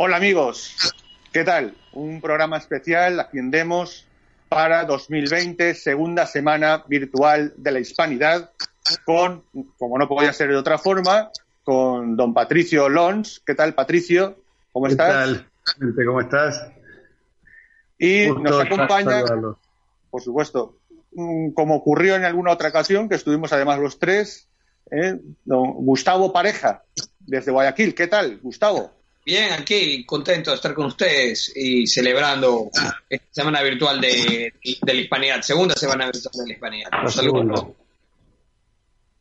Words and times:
Hola 0.00 0.18
amigos, 0.18 0.76
¿qué 1.32 1.42
tal? 1.42 1.74
Un 1.92 2.20
programa 2.20 2.56
especial 2.56 3.18
haciendemos 3.18 4.06
para 4.48 4.84
2020, 4.84 5.74
segunda 5.74 6.24
semana 6.24 6.84
virtual 6.86 7.52
de 7.56 7.72
la 7.72 7.80
hispanidad, 7.80 8.52
con, 9.04 9.42
como 9.76 9.98
no 9.98 10.06
podía 10.06 10.32
ser 10.32 10.50
de 10.50 10.56
otra 10.56 10.78
forma, 10.78 11.32
con 11.64 12.16
don 12.16 12.32
Patricio 12.32 12.88
Lons. 12.88 13.42
¿Qué 13.44 13.56
tal, 13.56 13.74
Patricio? 13.74 14.36
¿Cómo 14.72 14.86
¿Qué 14.86 14.92
estás? 14.92 15.08
tal? 15.10 15.50
gente? 15.80 16.04
¿Cómo 16.06 16.20
estás? 16.20 16.68
Y 17.98 18.28
nos 18.30 18.60
acompaña, 18.64 19.24
por 20.10 20.22
supuesto, 20.22 20.76
como 21.54 21.74
ocurrió 21.74 22.14
en 22.14 22.24
alguna 22.24 22.52
otra 22.52 22.68
ocasión, 22.68 23.08
que 23.08 23.16
estuvimos 23.16 23.52
además 23.52 23.80
los 23.80 23.98
tres, 23.98 24.46
¿eh? 24.92 25.18
don 25.44 25.72
Gustavo 25.72 26.32
Pareja, 26.32 26.84
desde 27.18 27.50
Guayaquil. 27.50 27.96
¿Qué 27.96 28.06
tal, 28.06 28.38
Gustavo? 28.38 28.97
Bien, 29.28 29.52
aquí 29.52 30.06
contento 30.06 30.48
de 30.48 30.56
estar 30.56 30.72
con 30.72 30.86
ustedes 30.86 31.52
y 31.54 31.86
celebrando 31.86 32.70
esta 33.10 33.26
semana 33.30 33.60
virtual 33.62 34.00
de, 34.00 34.54
de 34.80 34.94
la 34.94 35.00
hispanidad, 35.02 35.42
segunda 35.42 35.74
semana 35.74 36.06
virtual 36.06 36.32
de 36.32 36.46
la 36.46 36.52
hispanidad. 36.54 36.88
La 36.90 37.02
Un 37.02 37.10
saludo 37.10 37.36
a 37.36 37.40
segunda. 37.42 37.54
todos. 37.56 37.76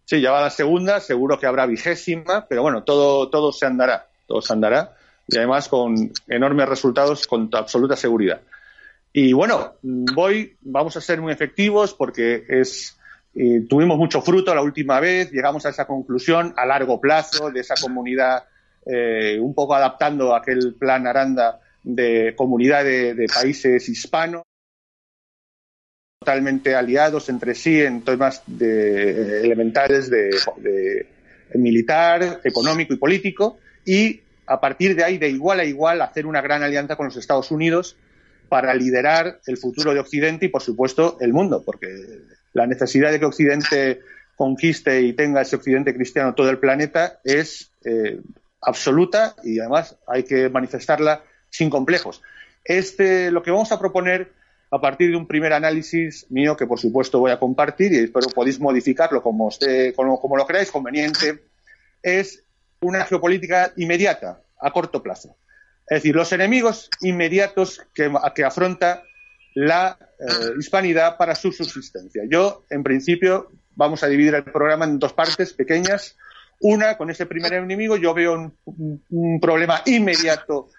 Sí, 0.06 0.22
ya 0.22 0.32
va 0.32 0.40
la 0.44 0.50
segunda, 0.50 1.02
seguro 1.02 1.38
que 1.38 1.46
habrá 1.46 1.66
vigésima, 1.66 2.46
pero 2.48 2.62
bueno, 2.62 2.86
todo, 2.86 3.30
todo 3.30 3.52
se 3.52 3.66
andará, 3.66 4.08
todo 4.26 4.42
se 4.42 4.54
andará, 4.54 4.96
y 5.28 5.36
además 5.36 5.68
con 5.68 6.14
enormes 6.30 6.70
resultados 6.70 7.28
con 7.28 7.50
absoluta 7.52 7.98
seguridad. 7.98 8.40
Y 9.12 9.34
bueno, 9.34 9.74
voy, 9.82 10.56
vamos 10.62 10.96
a 10.96 11.02
ser 11.02 11.20
muy 11.20 11.34
efectivos 11.34 11.94
porque 11.94 12.46
es, 12.48 12.98
eh, 13.36 13.66
tuvimos 13.68 13.98
mucho 13.98 14.22
fruto 14.22 14.56
la 14.56 14.62
última 14.62 15.02
vez, 15.02 15.34
llegamos 15.34 15.66
a 15.66 15.70
esa 15.70 15.86
conclusión 15.86 16.54
a 16.56 16.66
largo 16.66 17.02
plazo 17.02 17.52
de 17.52 17.60
esa 17.60 17.76
comunidad, 17.76 18.46
eh, 18.90 19.40
un 19.40 19.54
poco 19.54 19.76
adaptando 19.76 20.36
aquel 20.36 20.76
plan 20.76 21.08
Aranda 21.08 21.60
de 21.84 22.34
comunidad 22.36 22.84
de, 22.84 23.28
países 23.34 23.88
hispanos 23.88 24.44
totalmente 26.20 26.76
aliados 26.76 27.30
entre 27.30 27.56
sí 27.56 27.82
en 27.82 28.02
temas 28.02 28.44
de, 28.46 29.42
elementales 29.42 30.10
de, 30.10 30.30
de 30.58 31.06
militar, 31.56 32.42
económico 32.44 32.94
y 32.94 32.98
político, 32.98 33.58
y 33.86 34.22
a 34.46 34.60
partir 34.60 34.96
de 34.96 35.04
ahí, 35.04 35.18
de 35.18 35.30
igual 35.30 35.60
a 35.60 35.66
igual, 35.66 36.02
hacer 36.02 36.26
una 36.26 36.42
gran 36.42 36.64
alianza 36.64 36.96
con 36.96 37.08
los 37.08 37.18
Estados 37.18 37.52
Unidos 37.52 37.98
para 38.50 38.74
liderar 38.74 39.40
el 39.46 39.58
futuro 39.58 39.94
de 39.94 40.00
Occidente 40.00 40.46
y, 40.46 40.50
por 40.50 40.62
supuesto, 40.62 41.18
el 41.20 41.34
mundo, 41.34 41.64
porque 41.66 41.88
la 42.54 42.66
necesidad 42.66 43.12
de 43.12 43.20
que 43.20 43.26
Occidente 43.26 44.00
conquiste 44.36 45.02
y 45.02 45.14
tenga 45.14 45.42
ese 45.42 45.58
Occidente 45.58 45.94
cristiano 45.94 46.34
todo 46.34 46.50
el 46.50 46.60
planeta 46.60 47.20
es 47.24 47.72
eh, 47.84 48.22
absoluta 48.68 49.36
y 49.44 49.60
además 49.60 49.98
hay 50.06 50.24
que 50.24 50.50
manifestarla 50.50 51.24
sin 51.50 51.70
complejos. 51.70 52.22
Este, 52.64 53.32
lo 53.32 53.42
que 53.42 53.52
vamos 53.52 53.72
a 53.72 53.80
proponer 53.80 54.34
a 54.70 54.82
partir 54.82 55.10
de 55.10 55.16
un 55.16 55.26
primer 55.26 55.54
análisis 55.54 56.30
mío 56.30 56.58
que 56.58 56.68
por 56.68 56.78
supuesto 56.78 57.20
voy 57.20 57.32
a 57.32 57.40
compartir 57.40 57.94
y 57.94 58.00
espero 58.00 58.28
podéis 58.28 58.60
modificarlo 58.60 59.24
como, 59.24 59.50
como 59.96 60.38
lo 60.38 60.46
creáis 60.46 60.70
conveniente, 60.70 61.46
es 62.04 62.44
una 62.82 63.06
geopolítica 63.06 63.72
inmediata, 63.78 64.42
a 64.60 64.72
corto 64.72 65.02
plazo. 65.02 65.38
Es 65.90 66.00
decir, 66.00 66.14
los 66.14 66.34
enemigos 66.34 66.90
inmediatos 67.00 67.82
que, 67.94 68.12
que 68.36 68.44
afronta 68.44 69.04
la 69.56 69.98
eh, 70.20 70.26
hispanidad 70.60 71.16
para 71.16 71.36
su 71.36 71.54
subsistencia. 71.54 72.24
Yo, 72.30 72.66
en 72.70 72.84
principio, 72.84 73.50
vamos 73.76 74.04
a 74.04 74.08
dividir 74.08 74.36
el 74.36 74.44
programa 74.44 74.84
en 74.84 75.00
dos 75.00 75.14
partes 75.14 75.54
pequeñas. 75.54 76.18
Una, 76.60 76.98
con 76.98 77.10
ese 77.10 77.26
primer 77.26 77.54
enemigo, 77.54 77.98
yo 77.98 78.14
veo 78.14 78.34
un, 78.34 78.54
un- 78.66 79.04
un 79.10 79.40
problema 79.40 79.82
inmediato 79.86 80.70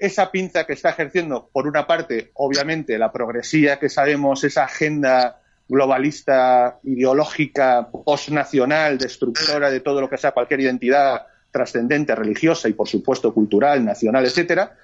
esa 0.00 0.30
pinza 0.30 0.64
que 0.64 0.74
está 0.74 0.90
ejerciendo, 0.90 1.50
por 1.52 1.66
una 1.66 1.86
parte, 1.86 2.30
obviamente, 2.34 2.96
la 2.98 3.10
progresía 3.10 3.78
que 3.80 3.88
sabemos, 3.88 4.44
esa 4.44 4.64
agenda 4.64 5.40
globalista, 5.66 6.78
ideológica, 6.84 7.88
postnacional, 7.90 8.96
destructora 8.98 9.70
de 9.70 9.80
todo 9.80 10.00
lo 10.00 10.08
que 10.08 10.16
sea 10.16 10.30
cualquier 10.32 10.60
identidad 10.60 11.26
trascendente, 11.50 12.14
religiosa 12.14 12.68
y, 12.68 12.74
por 12.74 12.88
supuesto, 12.88 13.34
cultural, 13.34 13.84
nacional, 13.84 14.24
etcétera. 14.24 14.76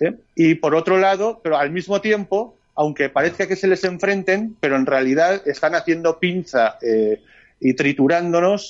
¿eh? 0.00 0.14
Y 0.36 0.54
por 0.54 0.74
otro 0.74 0.98
lado, 0.98 1.40
pero 1.42 1.56
al 1.58 1.70
mismo 1.70 2.00
tiempo, 2.00 2.56
aunque 2.74 3.08
parezca 3.08 3.46
que 3.48 3.56
se 3.56 3.66
les 3.66 3.82
enfrenten, 3.84 4.56
pero 4.60 4.76
en 4.76 4.86
realidad 4.86 5.42
están 5.46 5.74
haciendo 5.74 6.18
pinza 6.20 6.78
eh, 6.80 7.20
y 7.58 7.74
triturándonos 7.74 8.68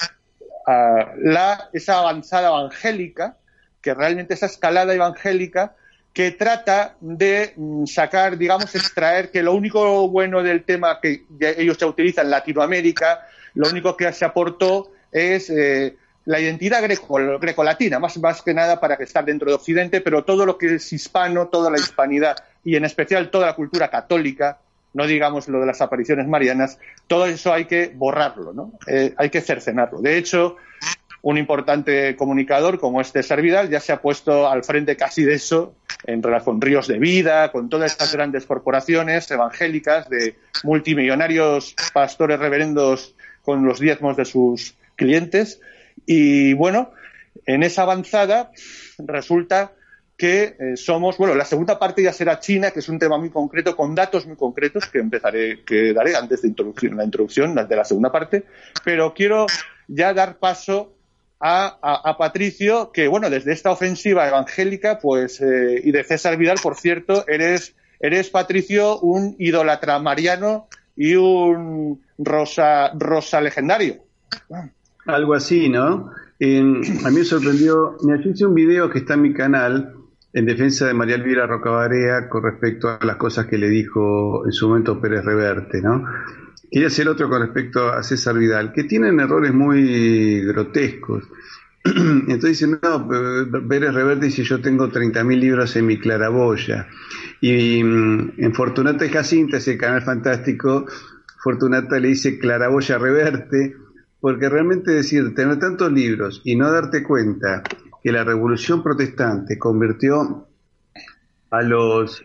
la, 1.18 1.68
esa 1.72 1.98
avanzada 1.98 2.48
evangélica, 2.48 3.36
que 3.80 3.94
realmente 3.94 4.34
esa 4.34 4.46
escalada 4.46 4.94
evangélica 4.94 5.74
que 6.12 6.32
trata 6.32 6.96
de 7.00 7.52
mm, 7.56 7.86
sacar, 7.86 8.36
digamos, 8.36 8.74
extraer 8.74 9.30
que 9.30 9.42
lo 9.42 9.54
único 9.54 10.08
bueno 10.08 10.42
del 10.42 10.64
tema 10.64 11.00
que 11.00 11.24
ellos 11.38 11.78
ya 11.78 11.86
utilizan 11.86 12.26
en 12.26 12.32
Latinoamérica, 12.32 13.26
lo 13.54 13.68
único 13.68 13.96
que 13.96 14.12
se 14.12 14.24
aportó 14.24 14.92
es 15.12 15.50
eh, 15.50 15.96
la 16.24 16.40
identidad 16.40 16.82
greco, 16.82 17.14
grecolatina, 17.40 17.98
más, 17.98 18.18
más 18.18 18.42
que 18.42 18.54
nada 18.54 18.80
para 18.80 18.96
que 18.96 19.04
estar 19.04 19.24
dentro 19.24 19.48
de 19.48 19.54
Occidente, 19.54 20.00
pero 20.00 20.24
todo 20.24 20.46
lo 20.46 20.58
que 20.58 20.74
es 20.74 20.92
hispano, 20.92 21.48
toda 21.48 21.70
la 21.70 21.78
hispanidad 21.78 22.36
y 22.64 22.76
en 22.76 22.84
especial 22.84 23.30
toda 23.30 23.46
la 23.46 23.54
cultura 23.54 23.88
católica, 23.88 24.58
no 24.92 25.06
digamos 25.06 25.48
lo 25.48 25.60
de 25.60 25.66
las 25.66 25.80
apariciones 25.80 26.26
marianas, 26.26 26.78
todo 27.06 27.26
eso 27.26 27.52
hay 27.52 27.66
que 27.66 27.92
borrarlo, 27.94 28.52
¿no? 28.52 28.72
Eh, 28.86 29.14
hay 29.16 29.30
que 29.30 29.40
cercenarlo. 29.40 30.00
De 30.00 30.18
hecho, 30.18 30.56
un 31.22 31.38
importante 31.38 32.16
comunicador 32.16 32.78
como 32.78 33.00
este 33.00 33.22
Servidal 33.22 33.68
ya 33.68 33.80
se 33.80 33.92
ha 33.92 34.00
puesto 34.00 34.48
al 34.48 34.64
frente 34.64 34.96
casi 34.96 35.22
de 35.22 35.34
eso 35.34 35.74
en 36.04 36.22
relación 36.22 36.56
con 36.56 36.60
Ríos 36.60 36.88
de 36.88 36.98
Vida, 36.98 37.52
con 37.52 37.68
todas 37.68 37.92
estas 37.92 38.12
grandes 38.14 38.46
corporaciones 38.46 39.30
evangélicas 39.30 40.08
de 40.08 40.36
multimillonarios 40.64 41.74
pastores 41.92 42.38
reverendos 42.38 43.14
con 43.42 43.64
los 43.64 43.80
diezmos 43.80 44.16
de 44.16 44.24
sus 44.24 44.74
clientes. 44.96 45.60
Y 46.06 46.54
bueno, 46.54 46.92
en 47.46 47.62
esa 47.62 47.82
avanzada 47.82 48.50
resulta 48.98 49.72
que 50.20 50.54
eh, 50.60 50.76
somos, 50.76 51.16
bueno, 51.16 51.34
la 51.34 51.46
segunda 51.46 51.78
parte 51.78 52.02
ya 52.02 52.12
será 52.12 52.38
China, 52.38 52.72
que 52.72 52.80
es 52.80 52.90
un 52.90 52.98
tema 52.98 53.16
muy 53.16 53.30
concreto, 53.30 53.74
con 53.74 53.94
datos 53.94 54.26
muy 54.26 54.36
concretos 54.36 54.84
que 54.84 54.98
empezaré, 54.98 55.64
que 55.64 55.94
daré 55.94 56.14
antes 56.14 56.42
de 56.42 56.48
introducción, 56.48 56.94
la 56.94 57.04
introducción 57.04 57.54
de 57.54 57.74
la 57.74 57.86
segunda 57.86 58.12
parte, 58.12 58.44
pero 58.84 59.14
quiero 59.14 59.46
ya 59.88 60.12
dar 60.12 60.36
paso 60.36 60.92
a, 61.40 61.78
a, 62.04 62.18
Patricio, 62.18 62.92
que 62.92 63.08
bueno, 63.08 63.30
desde 63.30 63.54
esta 63.54 63.70
ofensiva 63.70 64.28
evangélica, 64.28 64.98
pues, 64.98 65.40
eh, 65.40 65.80
y 65.82 65.90
de 65.90 66.04
César 66.04 66.36
Vidal, 66.36 66.58
por 66.62 66.76
cierto, 66.76 67.24
eres, 67.26 67.74
eres 67.98 68.28
Patricio 68.28 68.98
un 69.00 69.36
idolatra 69.38 69.98
mariano 70.00 70.68
y 70.96 71.14
un 71.14 72.02
rosa, 72.18 72.90
rosa 72.92 73.40
legendario. 73.40 74.02
Algo 75.06 75.32
así, 75.32 75.70
¿no? 75.70 76.10
En- 76.38 76.82
a 77.06 77.10
mí 77.10 77.20
me 77.20 77.24
sorprendió, 77.24 77.96
me 78.02 78.20
hice 78.22 78.44
un 78.44 78.54
video 78.54 78.90
que 78.90 78.98
está 78.98 79.14
en 79.14 79.22
mi 79.22 79.32
canal 79.32 79.94
en 80.32 80.46
defensa 80.46 80.86
de 80.86 80.94
María 80.94 81.16
Elvira 81.16 81.46
Rocabarea 81.46 82.28
con 82.28 82.44
respecto 82.44 82.88
a 82.88 83.04
las 83.04 83.16
cosas 83.16 83.46
que 83.46 83.58
le 83.58 83.68
dijo 83.68 84.46
en 84.46 84.52
su 84.52 84.68
momento 84.68 85.00
Pérez 85.00 85.24
Reverte, 85.24 85.82
¿no? 85.82 86.04
Quería 86.70 86.86
hacer 86.86 87.08
otro 87.08 87.28
con 87.28 87.42
respecto 87.42 87.88
a 87.88 88.02
César 88.02 88.38
Vidal, 88.38 88.72
que 88.72 88.84
tienen 88.84 89.18
errores 89.18 89.52
muy 89.52 90.42
grotescos. 90.42 91.24
Entonces 91.84 92.60
dicen, 92.60 92.78
no, 92.80 93.08
Pérez 93.68 93.92
Reverte 93.92 94.26
dice, 94.26 94.44
yo 94.44 94.60
tengo 94.60 94.88
30.000 94.88 95.40
libros 95.40 95.74
en 95.74 95.86
mi 95.86 95.98
claraboya. 95.98 96.86
Y 97.40 97.82
mm, 97.82 98.34
en 98.38 98.54
Fortunata 98.54 99.04
y 99.04 99.08
Jacinta, 99.08 99.56
ese 99.56 99.76
canal 99.76 100.02
fantástico, 100.02 100.86
Fortunata 101.42 101.98
le 101.98 102.08
dice 102.08 102.38
claraboya 102.38 102.98
Reverte, 102.98 103.74
porque 104.20 104.48
realmente 104.48 104.92
decir, 104.92 105.34
tener 105.34 105.58
tantos 105.58 105.90
libros 105.90 106.40
y 106.44 106.54
no 106.54 106.70
darte 106.70 107.02
cuenta 107.02 107.64
que 108.02 108.12
la 108.12 108.24
revolución 108.24 108.82
protestante 108.82 109.58
convirtió 109.58 110.46
a 111.50 111.62
los 111.62 112.24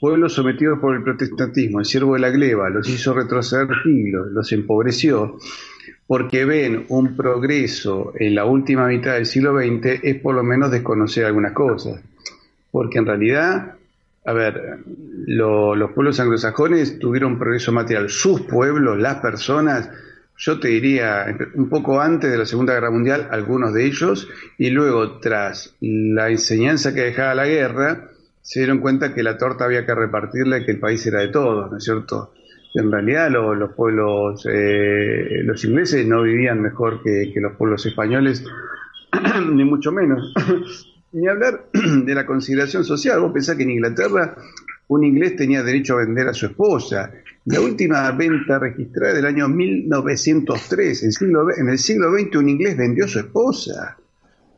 pueblos 0.00 0.34
sometidos 0.34 0.78
por 0.80 0.96
el 0.96 1.02
protestantismo 1.02 1.80
en 1.80 1.84
siervo 1.84 2.14
de 2.14 2.20
la 2.20 2.30
gleba, 2.30 2.68
los 2.70 2.88
hizo 2.88 3.14
retroceder 3.14 3.68
siglos, 3.82 4.28
los 4.32 4.52
empobreció, 4.52 5.38
porque 6.06 6.44
ven 6.44 6.86
un 6.88 7.16
progreso 7.16 8.12
en 8.18 8.34
la 8.34 8.44
última 8.44 8.86
mitad 8.86 9.14
del 9.14 9.26
siglo 9.26 9.56
XX, 9.58 10.00
es 10.02 10.20
por 10.20 10.34
lo 10.34 10.42
menos 10.42 10.70
desconocer 10.70 11.24
algunas 11.24 11.52
cosas. 11.52 12.00
Porque 12.70 12.98
en 12.98 13.06
realidad, 13.06 13.76
a 14.26 14.32
ver, 14.32 14.80
los 15.26 15.90
pueblos 15.92 16.20
anglosajones 16.20 16.98
tuvieron 16.98 17.38
progreso 17.38 17.72
material. 17.72 18.10
Sus 18.10 18.42
pueblos, 18.42 18.98
las 18.98 19.16
personas, 19.16 19.88
yo 20.36 20.58
te 20.58 20.68
diría, 20.68 21.36
un 21.54 21.68
poco 21.68 22.00
antes 22.00 22.30
de 22.30 22.38
la 22.38 22.46
Segunda 22.46 22.74
Guerra 22.74 22.90
Mundial, 22.90 23.28
algunos 23.30 23.72
de 23.72 23.86
ellos, 23.86 24.28
y 24.58 24.70
luego 24.70 25.18
tras 25.18 25.74
la 25.80 26.30
enseñanza 26.30 26.94
que 26.94 27.02
dejaba 27.02 27.34
la 27.34 27.46
guerra, 27.46 28.10
se 28.42 28.60
dieron 28.60 28.78
cuenta 28.78 29.14
que 29.14 29.22
la 29.22 29.38
torta 29.38 29.64
había 29.64 29.86
que 29.86 29.94
repartirla 29.94 30.58
y 30.58 30.64
que 30.64 30.72
el 30.72 30.80
país 30.80 31.06
era 31.06 31.20
de 31.20 31.28
todos, 31.28 31.70
¿no 31.70 31.78
es 31.78 31.84
cierto? 31.84 32.32
En 32.74 32.90
realidad 32.90 33.30
los 33.30 33.72
pueblos, 33.72 34.46
eh, 34.50 35.42
los 35.44 35.64
ingleses 35.64 36.04
no 36.06 36.22
vivían 36.22 36.60
mejor 36.60 37.02
que, 37.02 37.32
los 37.36 37.52
pueblos 37.56 37.86
españoles, 37.86 38.44
ni 39.52 39.64
mucho 39.64 39.92
menos. 39.92 40.34
ni 41.12 41.28
hablar 41.28 41.66
de 41.72 42.14
la 42.14 42.26
consideración 42.26 42.84
social. 42.84 43.20
Vos 43.20 43.32
pensás 43.32 43.56
que 43.56 43.62
en 43.62 43.70
Inglaterra 43.70 44.34
un 44.88 45.04
inglés 45.04 45.36
tenía 45.36 45.62
derecho 45.62 45.94
a 45.94 46.04
vender 46.04 46.28
a 46.28 46.34
su 46.34 46.46
esposa. 46.46 47.12
La 47.46 47.60
última 47.60 48.10
venta 48.12 48.58
registrada 48.58 49.12
del 49.12 49.26
año 49.26 49.48
1903, 49.48 51.02
en, 51.02 51.68
el 51.68 51.78
siglo 51.78 52.12
XX 52.12 52.36
un 52.36 52.48
inglés 52.48 52.74
vendió 52.74 53.04
a 53.04 53.08
su 53.08 53.18
esposa. 53.18 53.98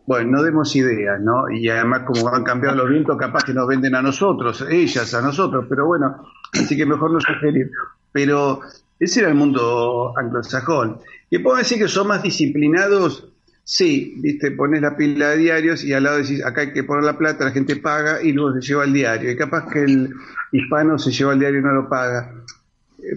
Bueno, 0.07 0.31
no 0.31 0.43
demos 0.45 0.77
ideas, 0.77 1.21
¿no? 1.21 1.51
Y 1.51 1.69
además 1.69 2.03
como 2.07 2.33
han 2.33 2.45
cambiado 2.45 2.77
los 2.77 2.89
vientos, 2.89 3.17
capaz 3.19 3.43
que 3.43 3.53
nos 3.53 3.67
venden 3.67 3.97
a 3.97 4.03
nosotros, 4.03 4.65
ellas 4.71 5.13
a 5.15 5.21
nosotros, 5.21 5.67
pero 5.69 5.85
bueno, 5.85 6.29
así 6.53 6.77
que 6.77 6.87
mejor 6.87 7.11
no 7.11 7.21
sugerir. 7.21 7.73
Pero 8.13 8.61
ese 9.01 9.19
era 9.21 9.31
el 9.31 9.35
mundo 9.35 10.15
anglosajón. 10.17 10.99
Y 11.29 11.41
puedo 11.41 11.57
decir 11.57 11.79
que 11.79 11.89
son 11.89 12.07
más 12.07 12.23
disciplinados, 12.23 13.33
sí, 13.65 14.15
viste, 14.19 14.53
pones 14.53 14.81
la 14.81 14.97
pila 14.97 15.31
de 15.31 15.39
diarios 15.39 15.83
y 15.83 15.93
al 15.93 16.05
lado 16.05 16.19
decís, 16.19 16.45
acá 16.45 16.61
hay 16.61 16.73
que 16.73 16.85
poner 16.85 17.03
la 17.03 17.19
plata, 17.19 17.47
la 17.47 17.51
gente 17.51 17.75
paga 17.75 18.23
y 18.23 18.31
luego 18.31 18.61
se 18.61 18.61
lleva 18.61 18.85
el 18.85 18.93
diario. 18.93 19.29
Y 19.29 19.37
capaz 19.37 19.69
que 19.73 19.83
el 19.83 20.15
hispano 20.53 21.01
se 21.01 21.11
lleva 21.11 21.33
el 21.33 21.41
diario 21.41 21.59
y 21.59 21.63
no 21.65 21.73
lo 21.73 21.89
paga. 21.89 22.33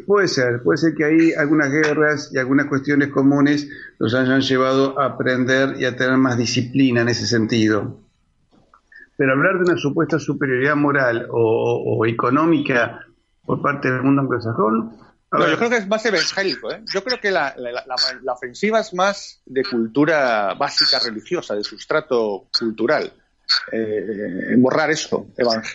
Puede 0.06 0.27
ser, 0.27 0.62
puede 0.62 0.77
ser 0.77 0.94
que 0.94 1.06
ahí 1.06 1.33
algunas 1.33 1.71
guerras 1.71 2.31
y 2.33 2.38
algunas 2.38 2.68
cuestiones 2.68 3.09
comunes 3.09 3.68
los 3.97 4.13
hayan 4.13 4.41
llevado 4.41 5.00
a 5.00 5.06
aprender 5.06 5.75
y 5.80 5.86
a 5.86 5.95
tener 5.95 6.18
más 6.18 6.38
disciplina 6.38 7.01
en 7.01 7.09
ese 7.09 7.25
sentido. 7.25 8.00
Pero 9.18 9.33
hablar 9.33 9.56
de 9.57 9.71
una 9.71 9.77
supuesta 9.77 10.19
superioridad 10.19 10.75
moral 10.75 11.27
o, 11.31 12.06
económica 12.06 13.06
por 13.45 13.62
parte 13.62 13.91
del 13.91 14.03
mundo 14.03 14.21
anglosajón. 14.21 14.95
yo 15.31 15.57
creo 15.57 15.69
que 15.69 15.77
es 15.77 15.88
más 15.88 16.06
evangélico. 16.06 16.71
¿eh? 16.71 16.83
Yo 16.94 17.03
creo 17.03 17.19
que 17.19 17.31
la, 17.31 17.53
ofensiva 18.31 18.80
es 18.80 18.94
más 18.94 19.42
de 19.45 19.63
cultura 19.63 20.53
básica 20.53 21.00
religiosa, 21.03 21.56
de 21.56 21.63
sustrato 21.63 22.47
cultural 22.57 23.12
eh, 23.72 24.56
borrar 24.57 24.92
eso 24.92 25.28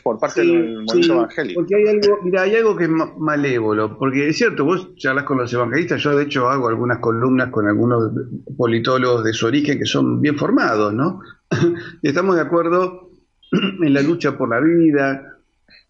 por 0.02 0.18
parte 0.18 0.40
del 0.40 0.82
movimiento 0.82 1.14
evangélico. 1.14 1.60
Porque 1.60 1.74
hay 1.76 1.88
algo, 1.88 2.18
mira, 2.22 2.42
hay 2.42 2.56
algo 2.56 2.76
que 2.76 2.84
es 2.84 2.90
malévolo, 2.90 3.98
porque 3.98 4.28
es 4.28 4.36
cierto, 4.36 4.64
vos 4.64 4.94
charlas 4.96 5.24
con 5.24 5.38
los 5.38 5.52
evangelistas, 5.52 6.02
yo 6.02 6.16
de 6.16 6.24
hecho 6.24 6.48
hago 6.48 6.68
algunas 6.68 6.98
columnas 6.98 7.50
con 7.50 7.66
algunos 7.66 8.12
politólogos 8.56 9.24
de 9.24 9.32
su 9.32 9.46
origen 9.46 9.78
que 9.78 9.86
son 9.86 10.20
bien 10.20 10.36
formados, 10.36 10.92
¿no? 10.92 11.20
Estamos 12.02 12.36
de 12.36 12.42
acuerdo 12.42 13.10
en 13.52 13.94
la 13.94 14.02
lucha 14.02 14.36
por 14.36 14.48
la 14.48 14.60
vida, 14.60 15.34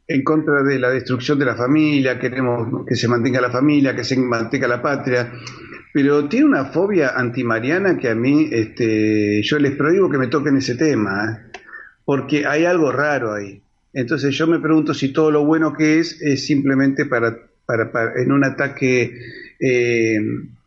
en 0.06 0.22
contra 0.22 0.62
de 0.62 0.78
la 0.78 0.90
destrucción 0.90 1.38
de 1.38 1.46
la 1.46 1.56
familia, 1.56 2.18
queremos 2.18 2.84
que 2.86 2.94
se 2.94 3.08
mantenga 3.08 3.40
la 3.40 3.50
familia, 3.50 3.96
que 3.96 4.04
se 4.04 4.16
mantenga 4.18 4.68
la 4.68 4.82
patria, 4.82 5.32
pero 5.92 6.28
tiene 6.28 6.46
una 6.46 6.66
fobia 6.66 7.12
antimariana 7.16 7.96
que 7.96 8.10
a 8.10 8.14
mí, 8.14 8.48
este, 8.50 9.42
yo 9.42 9.58
les 9.58 9.76
prohíbo 9.76 10.10
que 10.10 10.18
me 10.18 10.26
toquen 10.26 10.56
ese 10.56 10.74
tema. 10.74 11.24
¿eh? 11.24 11.53
Porque 12.04 12.46
hay 12.46 12.64
algo 12.64 12.92
raro 12.92 13.32
ahí. 13.32 13.62
Entonces 13.92 14.34
yo 14.36 14.46
me 14.46 14.58
pregunto 14.58 14.92
si 14.92 15.12
todo 15.12 15.30
lo 15.30 15.44
bueno 15.44 15.72
que 15.72 16.00
es 16.00 16.20
es 16.20 16.46
simplemente 16.46 17.06
para, 17.06 17.36
para, 17.64 18.12
en 18.16 18.32
un 18.32 18.44
ataque 18.44 19.16
eh, 19.60 20.20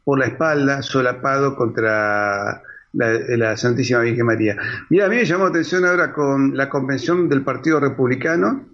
por 0.03 0.19
la 0.19 0.27
espalda, 0.27 0.81
solapado 0.81 1.55
contra 1.55 2.63
la, 2.93 3.57
Santísima 3.57 3.99
Virgen 3.99 4.25
María. 4.25 4.57
Mira, 4.89 5.05
a 5.05 5.09
mí 5.09 5.17
me 5.17 5.25
llamó 5.25 5.43
la 5.43 5.49
atención 5.49 5.85
ahora 5.85 6.13
con 6.13 6.55
la 6.55 6.69
convención 6.69 7.27
del 7.27 7.43
Partido 7.43 7.79
Republicano 7.79 8.65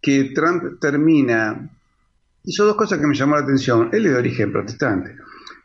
que 0.00 0.32
Trump 0.34 0.80
termina. 0.80 1.70
Hizo 2.44 2.64
dos 2.64 2.74
cosas 2.74 2.98
que 2.98 3.06
me 3.06 3.14
llamó 3.14 3.36
la 3.36 3.42
atención. 3.42 3.88
Él 3.92 4.06
es 4.06 4.12
de 4.12 4.18
origen 4.18 4.50
protestante 4.50 5.16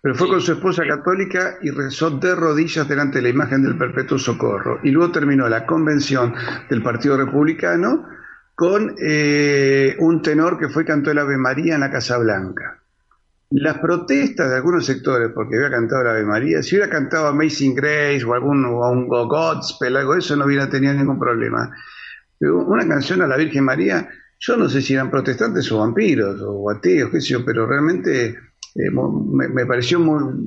pero 0.07 0.15
fue 0.15 0.29
con 0.29 0.39
su 0.39 0.53
esposa 0.53 0.83
católica 0.87 1.57
y 1.61 1.69
rezó 1.69 2.11
de 2.11 2.33
rodillas 2.33 2.87
delante 2.87 3.17
de 3.17 3.23
la 3.23 3.27
imagen 3.27 3.61
del 3.61 3.77
perpetuo 3.77 4.17
socorro. 4.17 4.79
Y 4.81 4.91
luego 4.91 5.11
terminó 5.11 5.49
la 5.49 5.65
convención 5.65 6.33
del 6.69 6.81
Partido 6.81 7.17
Republicano 7.17 8.07
con 8.55 8.95
eh, 9.05 9.97
un 9.99 10.21
tenor 10.21 10.57
que 10.57 10.69
fue 10.69 10.85
cantó 10.85 11.11
el 11.11 11.17
Ave 11.17 11.35
María 11.35 11.75
en 11.75 11.81
la 11.81 11.91
Casa 11.91 12.17
Blanca. 12.19 12.81
Las 13.49 13.79
protestas 13.79 14.49
de 14.49 14.55
algunos 14.55 14.85
sectores, 14.85 15.29
porque 15.35 15.57
había 15.57 15.71
cantado 15.71 16.03
el 16.03 16.07
Ave 16.07 16.23
María, 16.23 16.63
si 16.63 16.77
hubiera 16.77 16.89
cantado 16.89 17.27
Amazing 17.27 17.75
Grace 17.75 18.23
o 18.23 18.33
algún 18.33 18.63
o 18.63 18.89
un 18.89 19.09
Godspell, 19.09 19.97
algo 19.97 20.13
de 20.13 20.19
eso, 20.19 20.37
no 20.37 20.45
hubiera 20.45 20.69
tenido 20.69 20.93
ningún 20.93 21.19
problema. 21.19 21.69
Pero 22.39 22.59
una 22.59 22.87
canción 22.87 23.21
a 23.23 23.27
la 23.27 23.35
Virgen 23.35 23.65
María, 23.65 24.07
yo 24.39 24.55
no 24.55 24.69
sé 24.69 24.81
si 24.81 24.93
eran 24.93 25.11
protestantes 25.11 25.69
o 25.73 25.79
vampiros 25.79 26.39
o 26.45 26.71
ateos, 26.71 27.11
qué 27.11 27.19
sé 27.19 27.33
yo, 27.33 27.43
pero 27.43 27.67
realmente 27.67 28.46
eh, 28.77 28.91
me, 28.91 29.65
pareció 29.65 29.99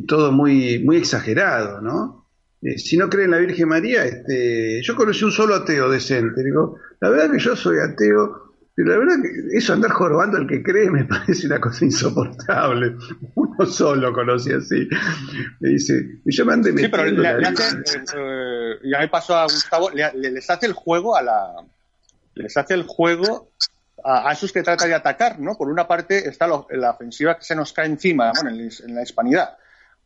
todo 0.06 0.31
muy, 0.31 0.79
muy 0.85 0.97
exagerado, 0.97 1.81
¿no? 1.81 2.27
Eh, 2.62 2.79
si 2.79 2.97
no 2.97 3.09
creen 3.09 3.27
en 3.27 3.31
la 3.32 3.38
Virgen 3.38 3.69
María, 3.69 4.05
este, 4.05 4.81
yo 4.82 4.94
conocí 4.94 5.25
un 5.25 5.32
solo 5.32 5.56
ateo 5.56 5.91
decente. 5.91 6.44
Digo, 6.44 6.77
la 7.00 7.09
verdad 7.09 7.32
que 7.32 7.41
yo 7.41 7.56
soy 7.56 7.79
ateo, 7.79 8.55
pero 8.77 8.91
la 8.91 8.99
verdad 8.99 9.17
que 9.21 9.56
eso 9.56 9.73
andar 9.73 9.91
jorobando 9.91 10.37
al 10.37 10.47
que 10.47 10.62
cree 10.62 10.91
me 10.91 11.05
parece 11.06 11.49
una 11.49 11.61
cosa 11.61 11.85
insoportable. 11.85 12.97
Uno 13.35 13.67
solo 13.67 14.12
conocí 14.12 14.53
así. 14.53 14.88
Me 15.59 15.71
dice, 15.71 16.21
y 16.25 16.31
yo 16.33 16.47
me 16.47 16.53
andé 16.53 16.71
Sí, 16.76 16.88
pero 16.88 17.06
le, 17.06 17.31
eh, 17.31 18.79
ya 18.85 18.99
me 19.00 19.09
pasó 19.09 19.35
a 19.35 19.44
Gustavo, 19.44 19.91
les 19.91 20.50
hace 20.50 20.67
el 20.67 20.73
juego 20.73 21.17
a 21.17 21.23
la. 21.23 21.67
Les 22.35 22.56
hace 22.56 22.75
el 22.75 22.85
juego 22.85 23.50
a, 24.04 24.35
que 24.35 24.62
trata 24.62 24.87
de 24.87 24.95
atacar, 24.95 25.38
¿no? 25.38 25.57
Por 25.57 25.69
una 25.69 25.87
parte 25.87 26.28
está 26.28 26.47
la 26.47 26.90
ofensiva 26.90 27.37
que 27.37 27.45
se 27.45 27.54
nos 27.54 27.73
cae 27.73 27.87
encima, 27.87 28.33
bueno, 28.35 28.50
en, 28.50 28.95
la 28.95 29.02
hispanidad, 29.02 29.57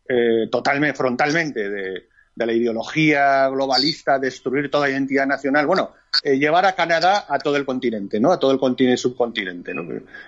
eh, 0.09 0.49
totalmente, 0.51 0.97
frontalmente, 0.97 1.69
de, 1.69 2.09
la 2.37 2.53
ideología 2.53 3.49
globalista, 3.49 4.19
destruir 4.19 4.71
toda 4.71 4.91
identidad 4.91 5.27
nacional, 5.27 5.67
bueno, 5.67 5.93
eh, 6.23 6.37
llevar 6.37 6.67
a 6.67 6.75
Canadá 6.75 7.27
a 7.29 7.39
todo 7.39 7.57
el 7.57 7.65
continente, 7.65 8.19
¿no? 8.19 8.33
A 8.33 8.39
todo 8.39 8.51
el 8.51 8.59
continente 8.59 8.97
subcontinente, 8.97 9.73
¿no? 9.73 9.85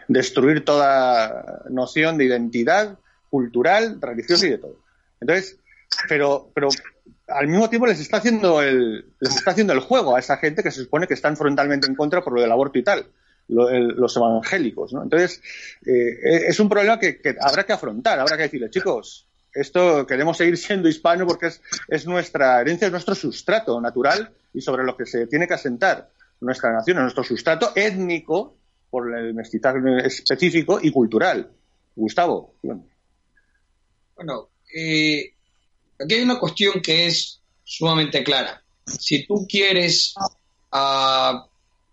Destruir 0.07 0.65
toda 0.65 1.65
noción 1.69 2.17
de 2.17 2.27
identidad 2.27 2.97
cultural, 3.29 3.99
religiosa 4.01 4.47
y 4.47 4.51
de 4.51 4.59
todo. 4.59 4.77
Entonces, 5.21 5.59
pero, 6.09 6.49
pero 6.55 6.69
al 7.27 7.49
mismo 7.49 7.69
tiempo 7.69 7.87
les 7.87 7.99
está 7.99 8.19
haciendo 8.19 8.63
el, 8.63 9.13
les 9.19 9.35
está 9.35 9.51
haciendo 9.51 9.73
el 9.73 9.81
juego 9.81 10.15
a 10.15 10.21
esa 10.21 10.37
gente 10.37 10.63
que 10.63 10.71
se 10.71 10.85
supone 10.85 11.09
que 11.09 11.15
están 11.15 11.37
frontalmente 11.37 11.89
en 11.89 11.97
contra 11.97 12.23
por 12.23 12.35
lo 12.35 12.41
del 12.41 12.53
aborto 12.53 12.79
y 12.79 12.85
tal 12.85 13.07
los 13.49 14.17
evangélicos. 14.17 14.93
¿no? 14.93 15.03
Entonces, 15.03 15.41
eh, 15.85 16.47
es 16.49 16.59
un 16.61 16.69
problema 16.69 16.99
que, 16.99 17.21
habrá 17.41 17.65
que 17.65 17.73
afrontar, 17.73 18.19
habrá 18.19 18.37
que 18.37 18.45
decirle, 18.45 18.71
chicos, 18.71 19.27
esto 19.55 20.07
queremos 20.07 20.37
seguir 20.37 20.57
siendo 20.57 20.89
hispano 20.89 21.27
porque 21.27 21.47
es, 21.47 21.63
es 21.89 22.07
nuestra 22.07 22.61
herencia, 22.61 22.87
es 22.87 22.93
nuestro 22.93 23.15
sustrato 23.15 23.81
natural 23.81 24.31
y 24.53 24.61
sobre 24.61 24.85
lo 24.85 24.97
que 24.97 25.07
se 25.07 25.27
tiene 25.27 25.47
que 25.49 25.55
asentar 25.55 26.11
nuestra 26.41 26.73
nación, 26.73 26.99
nuestro 26.99 27.25
sustrato 27.25 27.73
étnico 27.75 28.57
por 28.91 29.17
el 29.17 29.35
mestizaje 29.35 29.79
específico 30.05 30.79
y 30.83 30.91
cultural. 30.91 31.51
Gustavo. 31.95 32.55
Bueno, 34.15 34.51
eh, 34.75 35.33
aquí 35.99 36.15
hay 36.15 36.23
una 36.23 36.39
cuestión 36.39 36.81
que 36.83 37.07
es 37.07 37.41
sumamente 37.65 38.23
clara. 38.23 38.63
Si 38.87 39.27
tú 39.27 39.47
quieres 39.49 40.15
a 40.71 41.47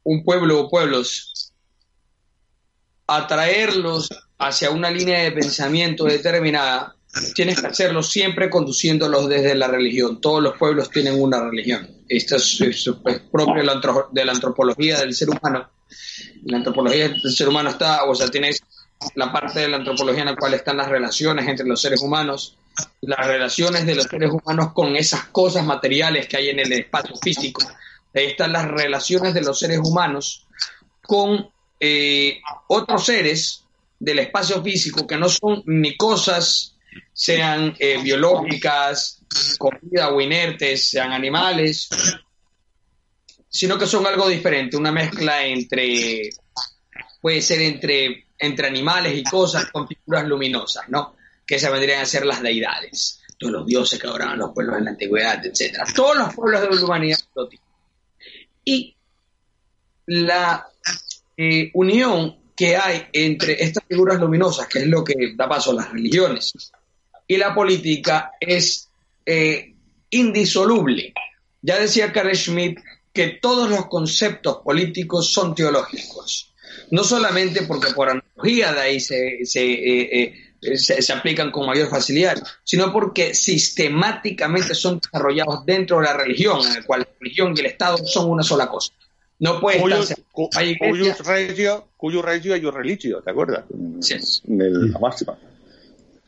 un 0.04 0.24
pueblo 0.24 0.60
o 0.60 0.70
pueblos, 0.70 1.54
atraerlos 3.08 4.10
hacia 4.38 4.72
una 4.72 4.92
línea 4.92 5.24
de 5.24 5.32
pensamiento 5.32 6.06
determinada, 6.06 6.96
tienes 7.36 7.62
que 7.62 7.68
hacerlo 7.68 8.04
siempre 8.04 8.50
conduciéndolos 8.50 9.30
desde 9.30 9.56
la 9.56 9.68
religión. 9.68 10.20
Todos 10.20 10.42
los 10.42 10.58
pueblos 10.58 10.90
tienen 10.90 11.22
una 11.22 11.42
religión. 11.42 11.90
Esto 12.08 12.36
es, 12.36 12.90
propio 13.32 13.56
de 14.12 14.26
la, 14.26 14.32
antropología 14.32 15.00
del 15.00 15.14
ser 15.14 15.30
humano. 15.30 15.70
La 16.46 16.58
antropología 16.58 17.10
del 17.10 17.22
ser 17.34 17.48
humano 17.50 17.70
está, 17.70 18.04
o 18.06 18.16
sea, 18.16 18.30
tienes 18.30 18.62
la 19.16 19.32
parte 19.32 19.62
de 19.62 19.68
la 19.68 19.78
antropología 19.78 20.22
en 20.22 20.30
la 20.30 20.36
cual 20.36 20.54
están 20.54 20.78
las 20.78 20.90
relaciones 20.90 21.48
entre 21.48 21.68
los 21.68 21.82
seres 21.82 22.02
humanos 22.02 22.58
las 23.02 23.28
relaciones 23.28 23.86
de 23.86 23.96
los 23.96 24.06
seres 24.06 24.32
humanos 24.32 24.74
con 24.74 24.96
esas 24.96 25.26
cosas 25.26 25.66
materiales 25.66 26.28
que 26.28 26.38
hay 26.38 26.50
en 26.50 26.60
el 26.60 26.72
espacio 26.72 27.16
físico. 27.18 27.62
Ahí 28.14 28.26
están 28.26 28.54
las 28.54 28.68
relaciones 28.68 29.34
de 29.34 29.42
los 29.42 29.58
seres 29.58 29.80
humanos 29.80 30.48
con 31.02 31.50
eh, 31.80 32.40
otros 32.68 33.06
seres 33.06 33.64
del 34.00 34.20
espacio 34.20 34.62
físico 34.62 35.08
que 35.08 35.18
no 35.18 35.30
son 35.30 35.64
ni 35.66 35.96
cosas, 35.98 36.76
sean 37.14 37.76
eh, 37.80 38.02
biológicas, 38.02 39.22
con 39.58 39.78
vida 39.82 40.10
o 40.10 40.22
inertes, 40.22 40.90
sean 40.90 41.12
animales, 41.12 41.90
sino 43.50 43.78
que 43.78 43.86
son 43.86 44.06
algo 44.06 44.28
diferente, 44.28 44.78
una 44.78 44.92
mezcla 44.92 45.46
entre, 45.46 46.30
puede 47.22 47.42
ser 47.42 47.62
entre, 47.62 48.26
entre 48.38 48.68
animales 48.68 49.18
y 49.18 49.24
cosas 49.24 49.66
con 49.72 49.88
figuras 49.88 50.26
luminosas, 50.26 50.90
¿no? 50.90 51.16
Que 51.46 51.60
se 51.60 51.70
vendrían 51.70 52.02
a 52.02 52.06
ser 52.06 52.26
las 52.26 52.42
deidades, 52.42 53.22
todos 53.38 53.54
los 53.54 53.66
dioses 53.66 54.00
que 54.00 54.08
adoraban 54.08 54.40
los 54.40 54.52
pueblos 54.54 54.78
en 54.78 54.86
la 54.86 54.92
antigüedad, 54.92 55.46
etcétera. 55.46 55.86
Todos 55.96 56.18
los 56.18 56.34
pueblos 56.34 56.62
de 56.62 56.76
la 56.76 56.84
humanidad 56.84 57.20
lo 57.36 57.48
tienen. 57.48 57.63
Y 58.66 58.96
la 60.06 60.68
eh, 61.38 61.72
unión 61.74 62.38
que 62.56 62.78
hay 62.78 63.08
entre 63.14 63.64
estas 63.64 63.84
figuras 63.88 64.20
luminosas, 64.20 64.68
que 64.68 64.80
es 64.80 64.88
lo 64.88 65.04
que 65.04 65.34
da 65.36 65.50
paso 65.50 65.72
a 65.72 65.76
las 65.76 65.92
religiones, 65.92 66.54
y 67.28 67.38
la 67.38 67.54
política 67.54 68.32
es 68.40 68.90
eh, 69.26 69.74
indisoluble. 70.10 71.14
Ya 71.62 71.80
decía 71.80 72.12
Karl 72.12 72.36
Schmidt 72.36 72.80
que 73.12 73.40
todos 73.42 73.70
los 73.70 73.88
conceptos 73.88 74.58
políticos 74.64 75.32
son 75.32 75.56
teológicos, 75.56 76.54
no 76.92 77.04
solamente 77.04 77.64
porque 77.64 77.94
por 77.94 78.10
analogía 78.10 78.74
de 78.74 78.82
ahí 78.82 79.00
se, 79.00 79.40
eh, 79.42 80.43
se, 80.76 81.14
aplican 81.14 81.52
con 81.52 81.66
mayor 81.66 81.90
facilidad, 81.90 82.42
sino 82.64 82.92
porque 82.92 83.34
sistemáticamente 83.34 84.74
son 84.76 85.00
desarrollados 85.00 85.66
dentro 85.66 85.98
de 86.00 86.04
la 86.04 86.14
religión, 86.14 86.60
en 86.66 86.78
el 86.78 86.86
cual 86.86 87.02
la 87.02 87.08
religión 87.20 87.54
y 87.56 87.60
el 87.60 87.66
Estado 87.68 87.98
son 88.06 88.30
una 88.30 88.44
sola 88.44 88.68
cosa. 88.68 88.94
No 89.40 89.60
puede 89.60 89.78
estar. 89.78 90.18
Cuyus 90.32 91.20
regio, 91.26 91.88
cuyo 91.98 92.22
regio 92.22 92.56
y 92.56 92.62
religio, 92.62 93.22
¿te 93.22 93.32
acuerdas? 93.32 93.66
Así 94.00 94.14
es. 94.14 94.42
la 94.46 95.00
máxima. 95.00 95.38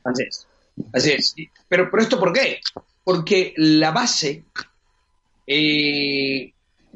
Así 0.03 0.23
es. 0.23 0.47
Así 0.91 1.11
es. 1.11 1.35
Pero, 1.67 1.89
pero 1.89 2.03
esto, 2.03 2.19
¿por 2.19 2.33
qué? 2.33 2.59
Porque 3.03 3.53
la 3.57 3.91
base 3.91 4.43
eh, 5.47 6.51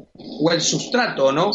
o 0.05 0.51
el 0.51 0.61
sustrato, 0.61 1.31
¿no? 1.31 1.51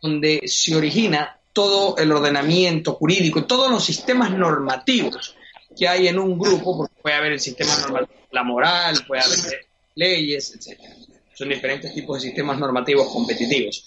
Donde 0.00 0.42
se 0.46 0.74
origina 0.74 1.37
todo 1.52 1.96
el 1.96 2.12
ordenamiento 2.12 2.94
jurídico, 2.94 3.44
todos 3.44 3.70
los 3.70 3.84
sistemas 3.84 4.30
normativos 4.30 5.34
que 5.76 5.88
hay 5.88 6.08
en 6.08 6.18
un 6.18 6.38
grupo, 6.38 6.76
porque 6.76 6.94
puede 7.00 7.16
haber 7.16 7.32
el 7.32 7.40
sistema 7.40 7.76
normativo, 7.78 8.20
la 8.30 8.42
moral, 8.42 9.04
puede 9.06 9.22
haber 9.22 9.66
leyes, 9.94 10.54
etcétera 10.54 10.94
son 11.38 11.50
diferentes 11.50 11.94
tipos 11.94 12.20
de 12.20 12.28
sistemas 12.28 12.58
normativos 12.58 13.12
competitivos. 13.12 13.86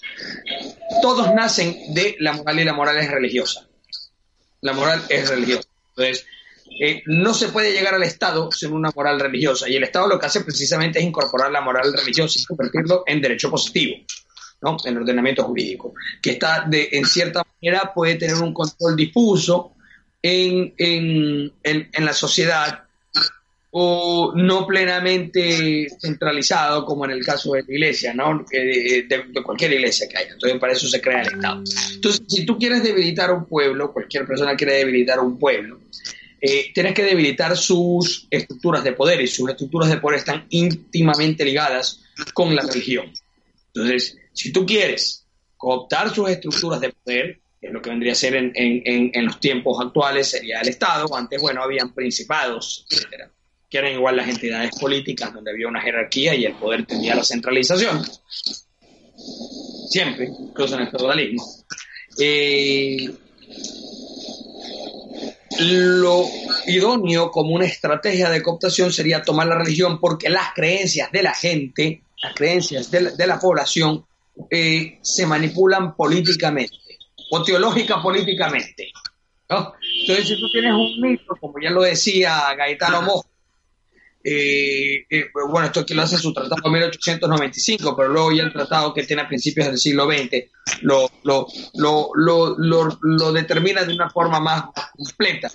Todos 1.02 1.34
nacen 1.34 1.92
de 1.92 2.16
la 2.18 2.32
moral 2.32 2.60
y 2.60 2.64
la 2.64 2.72
moral 2.72 2.96
es 2.96 3.10
religiosa. 3.10 3.68
La 4.62 4.72
moral 4.72 5.04
es 5.10 5.28
religiosa. 5.28 5.68
Entonces, 5.90 6.24
eh, 6.80 7.02
no 7.04 7.34
se 7.34 7.48
puede 7.48 7.72
llegar 7.72 7.92
al 7.92 8.04
Estado 8.04 8.50
sin 8.50 8.72
una 8.72 8.90
moral 8.96 9.20
religiosa. 9.20 9.68
Y 9.68 9.76
el 9.76 9.84
Estado 9.84 10.08
lo 10.08 10.18
que 10.18 10.24
hace 10.24 10.40
precisamente 10.40 10.98
es 10.98 11.04
incorporar 11.04 11.50
la 11.52 11.60
moral 11.60 11.92
religiosa 11.92 12.40
y 12.40 12.44
convertirlo 12.46 13.04
en 13.06 13.20
derecho 13.20 13.50
positivo, 13.50 13.98
¿no? 14.62 14.76
en 14.84 14.96
ordenamiento 14.96 15.44
jurídico, 15.44 15.94
que 16.20 16.32
está 16.32 16.64
de, 16.68 16.88
en 16.92 17.04
cierta 17.06 17.44
manera 17.60 17.92
puede 17.94 18.14
tener 18.16 18.36
un 18.36 18.54
control 18.54 18.96
difuso 18.96 19.72
en, 20.22 20.74
en, 20.78 21.52
en 21.64 22.04
la 22.04 22.12
sociedad 22.12 22.84
o 23.74 24.34
no 24.36 24.66
plenamente 24.66 25.88
centralizado 25.98 26.84
como 26.84 27.06
en 27.06 27.12
el 27.12 27.24
caso 27.24 27.52
de 27.52 27.62
la 27.62 27.72
iglesia, 27.72 28.12
¿no? 28.12 28.44
De, 28.50 29.06
cualquier 29.42 29.72
iglesia 29.72 30.06
que 30.08 30.18
haya. 30.18 30.32
Entonces, 30.32 30.60
para 30.60 30.74
eso 30.74 30.86
se 30.86 31.00
crea 31.00 31.22
el 31.22 31.32
Estado. 31.32 31.62
Entonces, 31.94 32.22
si 32.28 32.44
tú 32.44 32.58
quieres 32.58 32.82
debilitar 32.82 33.32
un 33.32 33.46
pueblo, 33.46 33.90
cualquier 33.90 34.26
persona 34.26 34.56
quiere 34.56 34.74
debilitar 34.74 35.20
un 35.20 35.38
pueblo, 35.38 35.80
eh, 36.38 36.70
tienes 36.74 36.92
que 36.92 37.02
debilitar 37.02 37.56
sus 37.56 38.26
estructuras 38.30 38.84
de 38.84 38.92
poder 38.92 39.22
y 39.22 39.26
sus 39.26 39.48
estructuras 39.48 39.88
de 39.88 39.96
poder 39.96 40.18
están 40.18 40.44
íntimamente 40.50 41.42
ligadas 41.42 42.02
con 42.34 42.54
la 42.54 42.62
religión. 42.62 43.10
Entonces, 43.68 44.18
si 44.32 44.52
tú 44.52 44.66
quieres 44.66 45.26
cooptar 45.56 46.14
sus 46.14 46.28
estructuras 46.28 46.80
de 46.80 46.92
poder, 46.92 47.40
que 47.60 47.68
es 47.68 47.72
lo 47.72 47.80
que 47.80 47.90
vendría 47.90 48.12
a 48.12 48.16
ser 48.16 48.34
en, 48.34 48.52
en, 48.54 49.24
los 49.24 49.38
tiempos 49.38 49.78
actuales, 49.80 50.28
sería 50.28 50.60
el 50.60 50.68
Estado, 50.68 51.14
antes, 51.14 51.40
bueno, 51.40 51.62
habían 51.62 51.94
principados, 51.94 52.86
etcétera 52.90 53.30
que 53.72 53.78
eran 53.78 53.94
igual 53.94 54.16
las 54.18 54.28
entidades 54.28 54.78
políticas 54.78 55.32
donde 55.32 55.50
había 55.50 55.66
una 55.66 55.80
jerarquía 55.80 56.34
y 56.34 56.44
el 56.44 56.52
poder 56.52 56.84
tenía 56.84 57.14
la 57.14 57.24
centralización. 57.24 58.04
Siempre, 59.88 60.26
incluso 60.26 60.74
en 60.74 60.82
el 60.82 60.90
feudalismo. 60.90 61.42
Eh, 62.20 63.10
lo 65.58 66.26
idóneo 66.66 67.30
como 67.30 67.54
una 67.54 67.64
estrategia 67.64 68.28
de 68.28 68.42
cooptación 68.42 68.92
sería 68.92 69.22
tomar 69.22 69.46
la 69.46 69.56
religión 69.56 69.98
porque 70.00 70.28
las 70.28 70.52
creencias 70.54 71.10
de 71.10 71.22
la 71.22 71.32
gente, 71.32 72.02
las 72.22 72.34
creencias 72.34 72.90
de 72.90 73.26
la, 73.26 73.38
población, 73.40 74.04
eh, 74.50 74.98
se 75.02 75.26
manipulan 75.26 75.94
políticamente 75.94 76.76
o 77.30 77.42
teológica 77.42 78.02
políticamente. 78.02 78.92
Entonces, 79.48 80.28
si 80.28 80.40
tú 80.40 80.50
tienes 80.50 80.72
un 80.72 81.00
mito, 81.00 81.34
como 81.38 81.60
ya 81.60 81.70
lo 81.70 81.82
decía 81.82 82.54
Gaetano 82.56 83.02
Mosco, 83.02 83.28
eh, 84.24 85.04
eh, 85.10 85.30
bueno, 85.50 85.66
esto 85.66 85.80
aquí 85.80 85.94
lo 85.94 86.02
hace 86.02 86.16
su 86.16 86.32
tratado 86.32 86.62
de 86.62 86.70
1895, 86.70 87.96
pero 87.96 88.08
luego 88.08 88.32
ya 88.32 88.44
el 88.44 88.52
tratado 88.52 88.94
que 88.94 89.02
tiene 89.02 89.22
a 89.22 89.28
principios 89.28 89.66
del 89.66 89.78
siglo 89.78 90.06
XX 90.06 90.48
lo, 90.82 91.10
lo, 91.24 91.46
lo, 91.74 92.98
lo 93.02 93.32
determina 93.32 93.82
de 93.84 93.94
una 93.94 94.08
forma 94.10 94.38
más 94.38 94.64
completa. 94.96 95.50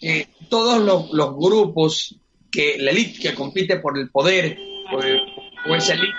Eh, 0.00 0.28
todos 0.48 0.80
los, 1.12 1.36
grupos 1.36 2.16
que 2.50 2.76
la 2.78 2.90
élite 2.92 3.20
que 3.20 3.34
compite 3.34 3.78
por 3.78 3.98
el 3.98 4.10
poder 4.10 4.56
o, 4.92 5.74
esa 5.74 5.94
élite 5.94 6.14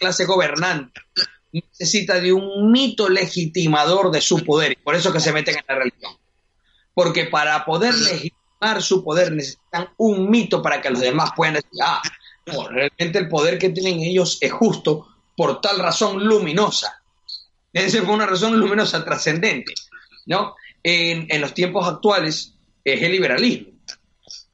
clase 0.00 0.24
gobernante 0.24 1.00
necesita 1.52 2.20
de 2.20 2.32
un 2.32 2.70
mito 2.72 3.08
legitimador 3.08 4.10
de 4.10 4.20
su 4.20 4.44
poder, 4.44 4.72
y 4.72 4.76
por 4.76 4.94
eso 4.94 5.12
que 5.12 5.20
se 5.20 5.32
meten 5.32 5.56
en 5.56 5.64
la 5.68 5.74
religión. 5.74 6.16
Porque 6.94 7.26
para 7.26 7.64
poder 7.64 7.94
legitimar 7.94 8.80
su 8.80 9.04
poder, 9.04 9.32
necesitan 9.32 9.88
un 9.96 10.30
mito 10.30 10.62
para 10.62 10.80
que 10.80 10.90
los 10.90 11.00
demás 11.00 11.30
puedan 11.36 11.54
decir, 11.54 11.70
ah, 11.82 12.02
realmente 12.70 13.18
el 13.18 13.28
poder 13.28 13.58
que 13.58 13.70
tienen 13.70 14.00
ellos 14.00 14.38
es 14.40 14.52
justo 14.52 15.08
por 15.36 15.60
tal 15.60 15.78
razón 15.78 16.24
luminosa. 16.24 17.02
Debe 17.72 17.90
ser 17.90 18.04
por 18.04 18.14
una 18.14 18.26
razón 18.26 18.58
luminosa 18.58 19.04
trascendente. 19.04 19.74
¿no? 20.26 20.54
En, 20.82 21.40
los 21.40 21.54
tiempos 21.54 21.86
actuales 21.86 22.54
es 22.84 23.02
el 23.02 23.12
liberalismo. 23.12 23.68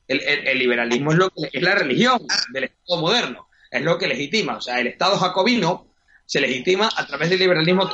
El, 0.08 0.58
liberalismo 0.58 1.10
es, 1.10 1.18
lo 1.18 1.30
que, 1.30 1.50
es 1.52 1.62
la 1.62 1.74
religión 1.74 2.20
del 2.52 2.64
Estado 2.64 3.00
moderno, 3.00 3.45
es 3.70 3.82
lo 3.82 3.98
que 3.98 4.06
legitima. 4.06 4.56
O 4.56 4.60
sea, 4.60 4.80
el 4.80 4.88
Estado 4.88 5.16
jacobino 5.16 5.86
se 6.24 6.40
legitima 6.40 6.88
a 6.96 7.06
través 7.06 7.30
del 7.30 7.38
liberalismo 7.38 7.88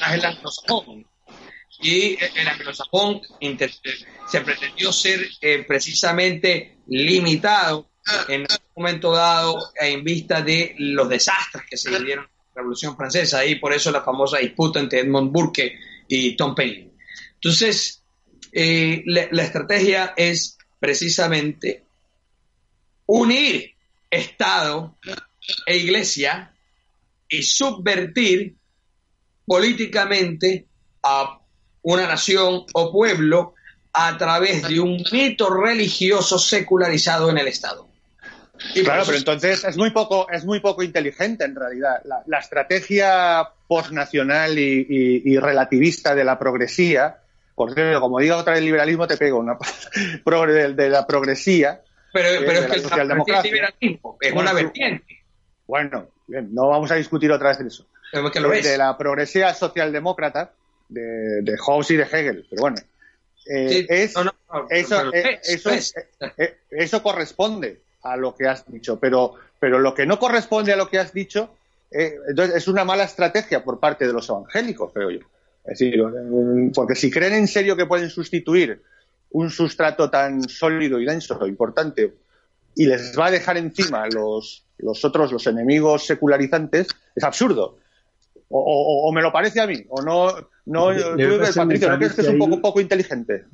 anglosajón. 0.00 1.06
Y 1.80 2.16
el 2.22 2.48
anglosajón 2.48 3.20
se 4.28 4.40
pretendió 4.40 4.92
ser 4.92 5.20
eh, 5.40 5.64
precisamente 5.66 6.76
limitado 6.86 7.88
en 8.28 8.42
un 8.42 8.46
momento 8.76 9.12
dado 9.12 9.72
en 9.80 10.04
vista 10.04 10.42
de 10.42 10.74
los 10.78 11.08
desastres 11.08 11.64
que 11.68 11.76
se 11.76 11.90
dieron 11.90 12.24
en 12.24 12.30
la 12.54 12.54
Revolución 12.54 12.96
Francesa 12.96 13.44
y 13.44 13.56
por 13.56 13.72
eso 13.72 13.90
la 13.90 14.02
famosa 14.02 14.38
disputa 14.38 14.80
entre 14.80 15.00
Edmond 15.00 15.32
Burke 15.32 15.78
y 16.08 16.36
Tom 16.36 16.54
Paine. 16.54 16.90
Entonces, 17.34 18.02
eh, 18.52 19.02
la, 19.06 19.42
estrategia 19.42 20.14
es 20.16 20.58
precisamente 20.78 21.84
unir 23.06 23.71
Estado 24.12 24.96
e 25.66 25.76
Iglesia 25.76 26.52
y 27.28 27.42
subvertir 27.42 28.54
políticamente 29.46 30.66
a 31.02 31.40
una 31.82 32.06
nación 32.06 32.64
o 32.74 32.92
pueblo 32.92 33.54
a 33.92 34.16
través 34.16 34.68
de 34.68 34.80
un 34.80 35.02
mito 35.10 35.50
religioso 35.50 36.38
secularizado 36.38 37.30
en 37.30 37.38
el 37.38 37.48
Estado. 37.48 37.88
claro, 38.74 39.02
pero 39.06 39.18
entonces 39.18 39.64
es 39.64 39.76
muy 39.76 39.90
poco, 39.90 40.28
es 40.30 40.44
muy 40.44 40.60
poco 40.60 40.82
inteligente 40.82 41.44
en 41.44 41.56
realidad. 41.56 42.02
La, 42.26 42.38
estrategia 42.38 43.48
postnacional 43.66 44.58
y, 44.58 45.22
y, 45.24 45.38
relativista 45.38 46.14
de 46.14 46.24
la 46.24 46.38
progresía, 46.38 47.22
por 47.54 47.74
cierto, 47.74 48.00
como 48.00 48.18
digo 48.18 48.36
otra 48.36 48.52
vez 48.52 48.60
el 48.60 48.66
liberalismo, 48.66 49.06
te 49.06 49.16
pego 49.16 49.38
una 49.38 49.56
de, 50.74 50.88
la 50.88 51.06
progresía. 51.06 51.82
Pero, 52.12 52.44
pero 52.46 52.58
es 52.60 52.66
que 52.66 52.74
el 52.76 53.42
liberalismo 53.42 54.18
es 54.20 54.32
una 54.32 54.52
vertiente. 54.52 55.24
Bueno, 55.66 56.08
no 56.28 56.68
vamos 56.68 56.90
a 56.90 56.96
discutir 56.96 57.30
otra 57.32 57.50
vez 57.50 57.58
de 57.58 57.68
eso. 57.68 57.86
de 58.12 58.78
la 58.78 58.96
progresía 58.98 59.54
socialdemócrata 59.54 60.52
de, 60.88 61.42
de 61.42 61.56
Hobbes 61.58 61.90
y 61.90 61.96
de 61.96 62.02
Hegel, 62.02 62.46
pero 62.50 62.62
bueno 62.62 62.76
Eh, 63.46 63.86
es, 63.88 64.14
eso, 64.70 65.12
eh, 65.12 65.40
eso, 65.42 65.70
eh, 66.38 66.58
eso 66.70 67.02
corresponde 67.02 67.80
a 68.02 68.16
lo 68.16 68.36
que 68.36 68.46
has 68.46 68.70
dicho, 68.70 69.00
pero, 69.00 69.34
pero 69.58 69.80
lo 69.80 69.94
que 69.94 70.06
no 70.06 70.18
corresponde 70.18 70.72
a 70.72 70.76
lo 70.76 70.88
que 70.88 70.98
has 70.98 71.12
dicho 71.12 71.56
entonces 71.90 72.56
es 72.56 72.68
una 72.68 72.84
mala 72.84 73.04
estrategia 73.04 73.62
por 73.62 73.78
parte 73.78 74.06
de 74.06 74.14
los 74.14 74.26
evangélicos, 74.26 74.92
creo 74.94 75.10
yo. 75.10 75.20
Es 75.64 75.78
decir, 75.78 76.02
porque 76.74 76.94
si 76.94 77.10
creen 77.10 77.34
en 77.34 77.46
serio 77.46 77.76
que 77.76 77.84
pueden 77.84 78.08
sustituir 78.08 78.80
un 79.32 79.50
sustrato 79.50 80.10
tan 80.10 80.48
sólido 80.48 81.00
y 81.00 81.04
denso, 81.04 81.46
importante, 81.46 82.14
y 82.74 82.86
les 82.86 83.18
va 83.18 83.26
a 83.26 83.30
dejar 83.30 83.56
encima 83.56 84.06
los, 84.08 84.64
los 84.78 85.04
otros, 85.04 85.32
los 85.32 85.46
enemigos 85.46 86.06
secularizantes, 86.06 86.88
es 87.14 87.24
absurdo. 87.24 87.78
O, 88.54 89.10
me 89.14 89.22
lo 89.22 89.32
parece 89.32 89.62
a 89.62 89.66
mí, 89.66 89.82
o 89.88 90.02
no, 90.02 90.30
no, 90.66 90.86
Patricio, 91.54 91.88
¿no 91.90 91.96
crees 91.96 92.12
que 92.12 92.20
es 92.20 92.28
un 92.28 92.38
poco, 92.38 92.60
poco 92.60 92.80
inteligente? 92.82 93.46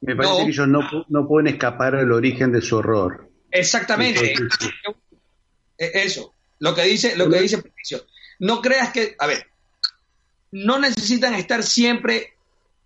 Me 0.00 0.16
parece 0.16 0.44
que 0.44 0.50
ellos 0.50 0.66
no, 0.66 0.80
no 1.08 1.28
pueden 1.28 1.48
escapar 1.48 1.94
al 1.94 2.10
origen 2.10 2.50
de 2.50 2.62
su 2.62 2.76
horror. 2.76 3.28
Exactamente. 3.50 4.34
E, 5.76 5.90
eso, 5.94 6.32
lo 6.58 6.74
que 6.74 6.84
dice, 6.84 7.16
lo 7.16 7.28
que 7.28 7.40
dice 7.42 7.58
Patricio. 7.58 8.06
No 8.38 8.62
creas 8.62 8.92
que, 8.92 9.14
a 9.18 9.26
ver, 9.26 9.46
no 10.52 10.78
necesitan 10.78 11.34
estar 11.34 11.62
siempre 11.62 12.32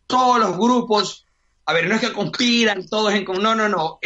todos 0.08 0.40
los 0.40 0.58
grupos 0.58 1.23
a 1.66 1.72
ver, 1.72 1.88
no 1.88 1.94
es 1.94 2.00
que 2.00 2.12
conspiran 2.12 2.86
todos 2.86 3.14
en... 3.14 3.24
No, 3.24 3.54
no, 3.54 3.68
no. 3.68 3.98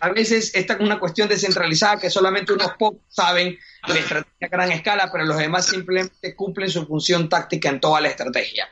A 0.00 0.08
veces 0.10 0.50
esta 0.54 0.74
es 0.74 0.80
una 0.80 0.98
cuestión 0.98 1.28
descentralizada 1.28 1.98
que 1.98 2.10
solamente 2.10 2.52
unos 2.52 2.72
pocos 2.78 3.00
saben 3.08 3.58
la 3.86 3.94
estrategia 3.94 4.46
a 4.46 4.48
gran 4.48 4.72
escala, 4.72 5.10
pero 5.10 5.24
los 5.24 5.38
demás 5.38 5.66
simplemente 5.66 6.36
cumplen 6.36 6.68
su 6.68 6.86
función 6.86 7.28
táctica 7.28 7.70
en 7.70 7.80
toda 7.80 8.02
la 8.02 8.08
estrategia. 8.08 8.68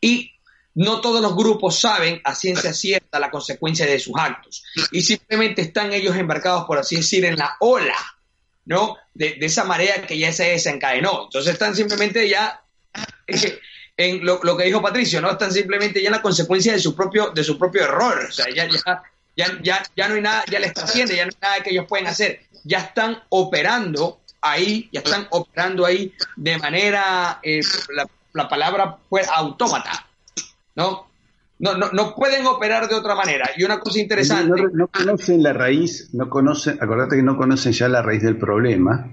Y 0.00 0.32
no 0.74 1.00
todos 1.00 1.20
los 1.20 1.34
grupos 1.34 1.80
saben 1.80 2.20
a 2.22 2.34
ciencia 2.34 2.72
cierta 2.72 3.18
la 3.18 3.30
consecuencia 3.30 3.86
de 3.86 3.98
sus 3.98 4.14
actos. 4.16 4.62
Y 4.92 5.02
simplemente 5.02 5.62
están 5.62 5.92
ellos 5.92 6.16
embarcados, 6.16 6.64
por 6.66 6.78
así 6.78 6.96
decir, 6.96 7.24
en 7.24 7.36
la 7.36 7.56
ola, 7.58 7.96
¿no? 8.66 8.96
De, 9.14 9.36
esa 9.40 9.64
marea 9.64 10.06
que 10.06 10.16
ya 10.16 10.32
se 10.32 10.44
desencadenó. 10.44 11.24
Entonces 11.24 11.54
están 11.54 11.74
simplemente 11.74 12.28
ya 12.28 12.62
en 14.00 14.24
lo, 14.24 14.40
que 14.56 14.64
dijo 14.64 14.80
Patricio, 14.80 15.20
¿no? 15.20 15.30
Están 15.30 15.52
simplemente 15.52 16.00
ya 16.00 16.08
en 16.08 16.12
la 16.12 16.22
consecuencia 16.22 16.72
de 16.72 16.78
su 16.78 16.94
propio, 16.94 17.30
de 17.30 17.44
su 17.44 17.58
propio 17.58 17.84
error. 17.84 18.26
O 18.28 18.32
sea, 18.32 18.46
ya, 18.48 18.66
ya, 18.66 19.02
ya, 19.36 19.58
ya, 19.62 19.82
ya 19.94 20.08
no 20.08 20.14
hay 20.14 20.22
nada, 20.22 20.42
ya 20.50 20.58
les 20.58 20.72
trasciende, 20.72 21.16
ya 21.16 21.26
no 21.26 21.32
hay 21.34 21.38
nada 21.42 21.62
que 21.62 21.70
ellos 21.70 21.84
pueden 21.86 22.06
hacer. 22.06 22.40
Ya 22.64 22.78
están 22.78 23.18
operando 23.28 24.20
ahí, 24.40 24.88
ya 24.90 25.00
están 25.00 25.26
operando 25.30 25.84
ahí 25.84 26.14
de 26.34 26.56
manera, 26.56 27.40
eh, 27.42 27.60
la, 28.32 28.48
palabra 28.48 28.96
fue 29.10 29.22
autómata, 29.30 30.06
¿no? 30.76 31.10
No, 31.58 31.76
no, 31.76 31.90
no 31.92 32.14
pueden 32.14 32.46
operar 32.46 32.88
de 32.88 32.94
otra 32.94 33.14
manera. 33.14 33.50
Y 33.54 33.64
una 33.64 33.80
cosa 33.80 33.98
interesante. 33.98 34.62
No, 34.72 34.88
conocen 34.88 35.42
la 35.42 35.52
raíz, 35.52 36.08
no 36.14 36.30
conocen, 36.30 36.78
acordate 36.80 37.16
que 37.16 37.22
no 37.22 37.36
conocen 37.36 37.72
ya 37.72 37.86
la 37.86 38.00
raíz 38.00 38.22
del 38.22 38.38
problema 38.38 39.10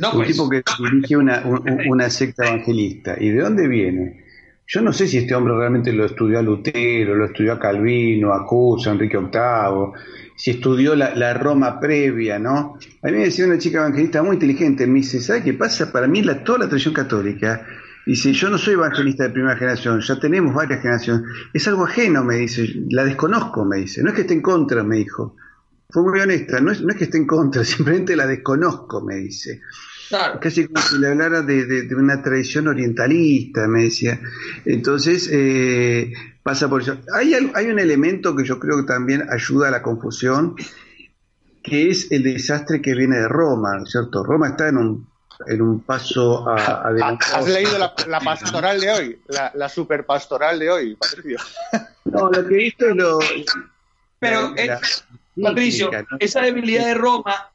un 0.00 0.10
pues. 0.12 0.28
tipo 0.28 0.48
que 0.48 0.62
dirige 0.78 1.16
una, 1.16 1.42
una 1.88 2.10
secta 2.10 2.46
evangelista. 2.46 3.16
¿Y 3.18 3.30
de 3.30 3.40
dónde 3.40 3.68
viene? 3.68 4.22
Yo 4.66 4.80
no 4.80 4.92
sé 4.92 5.06
si 5.06 5.18
este 5.18 5.34
hombre 5.34 5.54
realmente 5.54 5.92
lo 5.92 6.06
estudió 6.06 6.38
a 6.38 6.42
Lutero, 6.42 7.14
lo 7.14 7.26
estudió 7.26 7.52
a 7.52 7.58
Calvino, 7.58 8.32
a 8.32 8.46
Cusa, 8.46 8.90
a 8.90 8.92
Enrique 8.94 9.18
VIII, 9.18 9.92
si 10.34 10.52
estudió 10.52 10.94
la, 10.94 11.34
Roma 11.34 11.78
previa, 11.78 12.38
¿no? 12.38 12.78
A 13.02 13.06
mí 13.08 13.12
me 13.12 13.24
decía 13.24 13.44
una 13.44 13.58
chica 13.58 13.80
evangelista 13.80 14.22
muy 14.22 14.34
inteligente, 14.36 14.86
me 14.86 15.00
dice, 15.00 15.20
¿sabe 15.20 15.42
qué 15.42 15.52
pasa? 15.52 15.92
Para 15.92 16.06
mí 16.06 16.22
la, 16.22 16.42
toda 16.42 16.60
la 16.60 16.68
tradición 16.68 16.94
católica, 16.94 17.66
dice, 18.06 18.32
yo 18.32 18.48
no 18.48 18.56
soy 18.56 18.74
evangelista 18.74 19.24
de 19.24 19.30
primera 19.30 19.56
generación, 19.56 20.00
ya 20.00 20.18
tenemos 20.18 20.54
varias 20.54 20.80
generaciones, 20.80 21.22
es 21.52 21.68
algo 21.68 21.84
ajeno, 21.84 22.24
me 22.24 22.36
dice, 22.36 22.66
la 22.88 23.04
desconozco, 23.04 23.64
me 23.66 23.78
dice, 23.78 24.02
no 24.02 24.08
es 24.08 24.14
que 24.14 24.22
esté 24.22 24.34
en 24.34 24.42
contra, 24.42 24.82
me 24.82 24.96
dijo, 24.96 25.36
fue 25.92 26.02
muy 26.02 26.20
honesta, 26.20 26.58
no 26.60 26.72
es, 26.72 26.80
no 26.80 26.90
es 26.90 26.96
que 26.96 27.04
esté 27.04 27.18
en 27.18 27.26
contra, 27.26 27.64
simplemente 27.64 28.16
la 28.16 28.26
desconozco, 28.26 29.02
me 29.02 29.16
dice. 29.16 29.60
Claro. 30.08 30.40
Casi 30.40 30.66
como 30.66 30.82
si 30.82 30.98
le 30.98 31.08
hablara 31.08 31.42
de, 31.42 31.88
una 31.96 32.22
tradición 32.22 32.68
orientalista, 32.68 33.66
me 33.66 33.84
decía. 33.84 34.20
Entonces, 34.64 35.28
eh, 35.32 36.12
pasa 36.42 36.68
por 36.68 36.82
eso. 36.82 36.98
Hay, 37.14 37.32
hay 37.54 37.66
un 37.66 37.78
elemento 37.78 38.36
que 38.36 38.44
yo 38.44 38.58
creo 38.58 38.78
que 38.78 38.82
también 38.82 39.26
ayuda 39.30 39.68
a 39.68 39.70
la 39.70 39.82
confusión, 39.82 40.54
que 41.62 41.90
es 41.90 42.10
el 42.10 42.24
desastre 42.24 42.82
que 42.82 42.94
viene 42.94 43.16
de 43.16 43.28
Roma, 43.28 43.84
¿cierto? 43.86 44.22
Roma 44.22 44.48
está 44.48 44.68
en 44.68 44.76
un, 44.76 45.08
en 45.46 45.62
un 45.62 45.80
paso 45.80 46.46
a, 46.46 46.88
¿Has 47.34 47.48
leído 47.48 47.78
la, 47.78 48.20
pastoral 48.20 48.80
de 48.80 48.90
hoy? 48.90 49.22
La, 49.28 49.50
la 49.54 49.68
super 49.68 50.04
pastoral 50.04 50.58
de 50.58 50.70
hoy, 50.70 50.96
Patricio. 50.96 51.38
No, 52.04 52.28
lo 52.28 52.46
que 52.46 52.56
he 52.56 52.66
es 52.66 52.74
lo... 52.94 53.18
Pero, 54.18 54.54
Patricio, 55.40 55.90
esa 56.18 56.42
debilidad 56.42 56.86
de 56.86 56.94
Roma 56.94 57.50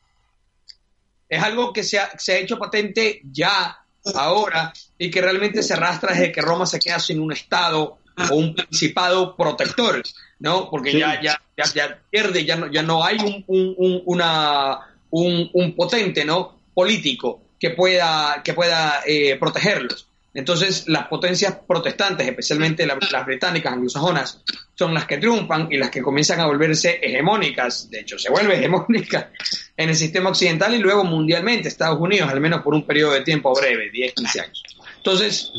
es 1.30 1.44
algo 1.44 1.74
que 1.74 1.84
se 1.84 2.00
ha, 2.00 2.10
hecho 2.28 2.58
patente 2.58 3.22
ya, 3.32 3.80
ahora, 4.16 4.74
y 4.98 5.12
que 5.12 5.22
realmente 5.22 5.62
se 5.62 5.74
arrastra 5.74 6.14
desde 6.14 6.32
que 6.32 6.42
Roma 6.42 6.66
se 6.66 6.80
queda 6.80 7.00
sin 7.00 7.20
un 7.20 7.34
Estado 7.34 8.00
o 8.32 8.36
un 8.36 8.56
principado 8.56 9.36
protector, 9.36 10.02
¿no? 10.40 10.70
Porque 10.70 10.98
ya, 10.98 11.22
ya, 11.22 11.40
ya, 11.56 12.00
pierde, 12.10 12.46
ya 12.46 12.56
no, 12.56 12.72
ya 12.72 12.82
no 12.82 13.04
hay 13.04 13.18
un, 13.18 13.44
un, 13.48 14.02
una, 14.06 14.80
un, 15.12 15.76
potente, 15.76 16.26
¿no? 16.26 16.60
Político 16.74 17.42
que 17.60 17.72
pueda, 17.72 18.42
que 18.44 18.54
pueda 18.54 19.02
eh, 19.06 19.36
protegerlos. 19.36 20.07
Entonces, 20.38 20.88
las 20.88 21.08
potencias 21.08 21.58
protestantes, 21.68 22.28
especialmente 22.28 22.86
las 22.86 23.26
británicas 23.26 23.74
anglosajonas, 23.74 24.44
son 24.76 24.94
las 24.94 25.06
que 25.06 25.18
triunfan 25.18 25.68
y 25.72 25.78
las 25.78 25.90
que 25.90 26.04
comienzan 26.04 26.40
a 26.40 26.46
volverse 26.46 27.00
hegemónicas. 27.02 27.90
De 27.90 28.02
hecho, 28.02 28.20
se 28.20 28.30
vuelve 28.30 28.56
hegemónica 28.60 29.32
en 29.76 29.90
el 29.90 29.96
sistema 29.96 30.30
occidental 30.30 30.76
y 30.76 30.78
luego 30.78 31.04
mundialmente, 31.04 31.68
Estados 31.68 32.00
Unidos, 32.00 32.30
al 32.30 32.40
menos 32.40 32.62
por 32.62 32.76
un 32.76 32.86
periodo 32.86 33.14
de 33.14 33.22
tiempo 33.22 33.52
breve, 33.56 33.90
10, 33.90 34.14
15 34.14 34.42
años. 34.42 34.64
Entonces, 34.98 35.52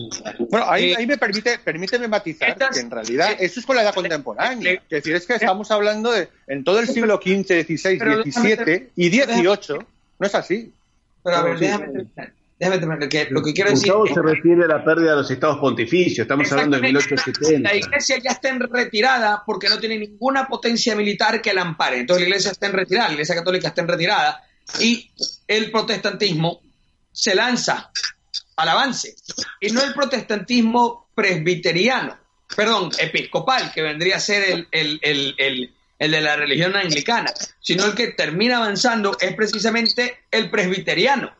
bueno, 0.49 0.67
ahí, 0.71 0.93
eh, 0.93 1.07
me 1.09 1.19
permite, 1.19 1.59
permíteme 1.59 2.07
matizar 2.07 2.57
que 2.57 2.79
en 2.79 2.89
realidad 2.89 3.33
eh, 3.33 3.39
eso 3.41 3.59
es 3.59 3.67
con 3.67 3.75
la 3.75 3.83
edad 3.83 3.95
contemporánea. 3.95 4.75
Es 4.75 4.89
decir, 4.89 5.17
es 5.17 5.27
que 5.27 5.35
estamos 5.35 5.73
hablando 5.73 6.13
de 6.13 6.29
en 6.47 6.63
todo 6.63 6.79
el 6.79 6.87
siglo 6.87 7.17
XV, 7.21 7.65
XVI, 7.65 7.99
XVII 7.99 8.91
y 8.95 9.09
XVIII, 9.11 9.79
no 10.21 10.27
es 10.27 10.35
así. 10.37 10.73
Pero 11.25 11.37
a 11.37 11.43
ver, 11.43 11.59
déjame 11.59 12.07
Déjame 12.59 13.09
que 13.09 13.29
lo 13.31 13.41
que 13.41 13.55
quiero 13.55 13.71
decir. 13.71 13.93
se 14.13 14.21
refiere 14.21 14.65
a 14.65 14.67
la 14.67 14.85
pérdida 14.85 15.11
de 15.11 15.17
los 15.19 15.31
estados 15.31 15.59
pontificios, 15.59 16.25
estamos 16.25 16.51
hablando 16.51 16.77
de 16.77 16.83
1870. 16.83 17.69
La 17.69 17.77
iglesia 17.77 18.19
ya 18.19 18.33
está 18.33 18.49
en 18.49 18.61
retirada 18.61 19.45
porque 19.47 19.69
no 19.69 19.79
tiene 19.79 19.97
ninguna 19.97 20.49
potencia 20.49 20.97
militar 20.97 21.41
que 21.41 21.55
la 21.55 21.63
ampare. 21.63 22.01
Entonces 22.01 22.23
la 22.23 22.29
iglesia 22.29 22.51
está 22.51 22.67
en 22.67 22.73
retirada, 22.73 23.09
la 23.09 23.13
iglesia 23.15 23.37
católica 23.37 23.69
está 23.69 23.83
en 23.83 23.89
retirada 23.89 24.45
y 24.81 25.09
el 25.47 25.71
protestantismo 25.71 26.61
se 27.13 27.37
lanza 27.37 27.93
al 28.57 28.69
avance. 28.69 29.15
Y 29.61 29.71
no 29.71 29.81
el 29.81 29.95
protestantismo 29.95 31.11
presbiteriano, 31.15 32.19
perdón, 32.57 32.91
episcopal, 32.99 33.71
que 33.73 33.83
vendría 33.83 34.17
a 34.17 34.21
ser 34.21 34.67
el, 34.73 34.99
el 35.01 36.11
de 36.11 36.21
la 36.21 36.35
religión 36.35 36.75
anglicana, 36.75 37.33
sino 37.61 37.85
el 37.85 37.95
que 37.95 38.09
termina 38.09 38.57
avanzando 38.57 39.17
es 39.21 39.33
precisamente 39.35 40.25
el 40.33 40.51
presbiteriano 40.51 41.38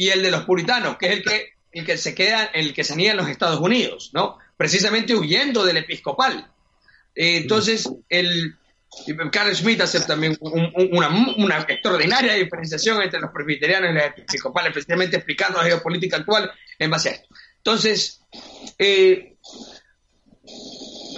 y 0.00 0.08
el 0.08 0.22
de 0.22 0.30
los 0.30 0.44
puritanos, 0.44 0.96
que 0.96 1.08
es 1.08 1.12
el 1.12 1.22
que, 1.22 1.52
el 1.72 1.84
que 1.84 1.98
se 1.98 2.14
queda, 2.14 2.44
el 2.54 2.72
que 2.72 2.84
se 2.84 2.96
niega 2.96 3.10
en 3.10 3.18
los 3.18 3.28
Estados 3.28 3.60
Unidos, 3.60 4.12
¿no? 4.14 4.38
Precisamente 4.56 5.14
huyendo 5.14 5.62
del 5.62 5.76
episcopal. 5.76 6.50
Eh, 7.14 7.36
entonces, 7.36 7.86
el, 8.08 8.56
Carl 9.30 9.54
Schmitt 9.54 9.82
hace 9.82 10.00
también 10.00 10.38
una, 10.40 11.66
extraordinaria 11.68 12.32
diferenciación 12.32 13.02
entre 13.02 13.20
los 13.20 13.30
presbiterianos 13.30 13.90
y 13.90 13.92
los 13.92 14.04
episcopales, 14.04 14.72
precisamente 14.72 15.18
explicando 15.18 15.58
la 15.58 15.64
geopolítica 15.64 16.16
actual 16.16 16.50
en 16.78 16.90
base 16.90 17.10
a 17.10 17.12
esto. 17.12 17.28
Entonces, 17.58 18.22
eh, 18.78 19.34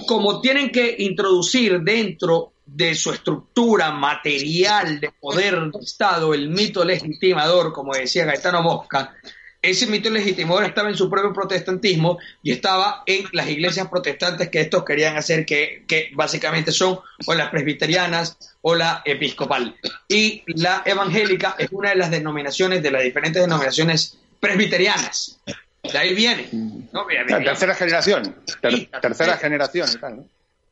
como 0.09 0.41
tienen 0.41 0.73
que 0.73 0.97
introducir 0.99 1.83
dentro 1.83 2.55
de 2.75 2.95
su 2.95 3.13
estructura 3.13 3.91
material 3.91 4.99
de 4.99 5.11
poder 5.11 5.55
del 5.61 5.83
Estado, 5.83 6.33
el 6.33 6.49
mito 6.49 6.85
legitimador, 6.85 7.73
como 7.73 7.95
decía 7.95 8.25
Gaetano 8.25 8.63
Mosca, 8.63 9.15
ese 9.61 9.87
mito 9.87 10.11
legitimador 10.11 10.65
estaba 10.65 10.89
en 10.89 10.97
su 10.97 11.09
propio 11.09 11.33
protestantismo 11.33 12.19
y 12.43 12.51
estaba 12.51 13.05
en 13.07 13.27
las 13.33 13.49
iglesias 13.49 13.87
protestantes 13.89 14.49
que 14.49 14.61
estos 14.61 14.85
querían 14.85 15.17
hacer, 15.17 15.47
que, 15.47 15.85
que 15.87 16.11
básicamente 16.15 16.73
son 16.73 16.99
o 17.27 17.35
las 17.35 17.51
presbiterianas 17.51 18.57
o 18.63 18.75
la 18.75 19.03
episcopal. 19.05 19.77
Y 20.09 20.43
la 20.47 20.83
evangélica 20.85 21.55
es 21.59 21.69
una 21.71 21.91
de 21.91 21.97
las 21.97 22.11
denominaciones, 22.11 22.83
de 22.83 22.91
las 22.91 23.05
diferentes 23.05 23.41
denominaciones 23.41 24.19
presbiterianas. 24.41 25.39
De 25.83 25.99
ahí 25.99 26.15
viene. 26.15 26.49
La 27.29 27.45
tercera 27.45 27.75
generación. 27.75 28.37
tercera 29.01 29.37
generación 29.37 29.89
y 29.93 29.99
tal, 29.99 30.17
¿no? 30.17 30.29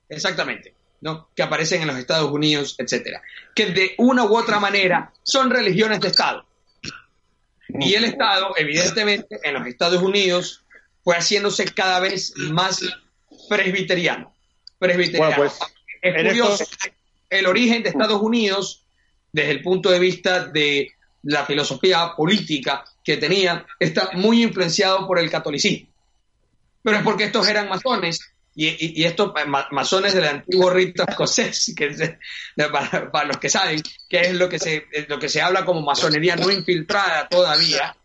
Exactamente. 0.08 0.74
¿No? 1.00 1.28
que 1.34 1.42
aparecen 1.42 1.82
en 1.82 1.88
los 1.88 1.96
Estados 1.96 2.30
Unidos, 2.30 2.74
etcétera, 2.78 3.22
que 3.54 3.66
de 3.66 3.94
una 3.98 4.24
u 4.24 4.36
otra 4.36 4.60
manera 4.60 5.12
son 5.22 5.50
religiones 5.50 6.00
de 6.00 6.08
Estado. 6.08 6.44
Y 7.68 7.94
el 7.94 8.04
Estado, 8.04 8.52
evidentemente, 8.56 9.38
en 9.42 9.54
los 9.54 9.66
Estados 9.66 10.02
Unidos 10.02 10.64
fue 11.04 11.16
haciéndose 11.16 11.64
cada 11.66 12.00
vez 12.00 12.34
más 12.36 12.82
presbiteriano. 13.48 14.34
presbiterianos. 14.78 15.36
Bueno, 15.36 15.52
pues, 15.58 15.70
es 16.02 16.14
curioso, 16.26 16.62
estos- 16.64 16.90
el 17.28 17.46
origen 17.46 17.82
de 17.82 17.90
Estados 17.90 18.20
Unidos, 18.20 18.84
desde 19.32 19.50
el 19.52 19.62
punto 19.62 19.90
de 19.90 19.98
vista 19.98 20.46
de 20.46 20.92
la 21.22 21.44
filosofía 21.44 22.14
política 22.16 22.84
que 23.04 23.16
tenía, 23.18 23.66
está 23.78 24.10
muy 24.14 24.42
influenciado 24.42 25.06
por 25.06 25.18
el 25.18 25.30
catolicismo. 25.30 25.88
Pero 26.82 26.96
es 26.96 27.02
porque 27.04 27.24
estos 27.24 27.46
eran 27.46 27.68
masones 27.68 28.20
y, 28.68 29.02
y- 29.02 29.04
estos 29.04 29.32
eh, 29.36 29.44
ma- 29.46 29.68
masones 29.70 30.12
del 30.14 30.24
antiguo 30.24 30.70
rito 30.70 31.04
escocés, 31.08 31.72
que 31.76 31.88
de- 31.90 32.18
para, 32.68 33.10
para 33.10 33.26
los 33.28 33.38
que 33.38 33.48
saben, 33.48 33.80
que 34.08 34.20
es 34.20 34.34
lo 34.34 34.48
que, 34.48 34.58
se, 34.58 34.86
es 34.92 35.08
lo 35.08 35.18
que 35.18 35.28
se 35.28 35.40
habla 35.40 35.64
como 35.64 35.80
masonería 35.82 36.36
no 36.36 36.50
infiltrada 36.50 37.28
todavía, 37.28 37.96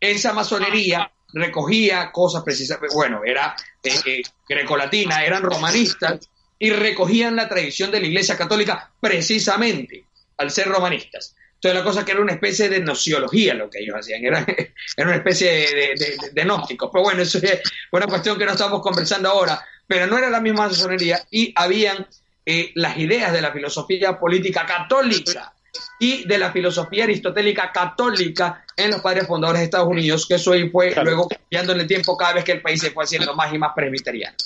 esa 0.00 0.32
masonería 0.32 1.10
recogía 1.32 2.10
cosas 2.10 2.42
precisas, 2.42 2.78
bueno, 2.94 3.20
era 3.24 3.54
eh, 3.82 3.94
eh, 4.06 4.22
grecolatina, 4.48 5.24
eran 5.24 5.42
romanistas 5.42 6.28
y 6.58 6.70
recogían 6.70 7.36
la 7.36 7.48
tradición 7.48 7.90
de 7.90 8.00
la 8.00 8.06
Iglesia 8.06 8.36
Católica 8.36 8.90
precisamente 9.00 10.04
al 10.38 10.50
ser 10.50 10.68
romanistas. 10.68 11.36
Entonces 11.62 11.78
la 11.78 11.84
cosa 11.84 12.04
que 12.06 12.12
era 12.12 12.22
una 12.22 12.32
especie 12.32 12.70
de 12.70 12.80
nociología 12.80 13.52
lo 13.52 13.68
que 13.68 13.80
ellos 13.80 13.94
hacían, 13.98 14.24
era, 14.24 14.46
era 14.96 15.06
una 15.08 15.16
especie 15.16 15.50
de, 15.52 15.66
de, 15.74 15.94
de- 16.16 16.30
de 16.32 16.42
gnósticos. 16.44 16.88
Pero 16.90 17.04
bueno, 17.04 17.20
eso 17.22 17.38
es 17.38 17.60
una 17.92 18.06
cuestión 18.06 18.38
que 18.38 18.46
no 18.46 18.52
estamos 18.52 18.80
conversando 18.80 19.28
ahora, 19.28 19.62
pero 19.86 20.06
no 20.06 20.16
era 20.16 20.30
la 20.30 20.40
misma 20.40 20.68
masonería 20.68 21.20
y 21.30 21.52
habían 21.54 22.06
eh, 22.46 22.72
las 22.76 22.96
ideas 22.96 23.32
de 23.34 23.42
la 23.42 23.52
filosofía 23.52 24.18
política 24.18 24.64
católica 24.64 25.52
y 26.00 26.26
de 26.26 26.38
la 26.38 26.50
filosofía 26.50 27.04
aristotélica 27.04 27.70
católica 27.70 28.64
en 28.76 28.90
los 28.92 29.02
padres 29.02 29.26
fundadores 29.26 29.60
de 29.60 29.64
Estados 29.66 29.88
Unidos, 29.88 30.26
que 30.26 30.34
eso 30.36 30.52
ahí 30.52 30.68
fue 30.70 30.92
Claro. 30.92 31.10
luego 31.10 31.28
cambiando 31.28 31.74
en 31.74 31.80
el 31.80 31.86
tiempo 31.86 32.16
cada 32.16 32.32
vez 32.32 32.44
que 32.44 32.52
el 32.52 32.62
país 32.62 32.80
se 32.80 32.90
fue 32.90 33.04
haciendo 33.04 33.34
más 33.34 33.52
y 33.52 33.58
más 33.58 33.72
presbiteriano. 33.76 34.36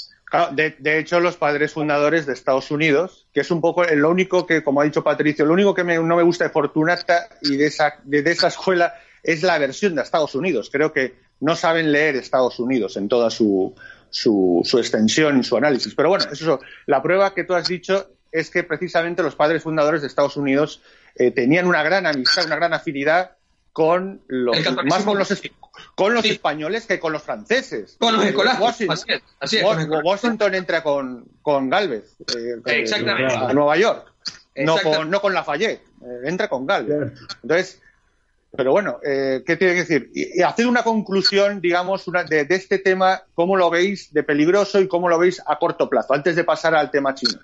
De, 0.52 0.74
de 0.78 0.98
hecho, 0.98 1.20
los 1.20 1.36
padres 1.36 1.72
fundadores 1.72 2.26
de 2.26 2.32
Estados 2.32 2.70
Unidos, 2.70 3.26
que 3.32 3.40
es 3.40 3.50
un 3.50 3.60
poco 3.60 3.84
lo 3.84 4.10
único 4.10 4.46
que, 4.46 4.62
como 4.64 4.80
ha 4.80 4.84
dicho 4.84 5.04
Patricio, 5.04 5.44
lo 5.46 5.52
único 5.52 5.74
que 5.74 5.84
me- 5.84 5.96
no 5.98 6.16
me 6.16 6.22
gusta 6.22 6.44
de 6.44 6.50
Fortunata 6.50 7.28
y 7.42 7.56
de 7.56 7.66
esa, 7.66 7.94
de, 8.04 8.22
de 8.22 8.30
esa 8.32 8.48
escuela 8.48 8.94
es 9.22 9.42
la 9.42 9.58
versión 9.58 9.94
de 9.94 10.02
Estados 10.02 10.34
Unidos. 10.34 10.70
Creo 10.72 10.92
que 10.92 11.14
no 11.40 11.56
saben 11.56 11.92
leer 11.92 12.16
Estados 12.16 12.58
Unidos 12.58 12.96
en 12.96 13.08
toda 13.08 13.30
su, 13.30 13.74
su, 14.10 14.60
su 14.64 14.78
extensión 14.78 15.38
y 15.38 15.44
su 15.44 15.56
análisis. 15.56 15.94
Pero 15.94 16.08
bueno, 16.10 16.24
eso, 16.30 16.60
la 16.86 17.02
prueba 17.02 17.32
que 17.34 17.44
tú 17.44 17.54
has 17.54 17.68
dicho 17.68 18.10
es 18.32 18.50
que 18.50 18.64
precisamente 18.64 19.22
los 19.22 19.36
padres 19.36 19.62
fundadores 19.62 20.00
de 20.00 20.08
Estados 20.08 20.36
Unidos 20.36 20.82
eh, 21.14 21.30
tenían 21.30 21.66
una 21.66 21.82
gran 21.82 22.06
amistad, 22.06 22.46
una 22.46 22.56
gran 22.56 22.74
afinidad 22.74 23.36
con 23.74 24.22
los, 24.28 24.56
más 24.84 25.02
con 25.02 25.18
los, 25.18 25.32
es- 25.32 25.42
con 25.96 26.14
los 26.14 26.22
Sí. 26.22 26.30
españoles 26.30 26.87
que 26.87 27.00
con 27.00 27.12
los 27.12 27.24
franceses. 27.24 27.96
Con 27.98 28.14
los 28.14 28.24
Eh, 28.24 28.28
escolásticos, 28.28 28.68
Washington- 28.88 28.94
así 28.94 29.12
es, 29.12 29.22
así 29.40 29.56
es. 29.58 29.64
Washington 30.04 30.54
entra 30.54 30.82
con, 30.84 31.26
con 31.42 31.68
Galvez 31.68 32.16
eh, 32.20 32.54
eh, 32.66 32.78
Exactamente. 32.78 33.34
a 33.34 33.52
Nueva 33.52 33.76
York, 33.76 34.12
no 34.54 34.76
con, 34.78 35.10
no 35.10 35.20
con 35.20 35.34
Lafayette, 35.34 35.82
eh, 36.02 36.20
entra 36.26 36.48
con 36.48 36.64
Galvez. 36.66 37.12
Entonces, 37.42 37.82
pero 38.56 38.70
bueno, 38.70 39.00
eh, 39.04 39.42
¿qué 39.44 39.56
tiene 39.56 39.74
que 39.74 39.80
decir? 39.80 40.08
Y, 40.14 40.38
y 40.38 40.42
hacer 40.42 40.68
una 40.68 40.84
conclusión, 40.84 41.60
digamos, 41.60 42.06
una, 42.06 42.22
de, 42.22 42.44
de 42.44 42.54
este 42.54 42.78
tema, 42.78 43.24
¿cómo 43.34 43.56
lo 43.56 43.70
veis 43.70 44.12
de 44.14 44.22
peligroso 44.22 44.78
y 44.80 44.87
cómo 44.87 45.08
lo 45.08 45.18
veis 45.18 45.42
a 45.44 45.58
corto 45.58 45.90
plazo? 45.90 46.14
Antes 46.14 46.37
de 46.37 46.44
pasar 46.44 46.76
al 46.76 46.92
tema 46.92 47.12
chino. 47.12 47.40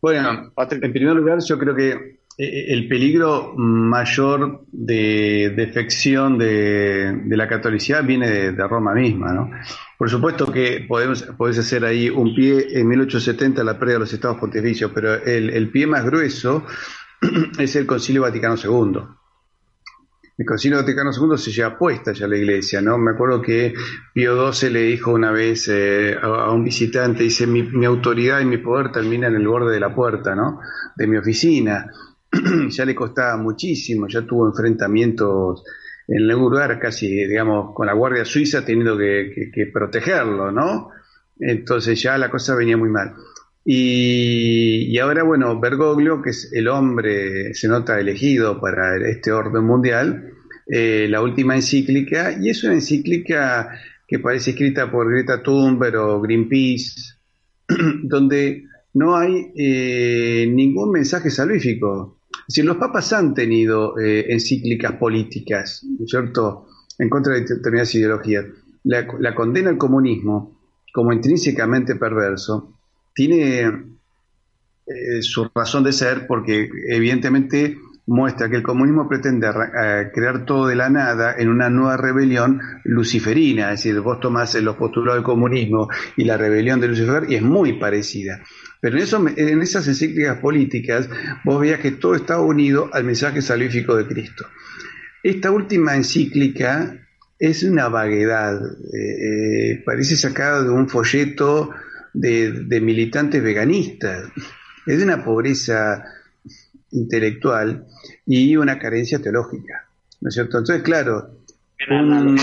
Bueno, 0.00 0.50
en 0.56 0.92
primer 0.94 1.14
lugar, 1.14 1.40
yo 1.46 1.58
creo 1.58 1.74
que 1.76 2.19
el 2.42 2.88
peligro 2.88 3.52
mayor 3.54 4.64
de 4.72 5.52
defección 5.54 6.38
de, 6.38 7.20
de 7.24 7.36
la 7.36 7.46
catolicidad 7.46 8.02
viene 8.02 8.52
de, 8.52 8.66
Roma 8.66 8.94
misma, 8.94 9.32
¿no? 9.34 9.50
Por 9.98 10.08
supuesto 10.08 10.50
que 10.50 10.86
podemos, 10.88 11.22
podés 11.36 11.58
hacer 11.58 11.84
ahí 11.84 12.08
un 12.08 12.34
pie 12.34 12.78
en 12.78 12.88
1870 12.88 13.62
la 13.62 13.78
previa 13.78 13.96
de 13.96 14.00
los 14.00 14.12
estados 14.14 14.38
pontificios, 14.38 14.90
pero 14.94 15.14
el, 15.22 15.70
pie 15.70 15.86
más 15.86 16.02
grueso 16.06 16.64
es 17.58 17.76
el 17.76 17.84
Concilio 17.84 18.22
Vaticano 18.22 18.54
II. 18.56 19.02
El 20.38 20.46
Concilio 20.46 20.78
Vaticano 20.78 21.10
II 21.12 21.36
se 21.36 21.50
lleva 21.50 21.76
puesta 21.76 22.14
ya 22.14 22.26
la 22.26 22.38
iglesia, 22.38 22.80
¿no? 22.80 22.96
Me 22.96 23.10
acuerdo 23.10 23.42
que 23.42 23.74
Pío 24.14 24.50
XII 24.50 24.70
le 24.70 24.82
dijo 24.84 25.12
una 25.12 25.30
vez 25.30 25.68
eh, 25.68 26.16
a, 26.18 26.50
un 26.50 26.64
visitante, 26.64 27.24
dice, 27.24 27.46
mi, 27.46 27.64
mi 27.64 27.84
autoridad 27.84 28.40
y 28.40 28.46
mi 28.46 28.56
poder 28.56 28.90
termina 28.90 29.26
en 29.26 29.34
el 29.34 29.46
borde 29.46 29.74
de 29.74 29.80
la 29.80 29.94
puerta, 29.94 30.34
¿no? 30.34 30.60
De 30.96 31.06
mi 31.06 31.18
oficina. 31.18 31.90
ya 32.70 32.84
le 32.84 32.94
costaba 32.94 33.36
muchísimo, 33.36 34.06
ya 34.08 34.22
tuvo 34.22 34.46
enfrentamientos 34.46 35.64
en 36.06 36.28
algún 36.30 36.50
lugar 36.50 36.78
casi, 36.78 37.08
digamos, 37.08 37.74
con 37.74 37.86
la 37.86 37.92
Guardia 37.92 38.24
Suiza 38.24 38.64
teniendo 38.64 38.96
que, 38.98 39.70
protegerlo, 39.72 40.50
¿no? 40.50 40.90
Entonces 41.38 42.02
ya 42.02 42.18
la 42.18 42.30
cosa 42.30 42.54
venía 42.54 42.76
muy 42.76 42.88
mal. 42.88 43.14
Y, 43.64 44.86
y 44.88 44.98
ahora, 44.98 45.22
bueno, 45.22 45.60
Bergoglio, 45.60 46.20
que 46.20 46.30
es 46.30 46.50
el 46.52 46.68
hombre, 46.68 47.54
se 47.54 47.68
nota 47.68 48.00
elegido 48.00 48.60
para 48.60 48.96
este 49.08 49.30
orden 49.30 49.64
mundial, 49.64 50.32
eh, 50.66 51.06
la 51.08 51.22
última 51.22 51.54
encíclica, 51.54 52.36
y 52.40 52.48
es 52.48 52.64
una 52.64 52.74
encíclica 52.74 53.70
que 54.06 54.18
parece 54.18 54.50
escrita 54.50 54.90
por 54.90 55.10
Greta 55.10 55.42
Thunberg 55.42 55.96
o 55.96 56.20
Greenpeace, 56.20 57.14
donde 58.02 58.64
no 58.94 59.16
hay 59.16 59.52
eh, 59.56 60.48
ningún 60.50 60.90
mensaje 60.90 61.30
salvífico. 61.30 62.19
Decir, 62.50 62.64
los 62.64 62.78
papas 62.78 63.12
han 63.12 63.32
tenido 63.32 63.96
eh, 63.96 64.26
encíclicas 64.28 64.94
políticas, 64.94 65.84
¿no 65.84 66.04
es 66.04 66.10
cierto?, 66.10 66.66
en 66.98 67.08
contra 67.08 67.34
de 67.34 67.42
determinadas 67.42 67.94
ideologías. 67.94 68.44
La, 68.82 69.06
la 69.20 69.36
condena 69.36 69.70
al 69.70 69.78
comunismo 69.78 70.58
como 70.92 71.12
intrínsecamente 71.12 71.94
perverso 71.94 72.76
tiene 73.14 73.60
eh, 73.60 75.22
su 75.22 75.48
razón 75.54 75.84
de 75.84 75.92
ser 75.92 76.26
porque 76.26 76.68
evidentemente 76.88 77.78
muestra 78.06 78.50
que 78.50 78.56
el 78.56 78.64
comunismo 78.64 79.08
pretende 79.08 79.46
eh, 79.46 80.10
crear 80.12 80.44
todo 80.44 80.66
de 80.66 80.74
la 80.74 80.90
nada 80.90 81.36
en 81.38 81.50
una 81.50 81.70
nueva 81.70 81.96
rebelión 81.96 82.60
luciferina, 82.82 83.72
es 83.72 83.84
decir, 83.84 84.00
vos 84.00 84.18
tomás 84.18 84.56
los 84.56 84.74
postulados 84.74 85.18
del 85.18 85.24
comunismo 85.24 85.88
y 86.16 86.24
la 86.24 86.36
rebelión 86.36 86.80
de 86.80 86.88
Lucifer 86.88 87.26
y 87.28 87.36
es 87.36 87.42
muy 87.42 87.74
parecida. 87.74 88.42
Pero 88.80 88.96
en, 88.96 89.02
eso, 89.02 89.24
en 89.36 89.60
esas 89.62 89.86
encíclicas 89.88 90.38
políticas 90.38 91.08
vos 91.44 91.60
veías 91.60 91.80
que 91.80 91.90
todo 91.92 92.14
estaba 92.14 92.40
unido 92.42 92.88
al 92.92 93.04
mensaje 93.04 93.42
salvífico 93.42 93.96
de 93.96 94.06
Cristo. 94.06 94.46
Esta 95.22 95.50
última 95.50 95.96
encíclica 95.96 96.96
es 97.38 97.62
una 97.62 97.88
vaguedad, 97.88 98.58
eh, 98.92 99.72
eh, 99.72 99.82
parece 99.84 100.16
sacada 100.16 100.62
de 100.62 100.70
un 100.70 100.88
folleto 100.88 101.70
de, 102.14 102.52
de 102.52 102.80
militantes 102.80 103.42
veganistas, 103.42 104.28
es 104.86 104.98
de 104.98 105.04
una 105.04 105.22
pobreza 105.24 106.02
intelectual 106.90 107.86
y 108.26 108.56
una 108.56 108.78
carencia 108.78 109.20
teológica, 109.20 109.88
¿no 110.20 110.28
es 110.28 110.34
cierto? 110.34 110.58
Entonces, 110.58 110.82
claro, 110.82 111.38
un- 111.88 112.38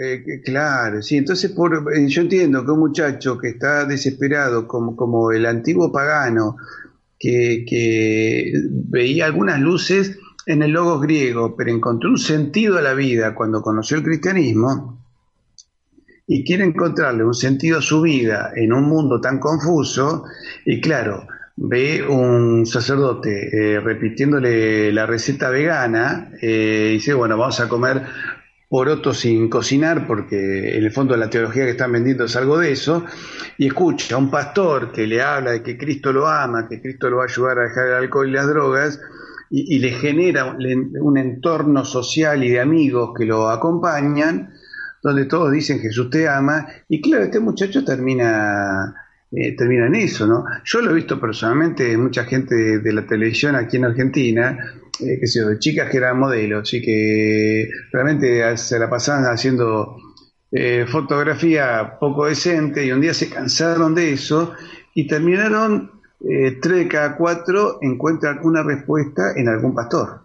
eh, 0.00 0.42
claro, 0.44 1.02
sí, 1.02 1.16
entonces 1.16 1.50
por, 1.50 1.92
eh, 1.92 2.06
yo 2.06 2.22
entiendo 2.22 2.64
que 2.64 2.70
un 2.70 2.78
muchacho 2.78 3.36
que 3.36 3.48
está 3.48 3.84
desesperado 3.84 4.68
como, 4.68 4.94
como 4.94 5.32
el 5.32 5.44
antiguo 5.44 5.90
pagano, 5.90 6.56
que, 7.18 8.52
veía 8.70 9.26
algunas 9.26 9.60
luces 9.60 10.16
en 10.46 10.62
el 10.62 10.70
logos 10.70 11.02
griego, 11.02 11.56
pero 11.56 11.70
encontró 11.70 12.10
un 12.10 12.18
sentido 12.18 12.78
a 12.78 12.82
la 12.82 12.94
vida 12.94 13.34
cuando 13.34 13.60
conoció 13.60 13.96
el 13.96 14.04
cristianismo 14.04 15.04
y 16.28 16.44
quiere 16.44 16.64
encontrarle 16.64 17.24
un 17.24 17.34
sentido 17.34 17.78
a 17.78 17.82
su 17.82 18.02
vida 18.02 18.52
en 18.54 18.72
un 18.72 18.84
mundo 18.84 19.20
tan 19.20 19.40
confuso, 19.40 20.24
y 20.64 20.80
claro, 20.80 21.26
ve 21.56 22.06
un 22.06 22.66
sacerdote 22.66 23.48
eh, 23.50 23.80
repitiéndole 23.80 24.92
la 24.92 25.06
receta 25.06 25.50
vegana, 25.50 26.30
y 26.40 26.92
dice, 26.92 27.14
bueno, 27.14 27.36
vamos 27.36 27.58
a 27.60 27.68
comer 27.68 28.02
poroto 28.68 29.14
sin 29.14 29.48
cocinar, 29.48 30.06
porque 30.06 30.76
en 30.76 30.84
el 30.84 30.92
fondo 30.92 31.16
la 31.16 31.30
teología 31.30 31.64
que 31.64 31.70
están 31.70 31.92
vendiendo 31.92 32.24
es 32.24 32.36
algo 32.36 32.58
de 32.58 32.72
eso, 32.72 33.04
y 33.56 33.66
escucha 33.66 34.14
a 34.14 34.18
un 34.18 34.30
pastor 34.30 34.92
que 34.92 35.06
le 35.06 35.22
habla 35.22 35.52
de 35.52 35.62
que 35.62 35.78
Cristo 35.78 36.12
lo 36.12 36.26
ama, 36.26 36.68
que 36.68 36.80
Cristo 36.80 37.08
lo 37.08 37.16
va 37.16 37.22
a 37.22 37.26
ayudar 37.26 37.58
a 37.58 37.62
dejar 37.62 37.86
el 37.88 37.94
alcohol 37.94 38.28
y 38.28 38.32
las 38.32 38.46
drogas, 38.46 39.00
y, 39.50 39.78
le 39.78 39.92
genera 39.92 40.44
un, 40.44 41.16
entorno 41.16 41.82
social 41.82 42.44
y 42.44 42.50
de 42.50 42.60
amigos 42.60 43.12
que 43.16 43.24
lo 43.24 43.48
acompañan, 43.48 44.52
donde 45.02 45.24
todos 45.24 45.50
dicen 45.50 45.80
Jesús 45.80 46.10
te 46.10 46.28
ama, 46.28 46.66
y 46.86 47.00
claro, 47.00 47.24
este 47.24 47.40
muchacho 47.40 47.82
termina, 47.82 48.94
eh, 49.32 49.56
termina 49.56 49.86
en 49.86 49.94
eso, 49.94 50.26
¿no? 50.26 50.44
Yo 50.64 50.82
lo 50.82 50.90
he 50.90 50.94
visto 50.94 51.18
personalmente, 51.18 51.96
mucha 51.96 52.24
gente 52.24 52.78
de 52.80 52.92
la 52.92 53.06
televisión 53.06 53.56
aquí 53.56 53.78
en 53.78 53.86
Argentina, 53.86 54.74
eh, 55.00 55.18
qué 55.20 55.26
sé 55.26 55.40
yo, 55.40 55.48
de 55.48 55.58
chicas 55.58 55.90
que 55.90 55.96
eran 55.96 56.18
modelos 56.18 56.72
y 56.74 56.82
que 56.82 57.68
realmente 57.92 58.56
se 58.56 58.78
la 58.78 58.88
pasaban 58.88 59.24
haciendo 59.24 59.96
eh, 60.50 60.86
fotografía 60.88 61.98
poco 62.00 62.26
decente 62.26 62.84
y 62.84 62.92
un 62.92 63.02
día 63.02 63.12
se 63.12 63.28
cansaron 63.28 63.94
de 63.94 64.12
eso 64.12 64.54
y 64.94 65.06
terminaron, 65.06 65.90
eh, 66.28 66.58
tres 66.60 66.78
de 66.78 66.88
cada 66.88 67.16
cuatro 67.16 67.78
encuentran 67.82 68.40
una 68.42 68.62
respuesta 68.62 69.32
en 69.36 69.48
algún 69.48 69.74
pastor. 69.74 70.22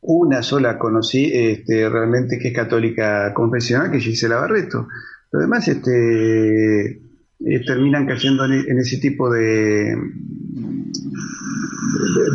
Una 0.00 0.42
sola 0.42 0.78
conocí 0.78 1.30
este, 1.32 1.88
realmente 1.88 2.38
que 2.38 2.48
es 2.48 2.54
católica 2.54 3.32
confesional, 3.32 3.90
que 3.90 3.98
es 3.98 4.04
Gisela 4.04 4.36
Barreto. 4.36 4.88
Lo 5.30 5.40
demás 5.40 5.68
este, 5.68 7.00
eh, 7.46 7.64
terminan 7.66 8.06
cayendo 8.06 8.44
en, 8.46 8.78
ese 8.78 8.98
tipo 8.98 9.30
de 9.30 9.94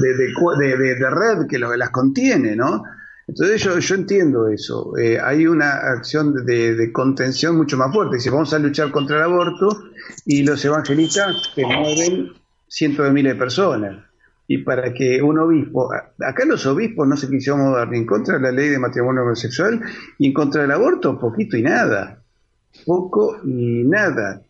de, 0.01 0.95
de, 0.95 1.09
red 1.09 1.47
que 1.47 1.59
lo, 1.59 1.75
las 1.75 1.89
contiene, 1.89 2.55
¿no? 2.55 2.83
Entonces 3.27 3.61
yo, 3.61 3.77
yo 3.77 3.95
entiendo 3.95 4.47
eso. 4.47 4.97
Eh, 4.97 5.19
hay 5.23 5.45
una 5.45 5.69
acción 5.69 6.45
de, 6.45 6.91
contención 6.91 7.55
mucho 7.57 7.77
más 7.77 7.93
fuerte. 7.93 8.15
Dice, 8.15 8.31
vamos 8.31 8.53
a 8.53 8.59
luchar 8.59 8.91
contra 8.91 9.17
el 9.17 9.23
aborto 9.23 9.69
y 10.25 10.43
los 10.43 10.63
evangelistas 10.65 11.51
que 11.55 11.63
mueven 11.63 12.31
cientos 12.67 13.05
de 13.05 13.11
miles 13.11 13.33
de 13.33 13.39
personas. 13.39 14.03
Y 14.47 14.59
para 14.59 14.91
que 14.93 15.21
un 15.21 15.37
obispo, 15.37 15.91
acá 15.93 16.43
los 16.45 16.65
obispos 16.65 17.07
no 17.07 17.15
se 17.15 17.29
quisieron 17.29 17.61
mover 17.61 17.89
ni 17.89 17.99
en 17.99 18.07
contra 18.07 18.37
de 18.37 18.41
la 18.41 18.51
ley 18.51 18.69
de 18.69 18.79
matrimonio 18.79 19.21
homosexual 19.21 19.79
y 20.17 20.27
en 20.27 20.33
contra 20.33 20.63
del 20.63 20.71
aborto, 20.71 21.19
poquito 21.19 21.55
y 21.55 21.61
nada. 21.61 22.23
Poco 22.83 23.39
y 23.45 23.83
nada 23.83 24.41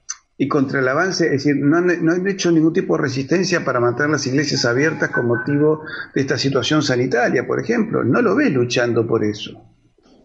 y 0.41 0.47
contra 0.47 0.80
el 0.80 0.88
avance, 0.88 1.25
es 1.25 1.43
decir, 1.43 1.58
no 1.58 1.75
han, 1.75 2.28
hecho 2.28 2.49
ningún 2.49 2.71
tipo 2.71 2.95
de 2.95 3.04
resistencia 3.04 3.65
para 3.65 3.82
mantener 3.82 4.12
las 4.12 4.25
iglesias 4.25 4.63
abiertas 4.63 5.10
con 5.10 5.28
motivo 5.28 5.84
de 6.15 6.21
esta 6.21 6.38
situación 6.38 6.82
sanitaria, 6.82 7.45
por 7.45 7.60
ejemplo. 7.60 8.06
No 8.06 8.21
lo 8.21 8.38
ves 8.38 8.49
luchando 8.54 9.06
por 9.06 9.25
eso. 9.25 9.62